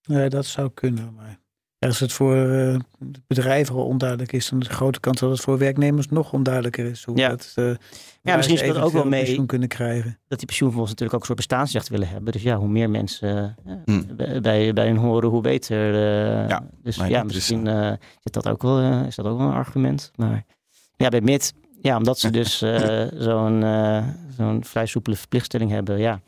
Nee, 0.02 0.28
dat 0.28 0.46
zou 0.46 0.70
kunnen. 0.74 1.14
Maar 1.14 1.38
als 1.78 2.00
het 2.00 2.12
voor 2.12 2.36
uh, 2.36 2.76
bedrijven 3.26 3.74
al 3.74 3.84
onduidelijk 3.84 4.32
is, 4.32 4.48
dan 4.48 4.60
is 4.60 4.68
de 4.68 4.74
grote 4.74 5.00
kans 5.00 5.20
dat 5.20 5.30
het 5.30 5.40
voor 5.40 5.58
werknemers 5.58 6.08
nog 6.08 6.32
onduidelijker 6.32 6.84
is. 6.84 7.04
Hoe 7.04 7.16
ja. 7.16 7.28
dat, 7.28 7.52
uh, 7.56 7.74
ja, 8.22 8.36
misschien 8.36 8.58
speelt 8.58 8.78
ook 8.78 8.92
wel 8.92 9.06
mee 9.06 9.24
pensioen 9.24 9.46
kunnen 9.46 9.68
krijgen. 9.68 10.18
dat 10.28 10.38
die 10.38 10.46
pensioenfondsen 10.46 10.90
natuurlijk 10.90 11.14
ook 11.14 11.20
een 11.20 11.26
soort 11.36 11.48
bestaansrecht 11.48 11.88
willen 11.88 12.08
hebben. 12.08 12.32
Dus 12.32 12.42
ja, 12.42 12.56
hoe 12.56 12.68
meer 12.68 12.90
mensen 12.90 13.56
hmm. 13.84 14.06
bij, 14.42 14.72
bij 14.72 14.86
hun 14.86 14.96
horen, 14.96 15.28
hoe 15.28 15.40
beter. 15.40 15.94
ja, 16.48 16.68
dus 16.82 16.96
ja, 16.96 17.22
misschien 17.22 17.66
is 18.22 18.30
dat 18.32 18.48
ook 18.48 18.62
wel, 18.62 19.04
is 19.04 19.14
dat 19.14 19.26
ook 19.26 19.38
wel 19.38 19.46
een 19.46 19.52
argument. 19.52 20.10
Maar 20.14 20.44
ja, 20.96 21.08
bij 21.08 21.20
MIT, 21.20 21.52
ja, 21.80 21.96
omdat 21.96 22.18
ze 22.18 22.30
dus 22.40 22.62
uh, 22.62 23.06
zo'n 23.14 23.62
uh, 23.62 24.08
zo'n 24.36 24.64
vrij 24.64 24.86
soepele 24.86 25.16
verplichtstelling 25.16 25.70
hebben, 25.70 25.98
ja, 25.98 26.20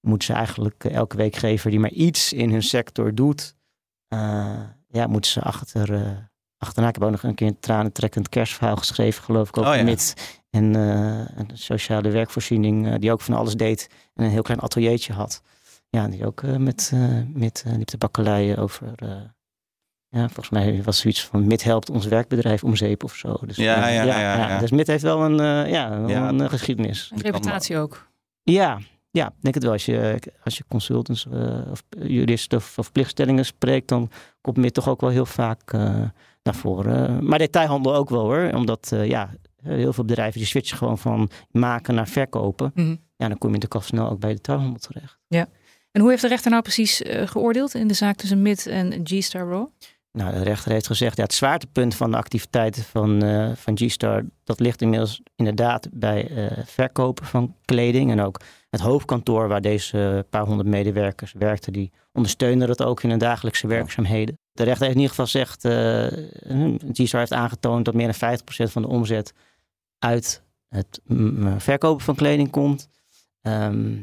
moeten 0.00 0.26
ze 0.26 0.32
eigenlijk 0.32 0.84
elke 0.84 1.16
werkgever 1.16 1.70
die 1.70 1.80
maar 1.80 1.90
iets 1.90 2.32
in 2.32 2.50
hun 2.50 2.62
sector 2.62 3.14
doet, 3.14 3.54
uh, 4.14 4.60
ja, 4.88 5.06
moeten 5.06 5.30
ze 5.30 5.40
achter, 5.40 6.30
achterna. 6.58 6.88
Ik 6.88 6.94
heb 6.94 7.04
ook 7.04 7.10
nog 7.10 7.22
een 7.22 7.34
keer 7.34 7.46
een 7.46 7.60
tranentrekkend 7.60 8.28
kerstverhaal 8.28 8.76
geschreven, 8.76 9.22
geloof 9.22 9.48
ik, 9.48 9.58
over 9.58 9.70
oh, 9.70 9.76
ja. 9.76 9.82
MIT. 9.82 10.40
En 10.50 10.74
een 10.74 11.50
sociale 11.52 12.10
werkvoorziening 12.10 12.98
die 12.98 13.12
ook 13.12 13.20
van 13.20 13.34
alles 13.34 13.54
deed 13.54 13.88
en 14.14 14.24
een 14.24 14.30
heel 14.30 14.42
klein 14.42 14.60
ateliertje 14.60 15.12
had. 15.12 15.42
Ja, 15.88 16.08
die 16.08 16.26
ook 16.26 16.42
met, 16.42 16.92
met 17.32 17.64
liep 17.66 17.88
de 17.88 17.98
bakkelei 17.98 18.56
over 18.56 18.94
ja, 20.12 20.24
volgens 20.24 20.50
mij 20.50 20.82
was 20.82 20.98
zoiets 20.98 21.24
van 21.24 21.46
MIT 21.46 21.62
helpt 21.62 21.90
ons 21.90 22.06
werkbedrijf 22.06 22.64
om 22.64 22.76
zeep 22.76 23.04
of 23.04 23.14
zo. 23.14 23.38
Dus, 23.46 23.56
ja, 23.56 23.88
ja, 23.88 24.02
ja, 24.02 24.20
ja, 24.20 24.48
ja, 24.48 24.58
Dus 24.58 24.70
MIT 24.70 24.86
heeft 24.86 25.02
wel 25.02 25.20
een, 25.20 25.64
uh, 25.64 25.72
ja, 25.72 26.00
wel 26.00 26.22
een 26.22 26.40
uh, 26.40 26.48
geschiedenis. 26.48 27.10
Een 27.14 27.20
reputatie 27.20 27.78
ook. 27.78 28.08
Ja, 28.42 28.78
ja, 29.10 29.32
denk 29.40 29.54
het 29.54 29.62
wel. 29.62 29.72
Als 29.72 29.84
je, 29.84 30.18
als 30.44 30.56
je 30.56 30.64
consultants 30.68 31.26
uh, 31.32 31.70
of 31.70 31.82
juristen 31.98 32.58
of, 32.58 32.78
of 32.78 32.92
plichtstellingen 32.92 33.44
spreekt, 33.44 33.88
dan 33.88 34.10
komt 34.40 34.56
MIT 34.56 34.74
toch 34.74 34.88
ook 34.88 35.00
wel 35.00 35.10
heel 35.10 35.26
vaak 35.26 35.72
naar 36.42 36.54
voren. 36.54 37.28
Maar 37.28 37.38
detailhandel 37.38 37.94
ook 37.94 38.10
wel 38.10 38.22
hoor. 38.22 38.50
Omdat 38.54 38.92
ja, 39.04 39.30
heel 39.62 39.92
veel 39.92 40.04
bedrijven 40.04 40.38
die 40.38 40.48
switchen 40.48 40.76
gewoon 40.76 40.98
van 40.98 41.30
maken 41.50 41.94
naar 41.94 42.08
verkopen. 42.08 42.70
Mm 42.74 42.84
-hmm. 42.84 43.00
Ja, 43.16 43.28
dan 43.28 43.38
kom 43.38 43.50
je 43.50 43.54
natuurlijk 43.58 43.74
al 43.74 43.80
snel 43.80 44.10
ook 44.10 44.20
bij 44.20 44.28
de 44.28 44.36
detailhandel 44.36 44.78
terecht. 44.78 45.18
Ja. 45.28 45.48
En 45.92 46.00
hoe 46.00 46.10
heeft 46.10 46.22
de 46.22 46.28
rechter 46.28 46.50
nou 46.50 46.62
precies 46.62 47.02
geoordeeld 47.06 47.74
in 47.74 47.88
de 47.88 47.94
zaak 47.94 48.16
tussen 48.16 48.42
MIT 48.42 48.66
en 48.66 49.00
G-Star 49.04 49.48
Raw? 49.48 49.66
Nou, 50.12 50.32
de 50.32 50.42
rechter 50.42 50.72
heeft 50.72 50.86
gezegd, 50.86 51.16
ja, 51.16 51.22
het 51.22 51.34
zwaartepunt 51.34 51.94
van 51.94 52.10
de 52.10 52.16
activiteiten 52.16 52.82
van, 52.82 53.24
uh, 53.24 53.52
van 53.54 53.76
G-Star, 53.76 54.24
dat 54.44 54.60
ligt 54.60 54.82
inmiddels 54.82 55.22
inderdaad 55.36 55.88
bij 55.92 56.30
uh, 56.30 56.64
verkopen 56.64 57.26
van 57.26 57.56
kleding. 57.64 58.10
En 58.10 58.20
ook 58.20 58.40
het 58.70 58.80
hoofdkantoor 58.80 59.48
waar 59.48 59.60
deze 59.60 60.26
paar 60.30 60.44
honderd 60.44 60.68
medewerkers 60.68 61.32
werkten, 61.32 61.72
die 61.72 61.92
ondersteunen 62.12 62.66
dat 62.66 62.82
ook 62.82 63.02
in 63.02 63.10
hun 63.10 63.18
dagelijkse 63.18 63.66
werkzaamheden. 63.66 64.38
De 64.52 64.62
rechter 64.62 64.86
heeft 64.86 64.96
in 64.96 65.02
ieder 65.02 65.16
geval 65.16 65.24
gezegd, 65.24 65.64
uh, 65.64 66.06
G-Star 66.92 67.20
heeft 67.20 67.32
aangetoond 67.32 67.84
dat 67.84 67.94
meer 67.94 68.14
dan 68.18 68.38
50% 68.68 68.72
van 68.72 68.82
de 68.82 68.88
omzet 68.88 69.32
uit 69.98 70.42
het 70.68 71.00
verkopen 71.58 72.04
van 72.04 72.14
kleding 72.14 72.50
komt. 72.50 72.88
Ehm, 73.42 73.94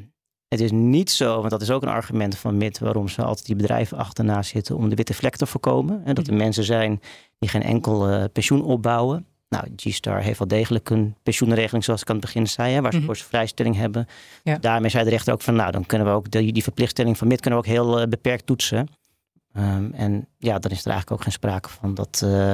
het 0.50 0.60
is 0.60 0.72
niet 0.72 1.12
zo, 1.12 1.38
want 1.38 1.50
dat 1.50 1.62
is 1.62 1.72
ook 1.72 1.82
een 1.82 1.90
argument 1.90 2.38
van 2.38 2.58
MIT 2.58 2.80
waarom 2.80 3.08
ze 3.08 3.24
altijd 3.24 3.46
die 3.46 3.56
bedrijven 3.56 3.98
achterna 3.98 4.42
zitten 4.42 4.76
om 4.76 4.90
de 4.90 4.96
witte 4.96 5.14
vlek 5.14 5.36
te 5.36 5.46
voorkomen. 5.46 6.02
En 6.06 6.16
dat 6.16 6.28
er 6.28 6.34
mhm. 6.34 6.42
mensen 6.42 6.64
zijn 6.64 7.02
die 7.40 7.50
geen 7.50 7.64
enkel 7.64 8.10
uh, 8.10 8.24
pensioen 8.34 8.64
opbouwen. 8.64 9.26
Nou, 9.50 9.66
G-Star 9.76 10.22
heeft 10.22 10.40
wel 10.40 10.48
degelijk 10.48 10.90
een 10.90 11.16
pensioenregeling, 11.24 11.84
zoals 11.84 12.02
ik 12.02 12.10
aan 12.10 12.16
het 12.16 12.26
begin 12.26 12.48
zei, 12.48 12.74
hè, 12.74 12.82
waar 12.82 12.92
ze 12.92 12.98
mm 12.98 13.06
-hmm. 13.06 13.16
voor 13.16 13.26
vrijstelling 13.26 13.76
hebben. 13.76 14.08
Ja. 14.44 14.58
Daarmee 14.58 14.90
zei 14.90 15.04
de 15.04 15.10
rechter 15.10 15.34
ook 15.34 15.42
van, 15.42 15.56
nou, 15.56 15.72
dan 15.72 15.86
kunnen 15.86 16.08
we 16.08 16.14
ook 16.14 16.32
die, 16.32 16.54
die 16.54 16.64
verplichtstelling 16.64 17.18
van 17.18 17.28
MIT 17.28 17.42
kunnen 17.42 17.60
we 17.60 17.66
ook 17.66 17.74
heel 17.74 18.02
uh, 18.02 18.08
beperkt 18.08 18.46
toetsen. 18.46 18.88
Um, 19.58 19.94
en 19.94 20.28
ja, 20.38 20.60
dan 20.60 20.72
is 20.72 20.80
er 20.80 20.92
eigenlijk 20.92 21.12
ook 21.12 21.22
geen 21.24 21.32
sprake 21.32 21.70
van 21.70 21.94
dat, 21.94 22.22
uh, 22.26 22.54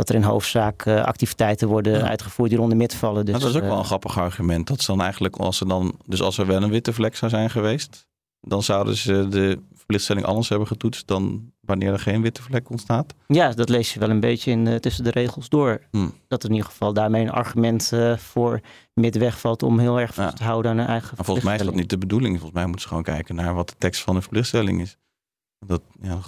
dat 0.00 0.08
er 0.08 0.14
in 0.14 0.22
hoofdzaak 0.22 0.84
uh, 0.86 1.04
activiteiten 1.04 1.68
worden 1.68 1.98
ja. 1.98 2.08
uitgevoerd 2.08 2.50
die 2.50 2.60
onder 2.60 2.76
MIT 2.76 2.94
vallen. 2.94 3.24
Dus, 3.24 3.38
dat 3.38 3.50
is 3.50 3.56
ook 3.56 3.62
wel 3.62 3.78
een 3.78 3.84
grappig 3.84 4.18
argument. 4.18 4.66
Dat 4.66 4.80
ze 4.80 4.86
dan 4.86 5.00
eigenlijk, 5.00 5.36
als 5.36 5.56
ze 5.56 5.66
dan, 5.66 5.94
dus 6.06 6.22
als 6.22 6.38
er 6.38 6.46
wel 6.46 6.62
een 6.62 6.70
witte 6.70 6.92
vlek 6.92 7.16
zou 7.16 7.30
zijn 7.30 7.50
geweest, 7.50 8.06
dan 8.40 8.62
zouden 8.62 8.96
ze 8.96 9.28
de 9.28 9.58
verplichtstelling 9.74 10.26
anders 10.26 10.48
hebben 10.48 10.66
getoetst 10.66 11.06
dan 11.06 11.52
wanneer 11.60 11.92
er 11.92 11.98
geen 11.98 12.22
witte 12.22 12.42
vlek 12.42 12.70
ontstaat? 12.70 13.14
Ja, 13.26 13.52
dat 13.52 13.68
lees 13.68 13.94
je 13.94 14.00
wel 14.00 14.10
een 14.10 14.20
beetje 14.20 14.50
in, 14.50 14.66
uh, 14.66 14.74
tussen 14.74 15.04
de 15.04 15.10
regels 15.10 15.48
door. 15.48 15.80
Hmm. 15.90 16.14
Dat 16.28 16.44
in 16.44 16.50
ieder 16.50 16.66
geval 16.66 16.92
daarmee 16.92 17.22
een 17.22 17.30
argument 17.30 17.90
uh, 17.94 18.16
voor 18.16 18.60
middenweg 18.94 19.40
valt 19.40 19.62
om 19.62 19.78
heel 19.78 20.00
erg 20.00 20.14
vast 20.14 20.36
te 20.36 20.44
houden 20.44 20.70
aan 20.70 20.78
hun 20.78 20.86
eigen 20.86 21.12
maar 21.16 21.24
Volgens 21.24 21.46
mij 21.46 21.56
is 21.56 21.62
dat 21.62 21.74
niet 21.74 21.90
de 21.90 21.98
bedoeling. 21.98 22.32
Volgens 22.32 22.54
mij 22.54 22.64
moeten 22.64 22.82
ze 22.82 22.88
gewoon 22.88 23.02
kijken 23.02 23.34
naar 23.34 23.54
wat 23.54 23.68
de 23.68 23.74
tekst 23.78 24.02
van 24.02 24.14
de 24.14 24.20
verplichtstelling 24.20 24.80
is. 24.80 24.96
Dat, 25.66 25.82
ja, 26.00 26.18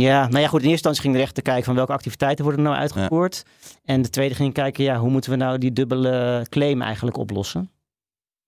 ja, 0.00 0.28
nou 0.28 0.40
ja, 0.40 0.48
goed. 0.48 0.62
In 0.62 0.68
eerste 0.68 0.70
instantie 0.70 1.02
ging 1.02 1.14
de 1.14 1.20
rechter 1.20 1.42
kijken 1.42 1.64
van 1.64 1.74
welke 1.74 1.92
activiteiten 1.92 2.44
worden 2.44 2.62
nou 2.62 2.76
uitgevoerd. 2.76 3.42
Ja. 3.44 3.78
En 3.84 4.02
de 4.02 4.10
tweede 4.10 4.34
ging 4.34 4.52
kijken, 4.52 4.84
ja, 4.84 4.98
hoe 4.98 5.10
moeten 5.10 5.30
we 5.30 5.36
nou 5.36 5.58
die 5.58 5.72
dubbele 5.72 6.46
claim 6.48 6.82
eigenlijk 6.82 7.16
oplossen? 7.16 7.70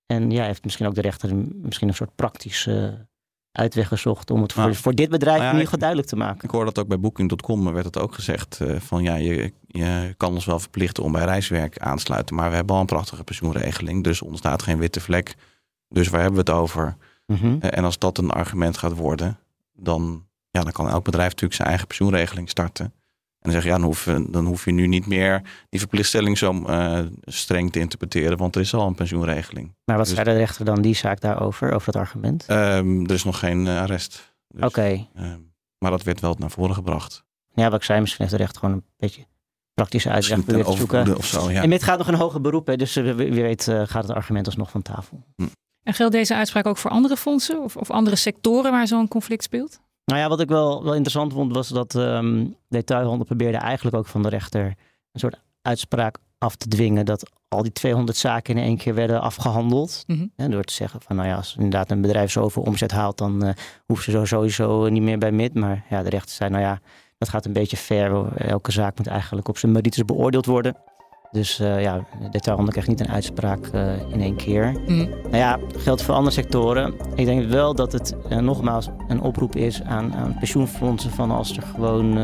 En 0.07 0.31
ja, 0.31 0.45
heeft 0.45 0.65
misschien 0.65 0.87
ook 0.87 0.95
de 0.95 1.01
rechter 1.01 1.35
misschien 1.63 1.89
een 1.89 1.95
soort 1.95 2.15
praktische 2.15 3.07
uitweg 3.53 3.89
gezocht 3.89 4.31
om 4.31 4.43
het 4.43 4.53
voor, 4.53 4.75
voor 4.75 4.95
dit 4.95 5.11
bedrijf 5.11 5.41
nou 5.41 5.57
ja, 5.57 5.63
geval 5.63 5.79
duidelijk 5.79 6.09
te 6.09 6.17
maken. 6.17 6.45
Ik 6.45 6.51
hoor 6.51 6.65
dat 6.65 6.79
ook 6.79 6.89
bij 6.89 7.01
Booking.com 7.01 7.73
werd 7.73 7.85
het 7.85 7.99
ook 7.99 8.15
gezegd 8.15 8.59
uh, 8.63 8.81
van 8.81 9.03
ja, 9.03 9.15
je, 9.15 9.53
je 9.67 10.15
kan 10.17 10.35
ons 10.35 10.45
wel 10.45 10.59
verplichten 10.59 11.03
om 11.03 11.13
bij 11.13 11.25
reiswerk 11.25 11.79
aansluiten, 11.79 12.35
maar 12.35 12.51
we 12.51 12.57
hebben 12.57 12.75
al 12.75 12.81
een 12.81 12.87
prachtige 12.87 13.25
pensioenregeling, 13.25 14.05
dus 14.05 14.23
ontstaat 14.23 14.63
geen 14.63 14.79
witte 14.79 15.01
vlek. 15.01 15.35
Dus 15.89 16.09
waar 16.09 16.21
hebben 16.21 16.45
we 16.45 16.51
het 16.51 16.61
over? 16.61 16.97
Mm 17.27 17.37
-hmm. 17.37 17.59
uh, 17.63 17.77
en 17.77 17.85
als 17.85 17.99
dat 17.99 18.19
een 18.19 18.31
argument 18.31 18.79
gaat 18.79 18.97
worden, 18.97 19.39
dan, 19.75 20.27
ja, 20.59 20.65
dan 20.65 20.73
kan 20.73 20.89
elk 20.89 21.05
bedrijf 21.05 21.29
natuurlijk 21.29 21.55
zijn 21.55 21.69
eigen 21.69 21.87
pensioenregeling 21.87 22.49
starten. 22.49 22.85
En 22.85 23.51
dan 23.51 23.53
zeg 23.53 23.63
je, 23.63 23.69
ja, 23.69 23.75
dan 23.75 23.85
hoef, 23.85 24.05
dan 24.29 24.47
hoef 24.47 24.65
je 24.65 24.73
nu 24.73 24.87
niet 24.87 25.07
meer 25.07 25.43
die 25.69 25.81
verplichtstelling 25.81 26.39
zo 26.39 26.53
uh, 26.53 26.99
streng 27.25 27.73
te 27.73 27.79
interpreteren, 27.79 28.39
want 28.39 28.55
er 28.55 28.61
is 28.61 28.75
al 28.75 28.87
een 28.87 28.95
pensioenregeling. 28.95 29.75
Maar 29.85 29.97
wat 29.97 30.07
dus, 30.07 30.15
zei 30.15 30.29
de 30.29 30.37
rechter 30.37 30.65
dan 30.65 30.83
die 30.83 30.95
zaak 30.95 31.21
daarover, 31.21 31.73
over 31.73 31.93
dat 31.93 32.03
argument? 32.03 32.47
Um, 32.51 33.05
er 33.05 33.15
is 33.15 33.25
nog 33.25 33.39
geen 33.39 33.67
uh, 33.67 33.81
arrest. 33.81 34.35
Dus, 34.49 34.65
Oké. 34.65 34.67
Okay. 34.67 35.09
Um, 35.19 35.53
maar 35.79 35.91
dat 35.91 36.03
werd 36.03 36.21
wel 36.21 36.37
naar 36.39 36.51
voren 36.51 36.75
gebracht. 36.75 37.25
Ja, 37.55 37.71
wat 37.71 37.79
ik 37.79 37.85
zei, 37.85 38.01
misschien 38.01 38.25
heeft 38.25 38.37
de 38.37 38.43
rechter 38.43 38.61
gewoon 38.61 38.75
een 38.75 38.85
beetje 38.97 39.27
praktische 39.75 40.11
uitleg 40.11 40.41
te 40.45 40.73
zoeken. 40.77 41.17
Of 41.17 41.27
zo, 41.27 41.51
ja. 41.51 41.63
En 41.63 41.71
dit 41.71 41.83
gaat 41.83 41.99
nog 41.99 42.09
een 42.09 42.15
hoger 42.15 42.41
beroep, 42.41 42.67
hè, 42.67 42.77
dus 42.77 42.95
wie 42.95 43.15
weet 43.15 43.67
uh, 43.67 43.83
gaat 43.87 44.03
het 44.03 44.17
argument 44.17 44.47
alsnog 44.47 44.71
van 44.71 44.83
tafel. 44.83 45.25
Hm. 45.37 45.47
En 45.83 45.95
geldt 45.95 46.13
deze 46.13 46.35
uitspraak 46.35 46.67
ook 46.67 46.77
voor 46.77 46.91
andere 46.91 47.17
fondsen 47.17 47.63
of, 47.63 47.77
of 47.77 47.91
andere 47.91 48.17
sectoren 48.17 48.71
waar 48.71 48.87
zo'n 48.87 49.09
conflict 49.09 49.43
speelt? 49.43 49.81
Nou 50.09 50.21
ja, 50.21 50.29
wat 50.29 50.41
ik 50.41 50.49
wel, 50.49 50.85
wel 50.85 50.93
interessant 50.93 51.33
vond, 51.33 51.55
was 51.55 51.69
dat 51.69 51.95
um, 51.95 52.57
detailhandel 52.69 53.27
probeerde 53.27 53.59
eigenlijk 53.59 53.97
ook 53.97 54.07
van 54.07 54.23
de 54.23 54.29
rechter 54.29 54.65
een 55.13 55.21
soort 55.21 55.41
uitspraak 55.63 56.19
af 56.39 56.57
te 56.57 56.69
dwingen 56.69 57.05
dat 57.05 57.31
al 57.49 57.63
die 57.63 57.73
200 57.73 58.17
zaken 58.17 58.57
in 58.57 58.63
één 58.63 58.77
keer 58.77 58.95
werden 58.95 59.21
afgehandeld. 59.21 60.05
Mm 60.07 60.17
-hmm. 60.17 60.33
En 60.37 60.51
door 60.51 60.65
te 60.65 60.73
zeggen 60.73 61.01
van, 61.03 61.17
nou 61.17 61.29
ja, 61.29 61.37
als 61.37 61.55
inderdaad 61.57 61.91
een 61.91 62.01
bedrijf 62.01 62.31
zoveel 62.31 62.63
omzet 62.63 62.91
haalt, 62.91 63.19
dan 63.19 63.47
uh, 63.47 63.53
hoeven 63.87 64.05
ze 64.05 64.11
zo 64.11 64.25
sowieso 64.25 64.89
niet 64.89 65.03
meer 65.03 65.19
bij 65.19 65.33
MIT. 65.33 65.55
Maar 65.55 65.85
ja, 65.91 66.03
de 66.03 66.09
rechter 66.09 66.35
zei, 66.35 66.51
nou 66.51 66.63
ja, 66.63 66.81
dat 67.19 67.29
gaat 67.29 67.45
een 67.45 67.53
beetje 67.53 67.77
ver. 67.77 68.37
Elke 68.37 68.73
zaak 68.73 68.97
moet 68.97 69.07
eigenlijk 69.07 69.49
op 69.49 69.59
zijn 69.59 69.73
merites 69.73 70.05
beoordeeld 70.05 70.47
worden. 70.47 70.77
Dus 71.31 71.61
uh, 71.61 71.83
ja, 71.83 72.05
detailhandel 72.31 72.73
krijgt 72.73 72.89
niet 72.89 73.01
een 73.01 73.11
uitspraak 73.11 73.71
uh, 73.75 74.11
in 74.13 74.21
één 74.21 74.37
keer. 74.37 74.73
Mm. 74.87 75.09
Nou 75.23 75.37
ja, 75.37 75.59
geldt 75.77 76.03
voor 76.03 76.15
andere 76.15 76.35
sectoren. 76.35 76.95
Ik 77.15 77.25
denk 77.25 77.51
wel 77.51 77.75
dat 77.75 77.93
het 77.93 78.17
uh, 78.31 78.39
nogmaals 78.39 78.89
een 79.09 79.21
oproep 79.21 79.57
is 79.57 79.83
aan, 79.83 80.15
aan 80.15 80.37
pensioenfondsen 80.39 81.11
van 81.11 81.31
als 81.31 81.57
er 81.57 81.63
gewoon 81.63 82.19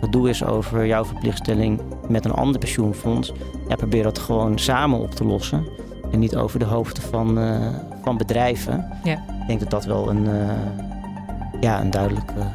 gedoe 0.00 0.28
is 0.28 0.44
over 0.44 0.86
jouw 0.86 1.04
verplichtstelling 1.04 1.80
met 2.08 2.24
een 2.24 2.32
ander 2.32 2.58
pensioenfonds, 2.58 3.32
ja, 3.68 3.76
probeer 3.76 4.02
dat 4.02 4.18
gewoon 4.18 4.58
samen 4.58 4.98
op 4.98 5.10
te 5.10 5.24
lossen. 5.24 5.66
En 6.10 6.18
niet 6.18 6.36
over 6.36 6.58
de 6.58 6.64
hoofden 6.64 7.02
van, 7.02 7.38
van 8.02 8.16
bedrijven. 8.16 8.88
Ja. 9.04 9.12
Ik 9.12 9.46
denk 9.46 9.60
dat 9.60 9.70
dat 9.70 9.84
wel 9.84 10.10
een, 10.10 10.28
ja, 11.60 11.80
een 11.80 11.90
duidelijke 11.90 12.50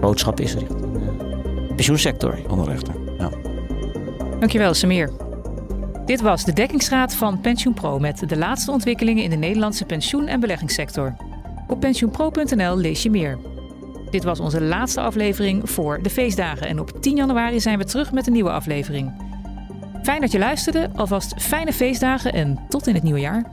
boodschap 0.00 0.40
is 0.40 0.54
richting 0.54 0.92
de 0.92 1.74
pensioensector. 1.74 2.38
Andere. 2.48 3.07
Dankjewel, 4.38 4.74
Samir. 4.74 5.10
Dit 6.04 6.20
was 6.20 6.44
de 6.44 6.52
dekkingsraad 6.52 7.14
van 7.14 7.40
PensioenPro 7.40 7.98
met 7.98 8.28
de 8.28 8.36
laatste 8.36 8.70
ontwikkelingen 8.70 9.22
in 9.24 9.30
de 9.30 9.36
Nederlandse 9.36 9.84
pensioen- 9.84 10.26
en 10.26 10.40
beleggingssector. 10.40 11.16
Op 11.66 11.80
pensioenpro.nl 11.80 12.76
lees 12.76 13.02
je 13.02 13.10
meer. 13.10 13.38
Dit 14.10 14.24
was 14.24 14.40
onze 14.40 14.60
laatste 14.60 15.00
aflevering 15.00 15.70
voor 15.70 16.02
de 16.02 16.10
feestdagen 16.10 16.66
en 16.66 16.80
op 16.80 17.02
10 17.02 17.16
januari 17.16 17.60
zijn 17.60 17.78
we 17.78 17.84
terug 17.84 18.12
met 18.12 18.26
een 18.26 18.32
nieuwe 18.32 18.50
aflevering. 18.50 19.12
Fijn 20.02 20.20
dat 20.20 20.32
je 20.32 20.38
luisterde, 20.38 20.90
alvast 20.94 21.42
fijne 21.42 21.72
feestdagen 21.72 22.32
en 22.32 22.58
tot 22.68 22.86
in 22.86 22.94
het 22.94 23.02
nieuwe 23.02 23.20
jaar. 23.20 23.44